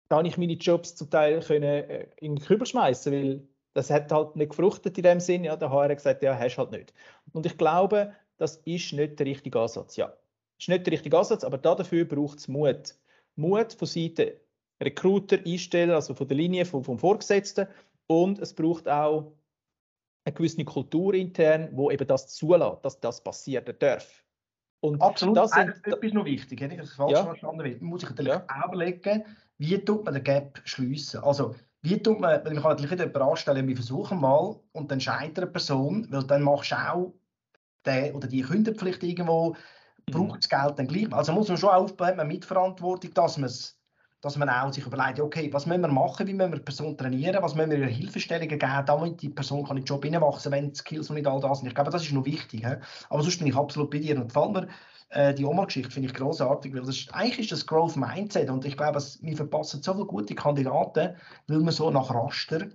da 0.10 0.18
habe 0.18 0.28
ich 0.28 0.38
meine 0.38 0.54
Jobs 0.54 0.96
zum 0.96 1.10
Teil 1.10 1.42
können, 1.42 1.64
äh, 1.64 2.08
in 2.18 2.36
den 2.36 2.44
Kübel 2.44 2.66
schmeißen, 2.66 3.14
weil 3.14 3.48
das 3.74 3.90
hat 3.90 4.12
halt 4.12 4.36
nicht 4.36 4.50
gefruchtet 4.50 4.98
in 4.98 5.04
dem 5.04 5.20
Sinn. 5.20 5.44
Ja, 5.44 5.56
der 5.56 5.70
HR 5.70 5.90
hat 5.90 5.98
gesagt, 5.98 6.24
ja, 6.24 6.38
hast 6.38 6.58
halt 6.58 6.72
nicht. 6.72 6.94
Und 7.34 7.46
ich 7.46 7.58
glaube, 7.58 8.14
das 8.38 8.58
ist 8.66 8.94
nicht 8.94 9.20
der 9.20 9.26
richtige 9.28 9.60
Ansatz. 9.60 9.96
Ja, 9.96 10.18
ist 10.58 10.70
nicht 10.70 10.86
der 10.86 10.94
richtige 10.94 11.18
Ansatz, 11.18 11.44
aber 11.44 11.58
dafür 11.58 12.06
braucht 12.06 12.40
es 12.40 12.48
Mut. 12.48 12.96
Mut 13.36 13.74
von 13.74 13.88
Seiten 13.88 14.32
Recruiter 14.82 15.40
einstellen, 15.46 15.92
also 15.92 16.14
von 16.14 16.28
der 16.28 16.38
Linie 16.38 16.66
vom, 16.66 16.84
vom 16.84 16.98
Vorgesetzten. 16.98 17.68
Und 18.08 18.40
es 18.40 18.54
braucht 18.54 18.88
auch 18.88 19.34
eine 20.26 20.34
gewisse 20.34 20.64
Kultur 20.64 21.14
intern, 21.14 21.70
wo 21.74 21.92
eben 21.92 22.08
das 22.08 22.28
zulässt, 22.30 22.84
dass 22.84 23.00
das 23.00 23.24
passieren 23.24 23.76
darf. 23.80 24.24
Und 24.82 25.02
Absolut, 25.02 25.38
das 25.38 25.52
sind, 25.52 25.70
etwas 25.86 26.14
noch 26.14 26.26
wichtig, 26.26 26.62
wenn 26.62 26.72
ich 26.72 26.80
das 26.80 26.94
falsch 26.94 27.12
ja. 27.12 27.24
verstanden 27.26 27.60
habe. 27.60 27.76
Man 27.82 27.90
muss 27.90 28.02
sich 28.02 28.10
natürlich 28.10 28.34
ja. 28.34 28.46
auch 28.48 28.68
überlegen, 28.70 29.26
wie 29.58 29.78
tut 29.78 30.06
man 30.06 30.14
den 30.14 30.24
Gap 30.24 30.62
schliessen. 30.64 31.22
Also, 31.22 31.54
wie 31.82 32.02
tut 32.02 32.20
man, 32.20 32.44
man 32.44 32.56
kann 32.56 32.64
natürlich 32.64 32.92
nicht 32.92 33.00
jemanden 33.00 33.22
anstellen, 33.22 33.68
wir 33.68 33.76
versuchen 33.76 34.20
mal 34.20 34.60
und 34.72 34.90
dann 34.90 35.02
scheitert 35.02 35.46
eine 35.46 35.48
Person, 35.48 36.08
weil 36.10 36.24
dann 36.24 36.44
machst 36.44 36.72
du 36.72 36.76
auch 36.76 37.14
den 37.86 38.16
oder 38.16 38.28
die 38.28 38.42
Kündenpflicht 38.42 39.04
irgendwo, 39.04 39.56
mhm. 40.08 40.12
braucht 40.12 40.40
das 40.40 40.50
Geld 40.50 40.80
dann 40.80 40.88
gleich. 40.88 41.12
Also 41.14 41.34
muss 41.34 41.50
man 41.50 41.58
schon 41.58 41.70
aufbauen, 41.70 42.18
man 42.18 42.28
Mitverantwortung, 42.28 43.14
dass 43.14 43.38
man 43.38 43.50
es 43.50 43.79
dass 44.22 44.38
man 44.38 44.50
auch 44.50 44.74
sich 44.74 44.86
überlegt, 44.86 45.20
okay, 45.20 45.52
was 45.54 45.66
müssen 45.66 45.82
wir 45.82 45.88
machen, 45.88 46.28
wie 46.28 46.34
müssen 46.34 46.52
wir 46.52 46.58
die 46.58 46.64
Person 46.64 46.98
trainieren, 46.98 47.42
was 47.42 47.56
müssen 47.56 47.72
wir 47.72 47.80
ihr 47.80 47.88
Hilfestellungen 47.88 48.60
geben, 48.60 48.86
damit 48.86 49.22
die 49.22 49.30
Person 49.30 49.66
kann 49.66 49.78
in 49.78 49.84
den 49.84 49.88
Job 49.88 50.04
hineinwachsen, 50.04 50.52
wenn 50.52 50.72
die 50.72 50.76
Skills 50.76 51.10
noch 51.10 51.16
nicht 51.16 51.28
all 51.28 51.40
da 51.40 51.56
sind. 51.56 51.68
Ich 51.68 51.76
glaube, 51.76 51.92
das 51.92 52.04
ist 52.04 52.12
noch 52.12 52.26
wichtig. 52.26 52.66
He? 52.66 52.76
Aber 53.10 53.22
sonst 53.22 53.38
bin 53.38 53.48
ich 53.48 53.56
absolut 53.56 53.90
bei 53.90 54.00
dir. 54.00 54.18
Und 54.18 54.28
gefällt 54.28 54.52
mir 54.52 54.68
äh, 55.10 55.34
die 55.34 55.46
Oma-Geschichte, 55.46 55.92
finde 55.92 56.10
ich 56.10 56.14
großartig, 56.14 56.74
weil 56.74 56.82
das 56.82 56.90
ist, 56.90 57.14
eigentlich 57.14 57.40
ist 57.40 57.52
das 57.52 57.66
Growth 57.66 57.96
Mindset 57.96 58.50
und 58.50 58.66
ich 58.66 58.78
glaube, 58.78 59.00
wir 59.22 59.38
verpassen 59.38 59.82
so 59.82 59.94
viele 59.94 60.06
gute 60.06 60.36
Kandidaten, 60.36 61.16
weil 61.48 61.60
wir 61.60 61.72
so 61.72 61.90
nach 61.90 62.14
Raster 62.14 62.68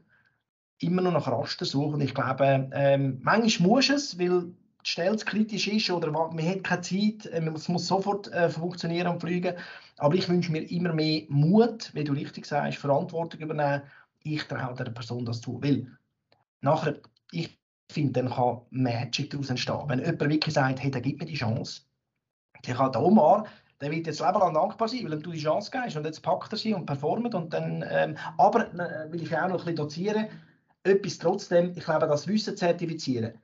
immer 0.81 1.03
noch 1.03 1.13
nach 1.13 1.29
Raster 1.29 1.65
suchen. 1.65 2.01
Ich 2.01 2.15
glaube, 2.15 2.71
ähm, 2.73 3.21
manchmal 3.23 3.69
muss 3.69 3.91
es, 3.91 4.19
weil 4.19 4.53
Stelle 4.85 5.17
zu 5.17 5.25
kritisch 5.25 5.67
ist 5.69 5.91
oder 5.91 6.11
man 6.11 6.47
hat 6.47 6.65
keine 6.65 6.83
Zeit, 6.83 7.27
äh, 7.27 7.43
es 7.55 7.69
muss 7.69 7.87
sofort 7.87 8.31
äh, 8.33 8.51
funktionieren 8.51 9.09
und 9.09 9.21
fliegen. 9.21 9.55
Aber 9.99 10.15
ich 10.15 10.29
wünsche 10.29 10.53
mir 10.53 10.71
immer 10.71 10.93
mehr 10.93 11.23
Mut, 11.29 11.91
wie 11.95 12.05
du 12.05 12.13
richtig 12.13 12.47
sagst, 12.47 12.79
Verantwortung 12.79 13.41
übernehmen. 13.41 13.83
Ich 14.23 14.45
traue 14.45 14.75
der 14.75 14.91
Person 14.91 15.25
das 15.25 15.41
zu. 15.41 15.63
Weil 15.63 15.87
nachher, 16.61 17.01
ich 17.33 17.59
finde, 17.91 18.23
dann 18.23 18.31
kann 18.31 18.61
Magic 18.71 19.31
daraus 19.31 19.51
entstehen. 19.51 19.89
Wenn 19.89 20.01
jemand 20.01 20.21
wirklich 20.21 20.55
sagt, 20.55 20.83
hey, 20.83 20.91
der 20.91 21.01
gibt 21.01 21.21
mir 21.21 21.27
die 21.27 21.35
Chance, 21.35 21.83
der 22.67 22.75
kann 22.75 22.93
der 22.93 23.03
Omar, 23.03 23.47
der 23.81 23.91
wird 23.91 24.07
jetzt 24.07 24.21
Leben 24.21 24.39
lang 24.39 24.55
dankbar 24.55 24.89
sein, 24.89 25.11
weil 25.11 25.21
du 25.21 25.33
die 25.33 25.39
Chance 25.39 25.71
gibst 25.71 25.97
und 25.97 26.05
jetzt 26.05 26.23
packt 26.23 26.53
er 26.53 26.59
sie 26.59 26.75
und 26.75 26.87
performt 26.87 27.35
und 27.35 27.53
dann, 27.53 27.85
ähm, 27.89 28.17
aber 28.39 28.73
äh, 28.73 29.13
will 29.13 29.23
ich 29.23 29.37
auch 29.37 29.49
noch 29.49 29.51
ein 29.51 29.57
bisschen 29.57 29.77
dozieren, 29.77 30.29
etwas 30.85 31.19
trotzdem, 31.19 31.73
ich 31.77 31.85
glaube, 31.85 32.07
das 32.07 32.27
Wissen 32.27 32.57
zertifizieren. 32.57 33.35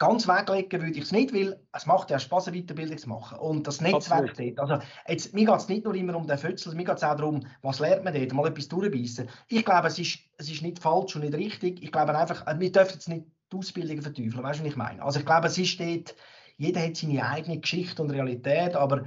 Ganz 0.00 0.26
weglegen 0.26 0.80
würde 0.80 0.98
ich 0.98 1.04
es 1.04 1.12
nicht, 1.12 1.34
weil 1.34 1.60
es 1.74 1.84
macht 1.84 2.10
ja 2.10 2.18
Spaß, 2.18 2.48
eine 2.48 2.58
Weiterbildung 2.58 2.96
zu 2.96 3.08
machen. 3.10 3.38
Und 3.38 3.66
das 3.66 3.82
Netzwerk 3.82 4.32
dort. 4.34 4.58
Also, 4.58 4.78
jetzt, 5.06 5.34
mir 5.34 5.44
geht 5.44 5.56
es 5.56 5.68
nicht 5.68 5.84
nur 5.84 5.94
immer 5.94 6.16
um 6.16 6.26
den 6.26 6.38
Fötzel, 6.38 6.74
mir 6.74 6.84
geht 6.84 6.96
es 6.96 7.04
auch 7.04 7.16
darum, 7.16 7.46
was 7.60 7.80
lernt 7.80 8.04
man 8.04 8.14
dort, 8.14 8.32
mal 8.32 8.48
etwas 8.48 8.68
durchbeissen. 8.68 9.28
Ich 9.48 9.62
glaube, 9.62 9.88
es 9.88 9.98
ist, 9.98 10.20
es 10.38 10.50
ist 10.50 10.62
nicht 10.62 10.78
falsch 10.78 11.16
und 11.16 11.22
nicht 11.22 11.34
richtig. 11.34 11.82
Ich 11.82 11.92
glaube 11.92 12.16
einfach, 12.16 12.46
äh, 12.46 12.58
wir 12.58 12.72
dürfen 12.72 12.94
jetzt 12.94 13.10
nicht 13.10 13.26
die 13.52 13.56
Ausbildung 13.58 14.00
verteufeln, 14.00 14.42
weißt 14.42 14.60
du, 14.60 14.64
was 14.64 14.70
ich 14.70 14.76
meine? 14.76 15.02
Also 15.02 15.20
ich 15.20 15.26
glaube, 15.26 15.48
es 15.48 15.58
ist 15.58 15.78
dort, 15.78 16.14
jeder 16.56 16.80
hat 16.80 16.96
seine 16.96 17.28
eigene 17.28 17.60
Geschichte 17.60 18.02
und 18.02 18.10
Realität, 18.10 18.76
aber 18.76 19.04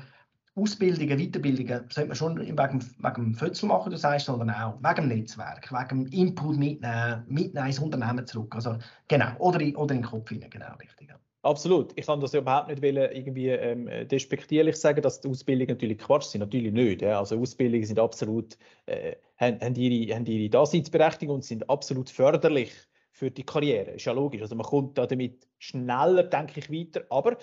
Ausbildungen, 0.55 1.17
Weiterbildungen 1.17 1.85
sollte 1.89 2.07
man 2.07 2.15
schon 2.15 2.39
wegen, 2.39 2.57
wegen 2.57 3.23
dem 3.23 3.33
Fötzel 3.33 3.67
machen, 3.67 3.91
du 3.91 3.97
sagst, 3.97 4.27
sondern 4.27 4.51
auch 4.51 4.77
wegen 4.81 5.09
dem 5.09 5.17
Netzwerk, 5.17 5.71
wegen 5.71 6.05
dem 6.05 6.13
Input 6.13 6.57
mitnehmen, 6.57 7.23
mitnehmen 7.27 7.67
ins 7.67 7.79
Unternehmen 7.79 8.25
zurück. 8.27 8.53
Also, 8.55 8.77
genau, 9.07 9.35
oder, 9.39 9.59
in, 9.61 9.75
oder 9.75 9.95
in 9.95 10.01
den 10.01 10.09
Kopf 10.09 10.29
hinein, 10.29 10.51
genau, 10.51 10.75
richtig. 10.79 11.09
Ja. 11.09 11.19
Absolut. 11.43 11.91
Ich 11.97 12.05
kann 12.05 12.21
das 12.21 12.33
überhaupt 12.33 12.69
nicht 12.69 12.81
irgendwie 12.81 13.49
ähm, 13.49 13.89
despektierlich 14.07 14.77
sagen, 14.77 15.01
dass 15.01 15.19
die 15.19 15.27
Ausbildungen 15.27 15.71
natürlich 15.71 15.97
Quatsch 15.97 16.27
sind. 16.27 16.39
Natürlich 16.39 16.71
nicht. 16.71 17.01
Ja. 17.01 17.19
Also 17.19 17.37
Ausbildungen 17.37 17.85
sind 17.85 17.99
absolut, 17.99 18.57
äh, 18.85 19.15
haben, 19.37 19.59
haben, 19.59 19.75
ihre, 19.75 20.15
haben 20.15 20.25
ihre 20.25 20.49
Daseinsberechtigung 20.49 21.35
und 21.35 21.43
sind 21.43 21.69
absolut 21.69 22.09
förderlich 22.09 22.71
für 23.11 23.29
die 23.29 23.43
Karriere. 23.43 23.91
Ist 23.91 24.05
ja 24.05 24.13
logisch. 24.13 24.41
Also 24.41 24.55
man 24.55 24.65
kommt 24.65 24.97
da 24.97 25.05
damit 25.05 25.45
schneller, 25.59 26.23
denke 26.23 26.61
ich, 26.61 26.71
weiter. 26.71 27.05
Aber 27.09 27.37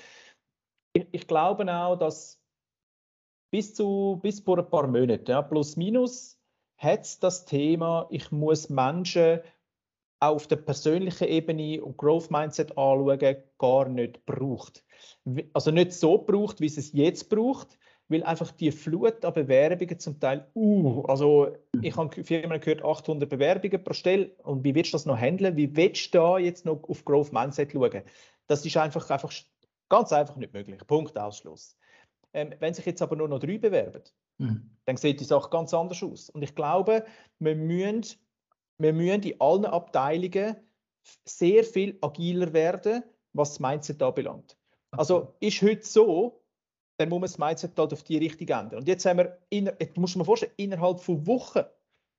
ich, 0.94 1.06
ich 1.12 1.26
glaube 1.26 1.70
auch, 1.70 1.96
dass 1.96 2.39
bis, 3.51 3.74
zu, 3.74 4.18
bis 4.22 4.40
vor 4.40 4.59
ein 4.59 4.68
paar 4.68 4.86
Monaten, 4.86 5.30
ja, 5.30 5.42
plus 5.42 5.76
minus, 5.76 6.38
hat 6.76 7.03
es 7.03 7.18
das 7.18 7.44
Thema, 7.44 8.07
ich 8.11 8.30
muss 8.30 8.70
Menschen 8.70 9.40
auf 10.20 10.46
der 10.46 10.57
persönlichen 10.57 11.28
Ebene 11.28 11.82
und 11.82 11.96
Growth 11.96 12.30
Mindset 12.30 12.76
anschauen, 12.76 13.36
gar 13.59 13.88
nicht 13.88 14.24
braucht. 14.26 14.84
Also 15.55 15.70
nicht 15.70 15.92
so 15.92 16.18
braucht, 16.18 16.61
wie 16.61 16.66
es 16.66 16.76
es 16.76 16.92
jetzt 16.92 17.30
braucht, 17.30 17.78
weil 18.09 18.22
einfach 18.24 18.51
die 18.51 18.72
Flut 18.72 19.24
an 19.24 19.32
Bewerbungen 19.32 19.98
zum 19.98 20.20
Teil, 20.20 20.46
uh, 20.55 21.03
also 21.05 21.57
ich 21.80 21.96
habe 21.96 22.22
Firmen 22.24 22.61
gehört, 22.61 22.84
800 22.84 23.28
Bewerbungen 23.30 23.82
pro 23.82 23.94
Stelle 23.94 24.32
und 24.42 24.64
wie 24.64 24.74
willst 24.74 24.92
du 24.92 24.96
das 24.96 25.07
noch 25.07 25.16
handeln? 25.16 25.57
Wie 25.57 25.74
willst 25.74 26.12
du 26.14 26.18
da 26.18 26.38
jetzt 26.38 26.66
noch 26.66 26.82
auf 26.88 27.05
Growth 27.05 27.32
Mindset 27.32 27.72
schauen? 27.72 28.03
Das 28.46 28.66
ist 28.66 28.76
einfach, 28.76 29.09
einfach 29.09 29.32
ganz 29.88 30.12
einfach 30.12 30.36
nicht 30.36 30.53
möglich. 30.53 30.84
Punkt, 30.86 31.16
Ausschluss. 31.16 31.76
Ähm, 32.32 32.54
wenn 32.60 32.74
sich 32.74 32.86
jetzt 32.86 33.02
aber 33.02 33.16
nur 33.16 33.28
noch 33.28 33.40
drei 33.40 33.58
bewerben, 33.58 34.02
mhm. 34.38 34.70
dann 34.84 34.96
sieht 34.96 35.20
die 35.20 35.24
Sache 35.24 35.50
ganz 35.50 35.74
anders 35.74 36.02
aus. 36.02 36.30
Und 36.30 36.42
ich 36.42 36.54
glaube, 36.54 37.04
wir 37.38 37.56
müssen, 37.56 38.16
wir 38.78 38.92
müssen 38.92 39.22
in 39.22 39.40
allen 39.40 39.64
Abteilungen 39.64 40.56
sehr 41.24 41.64
viel 41.64 41.98
agiler 42.00 42.52
werden, 42.52 43.02
was 43.32 43.50
das 43.50 43.60
Mindset 43.60 44.02
anbelangt. 44.02 44.56
Also 44.92 45.34
ist 45.40 45.62
heute 45.62 45.84
so, 45.84 46.42
dann 46.98 47.08
muss 47.08 47.20
man 47.20 47.28
das 47.28 47.38
Mindset 47.38 47.78
halt 47.78 47.92
auf 47.92 48.02
die 48.02 48.18
Richtung 48.18 48.48
ändern. 48.48 48.80
Und 48.80 48.88
jetzt 48.88 49.06
haben 49.06 49.18
wir, 49.18 49.38
inner, 49.48 49.74
jetzt 49.80 49.96
muss 49.96 50.16
man 50.16 50.26
vorstellen, 50.26 50.52
innerhalb 50.56 51.00
von 51.00 51.26
Wochen 51.26 51.62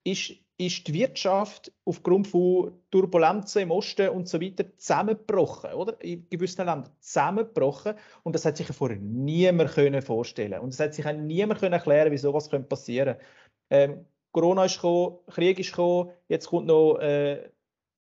ist, 0.04 0.32
ist 0.66 0.86
die 0.86 0.94
Wirtschaft 0.94 1.72
aufgrund 1.84 2.26
von 2.26 2.72
Turbulenzen 2.90 3.62
im 3.62 3.70
Osten 3.70 4.08
und 4.08 4.28
so 4.28 4.40
weiter 4.40 4.64
zusammengebrochen, 4.76 5.72
oder? 5.74 6.00
In 6.02 6.28
gewissen 6.28 6.66
Ländern 6.66 6.90
zusammengebrochen. 7.00 7.94
Und 8.22 8.34
das 8.34 8.44
hat 8.44 8.56
sich 8.56 8.66
vorher 8.68 8.98
niemand 8.98 9.72
können 9.72 10.02
vorstellen 10.02 10.60
Und 10.60 10.72
es 10.72 10.80
hat 10.80 10.94
sich 10.94 11.06
auch 11.06 11.12
niemand 11.12 11.60
können 11.60 11.74
erklären, 11.74 12.12
wieso 12.12 12.32
was 12.32 12.48
passieren 12.48 13.16
könnte. 13.16 13.26
Ähm, 13.70 14.06
Corona 14.32 14.64
ist 14.64 14.76
gekommen, 14.76 15.18
Krieg 15.28 15.58
ist 15.58 15.70
gekommen, 15.70 16.10
jetzt 16.28 16.48
kommt 16.48 16.66
noch, 16.66 16.98
äh, 16.98 17.50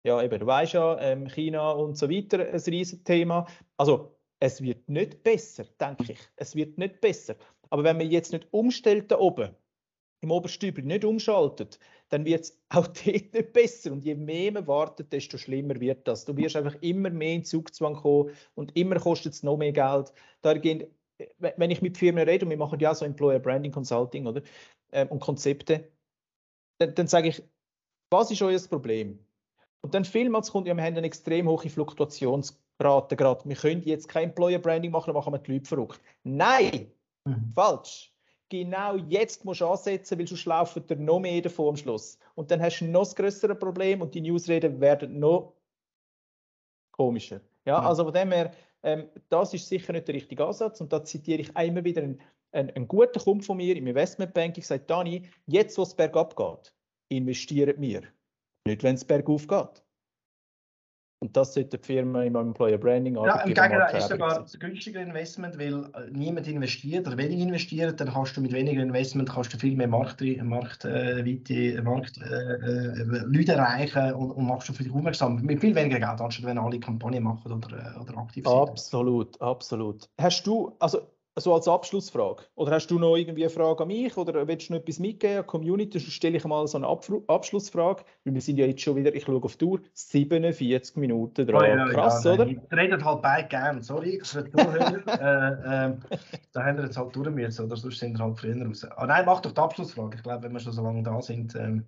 ja, 0.05 0.21
eben, 0.21 0.39
du 0.39 0.45
weißt 0.45 0.73
ja, 0.73 0.99
ähm, 0.99 1.27
China 1.27 1.71
und 1.71 1.97
so 1.97 2.09
weiter, 2.09 2.39
ein 2.39 2.59
riesiges 2.59 3.03
Thema. 3.03 3.47
Also, 3.77 4.15
es 4.39 4.61
wird 4.61 4.89
nicht 4.89 5.23
besser, 5.23 5.65
denke 5.79 6.13
ich. 6.13 6.19
Es 6.35 6.55
wird 6.55 6.77
nicht 6.77 7.01
besser. 7.01 7.35
Aber 7.69 7.83
wenn 7.83 7.97
man 7.97 8.11
jetzt 8.11 8.33
nicht 8.33 8.47
umstellt 8.51 9.09
da 9.09 9.17
oben, 9.17 9.55
im 10.23 10.31
Oberstübli 10.31 10.83
nicht 10.83 11.05
umschaltet, 11.05 11.79
dann 12.09 12.25
wird 12.25 12.41
es 12.41 12.59
auch 12.69 12.87
dort 12.87 13.05
nicht 13.05 13.53
besser. 13.53 13.91
Und 13.91 14.03
je 14.03 14.15
mehr 14.15 14.51
man 14.51 14.67
wartet, 14.67 15.11
desto 15.13 15.37
schlimmer 15.37 15.79
wird 15.79 16.07
das. 16.07 16.25
Du 16.25 16.35
wirst 16.37 16.55
einfach 16.55 16.75
immer 16.81 17.09
mehr 17.09 17.35
in 17.35 17.43
Zugzwang 17.43 17.95
kommen 17.95 18.31
und 18.55 18.75
immer 18.75 18.99
kostet 18.99 19.33
es 19.33 19.43
noch 19.43 19.57
mehr 19.57 19.73
Geld. 19.73 20.11
Da 20.41 20.53
gehen, 20.53 20.85
wenn 21.39 21.71
ich 21.71 21.81
mit 21.81 21.97
Firmen 21.97 22.27
rede, 22.27 22.45
und 22.45 22.49
wir 22.49 22.57
machen 22.57 22.79
ja 22.79 22.95
so 22.95 23.05
Employer 23.05 23.39
Branding 23.39 23.71
Consulting 23.71 24.25
oder, 24.25 24.41
ähm, 24.91 25.09
und 25.09 25.19
Konzepte, 25.19 25.91
dann, 26.79 26.95
dann 26.95 27.07
sage 27.07 27.29
ich, 27.29 27.43
was 28.09 28.31
ist 28.31 28.41
euer 28.41 28.59
Problem? 28.69 29.19
Und 29.81 29.93
dann 29.93 30.05
vielmals 30.05 30.51
kommt, 30.51 30.67
ja, 30.67 30.75
wir 30.75 30.83
haben 30.83 30.95
eine 30.95 31.05
extrem 31.05 31.47
hohe 31.47 31.69
Fluktuationsrate 31.69 33.15
gerade. 33.15 33.47
Wir 33.47 33.55
können 33.55 33.83
jetzt 33.83 34.07
kein 34.07 34.29
Employer 34.29 34.59
Branding 34.59 34.91
machen, 34.91 35.07
dann 35.07 35.15
machen 35.15 35.33
wir 35.33 35.39
die 35.39 35.53
Leute 35.53 35.65
verrückt. 35.65 36.01
Nein, 36.23 36.91
mhm. 37.25 37.51
falsch 37.53 38.12
genau 38.49 38.95
jetzt 38.95 39.45
musst 39.45 39.61
du 39.61 39.67
ansetzen, 39.67 40.19
weil 40.19 40.27
sonst 40.27 40.45
laufen 40.45 40.85
dir 40.85 40.95
noch 40.95 41.19
mehr 41.19 41.41
davon 41.41 41.69
am 41.69 41.77
Schluss. 41.77 42.17
Und 42.35 42.51
dann 42.51 42.61
hast 42.61 42.79
du 42.79 42.85
noch 42.85 43.01
das 43.01 43.15
größere 43.15 43.55
Problem 43.55 44.01
und 44.01 44.13
die 44.13 44.21
Newsreden 44.21 44.79
werden 44.79 45.19
noch 45.19 45.53
komischer. 46.91 47.41
Ja, 47.65 47.81
ja. 47.81 47.87
also 47.87 48.03
von 48.05 48.13
dem 48.13 48.31
her, 48.31 48.51
ähm, 48.83 49.09
das 49.29 49.53
ist 49.53 49.67
sicher 49.67 49.93
nicht 49.93 50.07
der 50.07 50.15
richtige 50.15 50.45
Ansatz 50.45 50.81
und 50.81 50.91
da 50.91 51.03
zitiere 51.03 51.41
ich 51.41 51.55
einmal 51.55 51.83
wieder 51.83 52.03
einen, 52.03 52.21
einen, 52.51 52.69
einen 52.71 52.87
guten 52.87 53.19
Kumpel 53.19 53.45
von 53.45 53.57
mir 53.57 53.75
im 53.75 53.87
Investmentbanking, 53.87 54.63
sagt 54.63 54.89
Dani, 54.89 55.27
jetzt 55.47 55.77
wo 55.77 55.83
es 55.83 55.95
bergab 55.95 56.35
geht, 56.35 56.73
investieren 57.09 57.75
wir. 57.79 58.03
Nicht, 58.65 58.83
wenn 58.83 58.95
es 58.95 59.05
bergauf 59.05 59.47
geht. 59.47 59.83
Und 61.23 61.37
das 61.37 61.53
sollte 61.53 61.77
die 61.77 61.85
Firma 61.85 62.21
im 62.23 62.35
Employer 62.35 62.77
Branding 62.77 63.15
Ja, 63.15 63.39
im 63.43 63.53
Gegenteil 63.53 63.95
ist 63.97 64.09
sogar 64.09 64.39
ein 64.39 64.45
günstiger 64.59 64.99
Investment, 64.99 65.57
weil 65.57 65.85
äh, 65.85 66.11
niemand 66.11 66.49
investiert 66.49 67.07
oder 67.07 67.17
wenig 67.17 67.39
investiert, 67.39 68.01
dann 68.01 68.13
hast 68.13 68.35
du 68.35 68.41
mit 68.41 68.51
weniger 68.51 68.83
Investment 68.83 69.29
kannst 69.29 69.53
du 69.53 69.57
viel 69.57 69.77
mehr 69.77 69.87
Markt, 69.87 70.21
Markt, 70.43 70.83
äh, 70.83 71.25
weite, 71.25 71.81
Markt 71.81 72.19
äh, 72.21 72.55
äh, 72.55 73.23
Leute 73.25 73.53
erreichen 73.53 74.15
und, 74.15 74.31
und 74.31 74.45
machst 74.45 74.67
du 74.67 74.73
für 74.73 74.83
dich 74.83 74.91
aufmerksam. 74.91 75.41
Mit 75.41 75.61
viel 75.61 75.73
weniger 75.73 75.97
Geld, 75.97 76.19
anstatt 76.19 76.45
wenn 76.45 76.57
alle 76.57 76.77
Kampagnen 76.77 77.23
machen 77.23 77.53
oder, 77.53 77.69
äh, 77.69 78.01
oder 78.01 78.17
aktiv 78.17 78.45
sind. 78.45 78.53
Absolut, 78.53 79.41
absolut. 79.41 80.09
Hast 80.19 80.45
du, 80.45 80.75
also 80.79 81.07
so 81.35 81.53
als 81.53 81.67
Abschlussfrage. 81.67 82.43
Oder 82.55 82.73
hast 82.73 82.87
du 82.87 82.99
noch 82.99 83.15
irgendwie 83.15 83.43
eine 83.43 83.49
Frage 83.49 83.83
an 83.83 83.87
mich 83.87 84.15
oder 84.17 84.47
willst 84.47 84.69
du 84.69 84.73
noch 84.73 84.81
etwas 84.81 84.99
mitgeben 84.99 85.37
an 85.37 85.43
die 85.43 85.47
Community? 85.47 85.99
Sonst 85.99 86.13
stelle 86.13 86.37
ich 86.37 86.43
mal 86.45 86.67
so 86.67 86.77
eine 86.77 86.87
Abfru 86.87 87.23
Abschlussfrage. 87.27 88.03
Weil 88.23 88.35
wir 88.35 88.41
sind 88.41 88.57
ja 88.57 88.65
jetzt 88.65 88.81
schon 88.81 88.95
wieder, 88.95 89.13
ich 89.15 89.23
schaue 89.23 89.41
auf 89.41 89.57
die 89.57 89.65
Uhr, 89.65 89.81
47 89.93 90.95
Minuten 90.97 91.47
dran. 91.47 91.61
Oh, 91.61 91.65
ja, 91.65 91.87
Krass, 91.87 92.23
ja, 92.23 92.33
oder? 92.33 92.47
Ich 92.47 92.59
rede 92.71 93.03
halt 93.03 93.21
beide 93.21 93.47
gern, 93.47 93.81
sorry. 93.81 94.19
Zuhörer, 94.19 95.07
äh, 95.07 95.89
äh, 95.89 95.97
da 96.53 96.63
haben 96.63 96.77
wir 96.77 96.85
jetzt 96.85 96.97
halt 96.97 97.15
durch 97.15 97.29
müssen, 97.29 97.65
oder 97.65 97.75
sonst 97.77 97.99
sind 97.99 98.17
wir 98.17 98.23
halt 98.23 98.39
früher 98.39 98.65
raus. 98.65 98.85
Ah, 98.85 99.07
nein, 99.07 99.25
mach 99.25 99.41
doch 99.41 99.51
die 99.51 99.61
Abschlussfrage. 99.61 100.17
Ich 100.17 100.23
glaube, 100.23 100.43
wenn 100.43 100.53
wir 100.53 100.59
schon 100.59 100.73
so 100.73 100.83
lange 100.83 101.03
da 101.03 101.21
sind. 101.21 101.55
Ähm, 101.55 101.85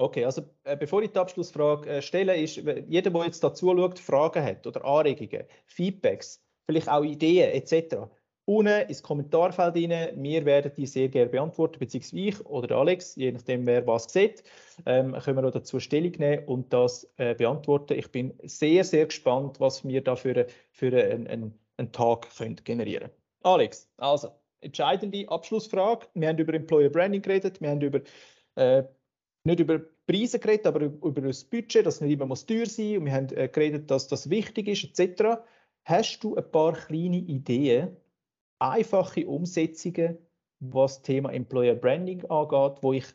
Okay, 0.00 0.24
also 0.24 0.42
äh, 0.62 0.76
bevor 0.76 1.02
ich 1.02 1.10
die 1.10 1.18
Abschlussfrage 1.18 1.90
äh, 1.90 2.02
stelle, 2.02 2.40
ist, 2.40 2.54
jeder, 2.56 3.10
der 3.10 3.24
jetzt 3.24 3.42
dazu 3.42 3.76
schaut, 3.76 3.98
Fragen 3.98 4.44
hat 4.44 4.64
oder 4.64 4.84
Anregungen, 4.84 5.42
Feedbacks, 5.66 6.40
vielleicht 6.66 6.88
auch 6.88 7.02
Ideen 7.02 7.50
etc., 7.50 8.06
unten 8.48 8.88
ins 8.88 9.02
Kommentarfeld 9.02 9.76
rein. 9.76 10.22
Wir 10.22 10.44
werden 10.46 10.72
die 10.74 10.86
sehr 10.86 11.08
gerne 11.08 11.28
beantworten, 11.28 11.78
beziehungsweise 11.78 12.16
ich 12.16 12.46
oder 12.46 12.76
Alex, 12.76 13.14
je 13.16 13.30
nachdem, 13.30 13.66
wer 13.66 13.86
was 13.86 14.04
sieht, 14.04 14.42
ähm, 14.86 15.12
können 15.12 15.36
wir 15.36 15.46
auch 15.46 15.52
dazu 15.52 15.78
Stellung 15.78 16.12
nehmen 16.12 16.44
und 16.46 16.72
das 16.72 17.06
äh, 17.18 17.34
beantworten. 17.34 17.98
Ich 17.98 18.10
bin 18.10 18.32
sehr, 18.44 18.84
sehr 18.84 19.04
gespannt, 19.04 19.60
was 19.60 19.86
wir 19.86 20.02
da 20.02 20.16
für, 20.16 20.46
für 20.72 20.86
einen, 20.86 21.26
einen, 21.26 21.58
einen 21.76 21.92
Tag 21.92 22.26
können 22.36 22.56
generieren 22.64 23.10
Alex, 23.42 23.88
also 23.98 24.30
entscheidende 24.62 25.28
Abschlussfrage. 25.28 26.06
Wir 26.14 26.28
haben 26.28 26.38
über 26.38 26.54
Employer 26.54 26.88
Branding 26.88 27.22
geredet, 27.22 27.60
wir 27.60 27.68
haben 27.68 27.82
über 27.82 28.00
äh, 28.56 28.82
nicht 29.44 29.60
über 29.60 29.78
Preise 30.06 30.38
geredet, 30.38 30.66
aber 30.66 30.80
über 30.80 31.20
das 31.20 31.44
Budget, 31.44 31.84
das 31.84 32.00
nicht 32.00 32.12
immer 32.12 32.26
muss 32.26 32.46
teuer 32.46 32.66
sein 32.66 32.98
und 32.98 33.04
wir 33.04 33.12
haben 33.12 33.28
äh, 33.36 33.48
geredet, 33.48 33.90
dass 33.90 34.08
das 34.08 34.30
wichtig 34.30 34.68
ist, 34.68 34.98
etc. 34.98 35.42
Hast 35.84 36.24
du 36.24 36.34
ein 36.34 36.50
paar 36.50 36.72
kleine 36.72 37.18
Ideen, 37.18 37.96
einfache 38.58 39.26
Umsetzungen, 39.26 40.18
was 40.60 40.96
das 40.96 41.02
Thema 41.02 41.32
Employer 41.32 41.74
Branding 41.74 42.24
angeht, 42.26 42.82
wo 42.82 42.92
ich 42.92 43.06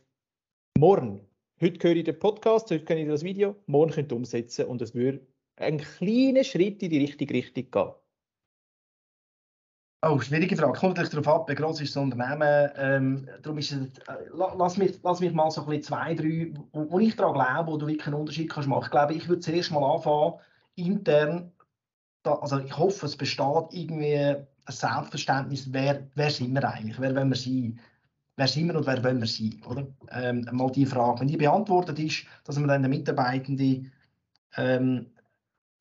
morgen, 0.78 1.22
heute 1.62 1.88
höre 1.88 1.98
ich 1.98 2.06
den 2.06 2.20
Podcast, 2.20 2.72
heute 2.72 2.86
kenne 2.86 3.02
ich 3.02 3.08
das 3.08 3.24
Video, 3.24 3.56
morgen 3.68 3.92
könnte 3.92 4.16
umsetzen 4.16 4.66
und 4.66 4.82
es 4.82 4.94
würde 4.96 5.26
einen 5.58 5.80
kleinen 5.80 6.44
Schritt 6.44 6.82
in 6.84 6.90
die 6.90 7.00
richtige 7.00 7.34
Richtung 7.34 7.70
gehen. 7.70 7.94
Oh, 10.06 10.20
schwierige 10.20 10.58
Frage. 10.58 10.78
Kommt 10.78 10.98
natürlich 10.98 11.12
darauf 11.12 11.42
ab, 11.42 11.50
wie 11.50 11.56
groß 11.56 11.80
ist 11.80 11.96
das 11.96 12.04
Unternehmen. 12.04 12.72
Ähm, 12.76 13.30
darum 13.42 13.58
ist 13.58 13.72
es, 13.72 14.00
äh, 14.00 14.30
lass, 14.34 14.76
mich, 14.76 15.00
lass 15.02 15.22
mich 15.22 15.32
mal 15.32 15.50
so 15.50 15.62
ein 15.62 15.68
bisschen 15.68 15.84
zwei, 15.84 16.14
drei, 16.14 16.52
wo, 16.74 16.92
wo 16.92 17.00
ich 17.00 17.16
daran 17.16 17.36
glaube, 17.36 17.72
wo 17.72 17.78
du 17.78 17.88
wirklich 17.88 18.08
einen 18.08 18.18
Unterschied 18.18 18.50
kannst 18.50 18.68
machen. 18.68 18.84
Ich 18.84 18.92
glaube, 18.92 19.14
ich 19.14 19.30
würde 19.30 19.40
zuerst 19.40 19.72
mal 19.72 19.96
anfangen, 19.96 20.40
intern, 20.76 21.54
da, 22.24 22.34
also 22.36 22.60
ich 22.60 22.78
hoffe, 22.78 23.06
es 23.06 23.16
besteht 23.16 23.72
irgendwie 23.72 24.36
ein 24.66 24.74
Selbstverständnis, 24.74 25.72
wer, 25.72 26.08
wer 26.16 26.30
sind 26.30 26.54
wir 26.54 26.68
eigentlich, 26.68 27.00
wer 27.00 27.16
wollen 27.16 27.30
wir 27.30 27.36
sein, 27.36 27.80
wer 28.36 28.48
sind 28.48 28.68
wir 28.68 28.76
und 28.76 28.88
wer 28.88 29.04
wollen 29.04 29.20
wir 29.20 29.28
sein, 29.28 29.62
oder? 29.68 29.88
Ähm, 30.12 30.48
mal 30.52 30.72
die 30.72 30.86
Frage. 30.86 31.22
Wenn 31.22 31.28
die 31.28 31.38
beantwortet 31.38 32.00
ist, 32.00 32.26
dass 32.46 32.58
man 32.58 32.70
dann 32.70 32.82
den 32.82 32.92
Mitarbeitenden, 32.92 33.92
ähm, 34.56 35.08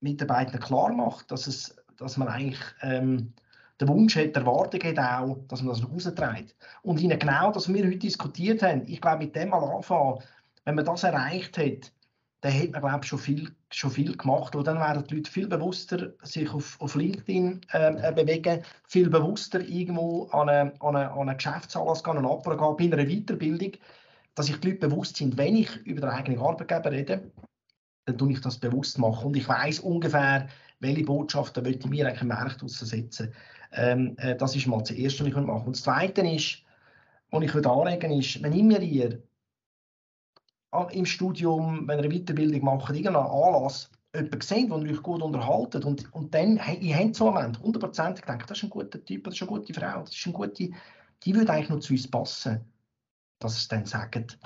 Mitarbeitenden 0.01 0.61
klar 0.61 0.93
macht, 0.93 1.31
dass, 1.31 1.47
es, 1.47 1.77
dass 1.97 2.17
man 2.17 2.29
eigentlich 2.29 2.61
ähm, 2.81 3.33
der 3.81 3.89
Wunsch 3.89 4.17
hat, 4.17 4.37
der 4.37 4.43
Erwartung 4.43 4.83
hat 4.83 4.99
auch, 4.99 5.39
dass 5.49 5.63
man 5.63 5.75
das 5.75 5.83
nach 5.83 5.91
Hause 5.91 6.15
trägt. 6.15 6.57
Und 6.83 7.01
ihnen 7.01 7.19
genau 7.19 7.53
das, 7.53 7.69
was 7.69 7.75
wir 7.75 7.85
heute 7.85 7.99
diskutiert 7.99 8.63
haben, 8.63 8.83
ich 8.87 9.01
glaube, 9.01 9.25
mit 9.25 9.35
dem 9.35 9.51
mal 9.51 9.65
anfangen, 9.65 10.19
wenn 10.65 10.75
man 10.75 10.85
das 10.85 11.03
erreicht 11.03 11.59
hat, 11.59 11.93
dann 12.43 12.53
hat 12.53 12.73
man, 12.73 12.81
glaube 12.83 12.99
ich, 13.03 13.09
schon 13.09 13.19
viel, 13.21 13.51
schon 13.71 13.91
viel 13.93 14.17
gemacht. 14.17 14.55
Und 14.57 14.67
dann 14.67 14.79
werden 14.79 15.05
die 15.09 15.15
Leute 15.15 15.31
viel 15.31 15.47
bewusster 15.47 16.13
sich 16.23 16.53
auf, 16.53 16.79
auf 16.81 16.97
LinkedIn 16.97 17.61
ähm, 17.73 17.97
äh, 18.03 18.13
bewegen, 18.13 18.63
viel 18.89 19.09
bewusster 19.09 19.61
irgendwo 19.61 20.25
an 20.27 20.49
eine, 20.49 20.73
an 20.81 20.97
eine, 20.97 21.11
an 21.13 21.21
eine 21.21 21.37
Geschäftsanlass 21.37 22.03
gehen, 22.03 22.17
an 22.17 22.25
eine 22.25 22.31
Abgabe 22.31 22.75
bei 22.77 22.85
einer 22.85 23.07
Weiterbildung, 23.07 23.73
dass 24.35 24.47
sich 24.47 24.59
die 24.59 24.71
Leute 24.71 24.89
bewusst 24.89 25.17
sind, 25.17 25.37
wenn 25.37 25.55
ich 25.55 25.75
über 25.87 26.01
den 26.01 26.11
eigenen 26.11 26.41
Arbeitgeber 26.41 26.91
rede, 26.91 27.31
dann 28.07 28.19
tue 28.19 28.33
ich 28.33 28.41
das 28.41 28.59
bewusst 28.59 28.99
machen. 28.99 29.29
Und 29.29 29.37
ich 29.37 29.49
weiß 29.49 29.79
ungefähr, 29.79 30.49
welche 30.81 31.05
Botschaften 31.05 31.65
ich 31.65 31.87
mir 31.87 32.09
eigentlich 32.09 32.23
im 32.23 32.29
Markt 32.29 32.61
aussetzen. 32.65 33.33
Ähm, 33.71 34.17
äh, 34.19 34.35
das 34.35 34.57
ist 34.57 34.67
mal 34.67 34.81
das 34.81 34.91
Erste, 34.91 35.21
was 35.23 35.29
ich 35.29 35.37
machen. 35.37 35.67
Und 35.67 35.77
das 35.77 35.85
Zweite 35.85 36.23
ist, 36.23 36.59
was 37.31 37.45
ich 37.45 37.55
würde 37.55 37.71
anregen 37.71 38.11
ist, 38.11 38.43
wenn 38.43 38.53
immer 38.53 38.81
ihr 38.81 39.23
im 40.93 41.07
Studium, 41.07 41.87
wenn 41.87 41.99
ihr 41.99 42.05
eine 42.05 42.15
Weiterbildung 42.15 42.65
macht, 42.65 42.91
irgendeinen 42.91 43.17
Anlass 43.17 43.91
jemanden 44.15 44.41
seht, 44.43 44.71
der 44.71 44.79
euch 44.79 45.03
gut 45.03 45.23
unterhaltet 45.23 45.85
und, 45.85 46.13
und 46.13 46.35
dann, 46.35 46.61
ihr 46.81 46.97
habt 46.97 47.17
so 47.17 47.31
einen 47.31 47.53
Moment, 47.53 47.79
100% 47.79 48.15
gedacht, 48.21 48.51
das 48.51 48.59
ist 48.59 48.65
ein 48.65 48.71
guter 48.71 49.03
Typ, 49.05 49.25
das 49.25 49.35
ist 49.35 49.43
eine 49.43 49.51
gute 49.51 49.75
Frau, 49.75 50.01
das 50.01 50.15
ist 50.15 50.27
eine 50.27 50.35
gute, 50.35 50.71
die 51.25 51.35
würde 51.35 51.53
eigentlich 51.53 51.69
noch 51.71 51.81
zu 51.81 51.93
uns 51.93 52.11
passen, 52.11 52.61
dass 53.39 53.57
es 53.57 53.69
dann 53.69 53.87
sagt. 53.87 54.39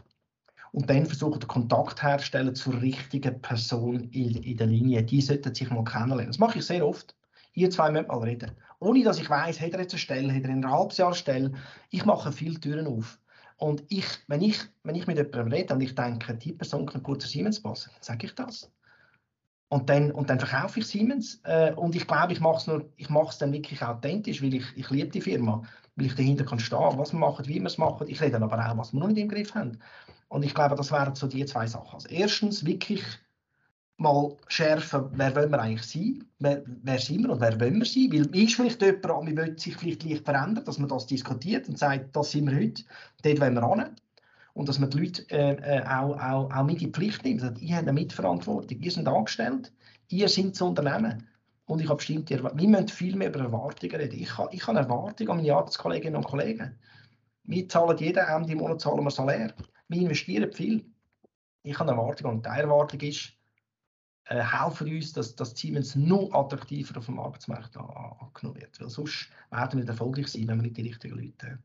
Und 0.72 0.90
dann 0.90 1.06
versucht 1.06 1.42
den 1.42 1.48
Kontakt 1.48 2.02
herzustellen 2.02 2.54
zur 2.54 2.80
richtigen 2.80 3.40
Person 3.40 4.10
in, 4.10 4.42
in 4.42 4.56
der 4.56 4.66
Linie. 4.66 5.02
Die 5.02 5.22
sollten 5.22 5.54
sich 5.54 5.70
mal 5.70 5.84
kennenlernen. 5.84 6.26
Das 6.26 6.38
mache 6.38 6.58
ich 6.58 6.66
sehr 6.66 6.86
oft. 6.86 7.16
Ihr 7.54 7.70
zwei 7.70 7.90
müsst 7.90 8.08
mal 8.08 8.18
reden. 8.18 8.50
Ohne 8.78 9.02
dass 9.02 9.18
ich 9.18 9.30
weiß, 9.30 9.60
hat 9.60 9.72
er 9.72 9.80
jetzt 9.80 9.94
eine 9.94 9.98
Stelle, 9.98 10.34
hat 10.34 10.42
er 10.42 10.50
in 10.50 10.64
einem 10.64 10.70
halben 10.70 10.94
Jahr 10.94 11.08
eine 11.08 11.16
Stelle. 11.16 11.52
Ich 11.88 12.04
mache 12.04 12.30
viele 12.30 12.60
Türen 12.60 12.86
auf. 12.86 13.18
Und 13.56 13.84
ich, 13.88 14.06
wenn, 14.28 14.42
ich, 14.42 14.58
wenn 14.82 14.94
ich 14.94 15.06
mit 15.06 15.16
jemandem 15.16 15.48
rede 15.48 15.74
und 15.74 15.80
ich 15.80 15.94
denke, 15.94 16.34
die 16.34 16.52
Person 16.52 16.86
kann 16.86 17.02
gut 17.02 17.22
zu 17.22 17.28
Siemens 17.28 17.60
passen, 17.60 17.90
dann 17.94 18.02
sage 18.02 18.26
ich 18.26 18.34
das. 18.34 18.70
Und 19.68 19.88
dann, 19.90 20.12
und 20.12 20.30
dann 20.30 20.38
verkaufe 20.38 20.80
ich 20.80 20.86
Siemens. 20.86 21.40
Äh, 21.44 21.72
und 21.72 21.96
ich 21.96 22.06
glaube, 22.06 22.32
ich 22.32 22.40
mache 22.40 22.58
es 22.58 22.66
nur, 22.66 22.88
ich 22.96 23.08
mache 23.08 23.30
es 23.30 23.38
dann 23.38 23.52
wirklich 23.52 23.82
authentisch, 23.82 24.42
weil 24.42 24.54
ich, 24.54 24.64
ich 24.76 24.90
liebe 24.90 25.08
die 25.08 25.20
Firma, 25.20 25.62
weil 25.96 26.06
ich 26.06 26.14
dahinter 26.14 26.44
kann 26.44 26.60
stehen, 26.60 26.78
was 26.98 27.12
wir 27.12 27.18
machen, 27.18 27.46
wie 27.48 27.58
wir 27.58 27.66
es 27.66 27.78
machen. 27.78 28.06
Ich 28.08 28.20
rede 28.20 28.32
dann 28.32 28.44
aber 28.44 28.58
auch, 28.58 28.76
was 28.76 28.92
wir 28.92 29.00
noch 29.00 29.08
nicht 29.08 29.18
im 29.18 29.28
Griff 29.28 29.54
haben. 29.54 29.78
Und 30.28 30.44
ich 30.44 30.54
glaube, 30.54 30.76
das 30.76 30.92
wären 30.92 31.14
so 31.14 31.26
die 31.26 31.44
zwei 31.46 31.66
Sachen. 31.66 31.94
Also 31.94 32.08
erstens 32.08 32.64
wirklich 32.64 33.02
mal 33.98 34.36
schärfen, 34.48 35.06
wer 35.12 35.34
wollen 35.34 35.50
wir 35.50 35.60
eigentlich 35.60 35.86
sein, 35.86 36.24
wer, 36.38 36.62
wer 36.66 36.98
sind 36.98 37.22
wir 37.22 37.30
und 37.30 37.40
wer 37.40 37.58
wollen 37.58 37.78
wir 37.78 37.86
sein, 37.86 38.12
weil 38.12 38.42
ist 38.42 38.54
vielleicht 38.54 38.82
jemand, 38.82 39.26
wir 39.26 39.36
wollen 39.36 39.58
sich 39.58 39.76
vielleicht 39.76 40.04
leicht 40.04 40.24
verändern, 40.24 40.64
dass 40.64 40.78
man 40.78 40.88
das 40.88 41.06
diskutiert 41.06 41.68
und 41.68 41.78
sagt, 41.78 42.14
das 42.14 42.30
sind 42.30 42.50
wir 42.50 42.56
heute, 42.56 42.82
dort 43.22 43.40
wollen 43.40 43.54
wir 43.54 43.68
hin. 43.68 43.96
Und 44.52 44.68
dass 44.68 44.78
man 44.78 44.90
die 44.90 44.98
Leute 44.98 45.30
äh, 45.30 45.52
äh 45.52 45.82
auch, 45.86 46.18
auch, 46.18 46.50
auch 46.50 46.64
mit 46.64 46.80
in 46.80 46.88
die 46.88 46.92
Pflicht 46.92 47.24
nimmt. 47.24 47.42
Also, 47.42 47.60
ihr 47.60 47.76
habt 47.76 47.82
eine 47.82 47.92
Mitverantwortung, 47.92 48.80
ihr 48.80 48.90
seid 48.90 49.06
angestellt, 49.06 49.72
ihr 50.08 50.28
seid 50.28 50.52
das 50.52 50.62
Unternehmen. 50.62 51.26
Und 51.66 51.80
ich 51.80 51.88
habe 51.88 51.96
bestimmte 51.96 52.34
Erwartungen. 52.34 52.62
Wir 52.62 52.68
müssen 52.68 52.88
viel 52.88 53.16
mehr 53.16 53.28
über 53.28 53.40
Erwartungen 53.40 53.96
reden. 53.96 54.18
Ich 54.18 54.38
habe, 54.38 54.54
ich 54.54 54.66
habe 54.66 54.78
Erwartungen 54.78 55.30
an 55.30 55.36
meine 55.38 55.54
Arbeitskolleginnen 55.54 56.16
und 56.16 56.26
Kollegen. 56.26 56.78
Wir 57.44 57.68
zahlen 57.68 57.98
jeden 57.98 58.24
Ende 58.24 58.56
Monat 58.56 58.80
zahlen 58.80 59.04
wir 59.04 59.10
Salär. 59.10 59.52
Wir 59.88 60.02
investieren 60.02 60.52
viel. 60.52 60.84
Ich 61.62 61.78
habe 61.78 61.90
eine 61.90 62.00
Erwartung 62.00 62.30
und 62.30 62.46
die 62.46 62.50
Erwartung 62.50 63.00
ist, 63.00 63.35
äh, 64.28 64.42
helfen 64.42 64.88
uns, 64.88 65.12
dass, 65.12 65.36
dass 65.36 65.56
Siemens 65.56 65.94
noch 65.94 66.32
attraktiver 66.32 66.98
auf 66.98 67.06
dem 67.06 67.18
Arbeitsmarkt 67.18 67.76
angenommen 67.76 68.60
wird. 68.60 68.80
Weil 68.80 68.90
sonst 68.90 69.28
werden 69.50 69.72
wir 69.72 69.76
nicht 69.76 69.88
erfolgreich 69.88 70.28
sein, 70.28 70.48
wenn 70.48 70.58
wir 70.58 70.62
nicht 70.62 70.76
die 70.76 70.82
richtigen 70.82 71.16
Leute 71.16 71.58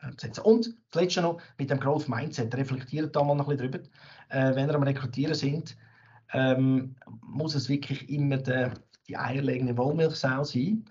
äh, 0.00 0.10
setzen. 0.16 0.40
Und 0.42 0.74
das 0.90 1.02
Letzte 1.02 1.22
noch 1.22 1.40
mit 1.58 1.70
dem 1.70 1.80
Growth 1.80 2.08
Mindset. 2.08 2.54
Reflektiert 2.54 3.14
da 3.16 3.22
mal 3.22 3.32
ein 3.32 3.38
bisschen 3.38 3.58
drüber. 3.58 3.80
Äh, 4.28 4.54
wenn 4.54 4.68
wir 4.68 4.74
am 4.76 4.84
Rekrutieren 4.84 5.34
sind, 5.34 5.76
ähm, 6.32 6.94
muss 7.22 7.54
es 7.54 7.68
wirklich 7.68 8.08
immer 8.08 8.36
de, 8.36 8.70
die 9.08 9.16
eierlegende 9.16 9.76
Wollmilchsau 9.76 10.44
sein? 10.44 10.84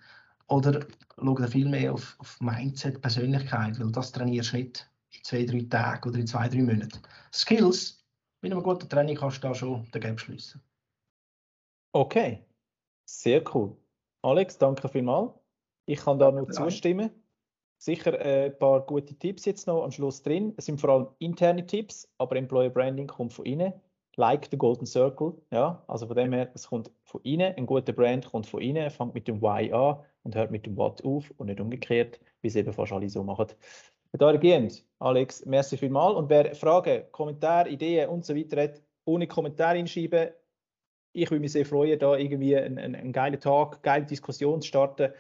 Oder 0.48 0.86
schaut 1.18 1.40
ihr 1.40 1.48
viel 1.48 1.70
mehr 1.70 1.94
auf, 1.94 2.16
auf 2.20 2.40
Mindset, 2.42 3.02
Persönlichkeit? 3.02 3.80
Weil 3.80 3.92
das 3.92 4.12
trainierst 4.12 4.52
du 4.52 4.58
nicht 4.58 4.92
in 5.12 5.24
zwei, 5.24 5.46
drei 5.46 5.62
Tagen 5.70 6.10
oder 6.10 6.20
in 6.20 6.28
zwei, 6.28 6.50
drei 6.50 6.62
Monaten. 6.62 7.00
Skills, 7.34 8.04
mit 8.42 8.52
einem 8.52 8.62
guten 8.62 8.90
Training 8.90 9.16
kannst 9.16 9.38
du 9.38 9.48
da 9.48 9.56
schon 9.56 9.90
den 9.92 10.02
Gap 10.02 10.20
schließen. 10.20 10.62
Okay, 11.96 12.44
sehr 13.06 13.44
cool. 13.54 13.78
Alex, 14.24 14.58
danke 14.58 14.90
vielmals. 14.90 15.32
Ich 15.86 16.00
kann 16.00 16.18
da 16.18 16.32
nur 16.32 16.50
zustimmen. 16.50 17.12
Sicher 17.78 18.20
äh, 18.20 18.46
ein 18.46 18.58
paar 18.58 18.82
gute 18.82 19.14
Tipps 19.14 19.46
jetzt 19.46 19.68
noch 19.68 19.84
am 19.84 19.92
Schluss 19.92 20.24
drin. 20.24 20.56
Es 20.58 20.66
sind 20.66 20.82
vor 20.82 20.90
allem 20.90 21.08
interne 21.20 21.68
Tipps, 21.68 22.12
aber 22.18 22.36
Employer 22.38 22.72
Branding 22.72 23.06
kommt 23.06 23.34
von 23.34 23.46
innen. 23.46 23.74
Like 24.16 24.48
the 24.50 24.58
Golden 24.58 24.88
Circle. 24.88 25.34
Ja, 25.52 25.84
also 25.88 26.08
von 26.08 26.16
dem 26.16 26.34
her, 26.34 26.50
es 26.56 26.68
kommt 26.68 26.90
von 27.04 27.22
innen. 27.22 27.54
Ein 27.56 27.68
guter 27.68 27.94
Brand 27.94 28.26
kommt 28.26 28.48
von 28.48 28.62
innen, 28.62 28.90
fängt 28.90 29.14
mit 29.14 29.28
dem 29.28 29.40
Why 29.44 29.72
an 29.72 29.98
und 30.24 30.36
hört 30.36 30.50
mit 30.50 30.66
dem 30.66 30.76
What 30.76 31.04
auf 31.06 31.32
und 31.38 31.46
nicht 31.46 31.60
umgekehrt, 31.60 32.20
wie 32.42 32.48
es 32.48 32.56
eben 32.56 32.74
fast 32.74 32.92
alle 32.92 33.08
so 33.08 33.24
machen. 33.24 33.48
Dahingehend, 34.14 34.84
Alex, 34.98 35.46
merci 35.46 35.78
vielmals. 35.78 36.16
Und 36.16 36.30
wer 36.30 36.56
Fragen, 36.56 37.04
Kommentare, 37.12 37.70
Ideen 37.70 38.10
und 38.10 38.26
so 38.26 38.36
weiter 38.36 38.64
hat, 38.64 38.82
ohne 39.06 39.28
Kommentare 39.28 39.78
hinschreiben, 39.78 40.30
ich 41.14 41.30
würde 41.30 41.42
mich 41.42 41.52
sehr 41.52 41.66
freuen, 41.66 42.00
da 42.00 42.18
irgendwie 42.18 42.58
einen, 42.58 42.78
einen, 42.78 42.96
einen 42.96 43.14
geilen 43.14 43.40
Tag, 43.40 43.74
eine 43.74 43.82
geile 43.82 44.06
Diskussion 44.06 44.62
zu 44.62 44.68
starten 44.68 45.14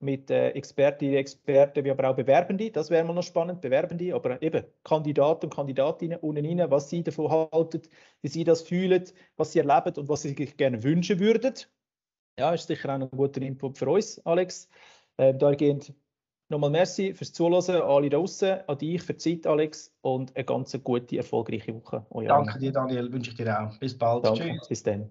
mit 0.00 0.30
äh, 0.30 0.50
Expertinnen, 0.50 1.16
Experten, 1.16 1.84
wie 1.84 1.90
aber 1.90 2.10
auch 2.10 2.16
Bewerbende. 2.16 2.70
Das 2.70 2.90
wäre 2.90 3.04
mal 3.04 3.14
noch 3.14 3.22
spannend, 3.22 3.60
Bewerbende, 3.60 4.14
aber 4.14 4.40
eben 4.42 4.64
Kandidaten 4.82 5.46
und 5.46 5.54
Kandidatinnen 5.54 6.18
unten 6.18 6.44
rein, 6.44 6.70
was 6.70 6.90
sie 6.90 7.02
davon 7.02 7.30
halten, 7.30 7.82
wie 8.22 8.28
sie 8.28 8.44
das 8.44 8.62
fühlen, 8.62 9.04
was 9.36 9.52
sie 9.52 9.60
erleben 9.60 9.94
und 9.96 10.08
was 10.08 10.22
sie 10.22 10.30
sich 10.30 10.56
gerne 10.56 10.82
wünschen 10.82 11.20
würden. 11.20 11.54
Ja, 12.38 12.52
ist 12.52 12.66
sicher 12.66 12.90
auch 12.90 13.00
ein 13.00 13.10
guter 13.10 13.40
Input 13.42 13.78
für 13.78 13.88
uns, 13.88 14.24
Alex. 14.26 14.68
Äh, 15.16 15.34
dahingehend 15.34 15.94
nochmal 16.48 16.70
merci 16.70 17.14
fürs 17.14 17.32
Zuhören, 17.32 17.82
alle 17.82 18.10
draußen, 18.10 18.60
an 18.66 18.78
dich 18.78 19.02
für 19.02 19.14
die 19.14 19.18
Zeit, 19.18 19.46
Alex, 19.46 19.94
und 20.02 20.34
eine 20.36 20.44
ganz 20.44 20.76
gute, 20.82 21.16
erfolgreiche 21.16 21.74
Woche. 21.74 22.04
Danke 22.26 22.58
dir, 22.58 22.72
Daniel, 22.72 23.12
wünsche 23.12 23.30
ich 23.30 23.36
dir 23.36 23.60
auch. 23.60 23.78
Bis 23.78 23.96
bald. 23.96 24.24
Danke. 24.24 24.56
Tschüss. 24.56 24.68
Bis 24.68 24.82
dann. 24.82 25.10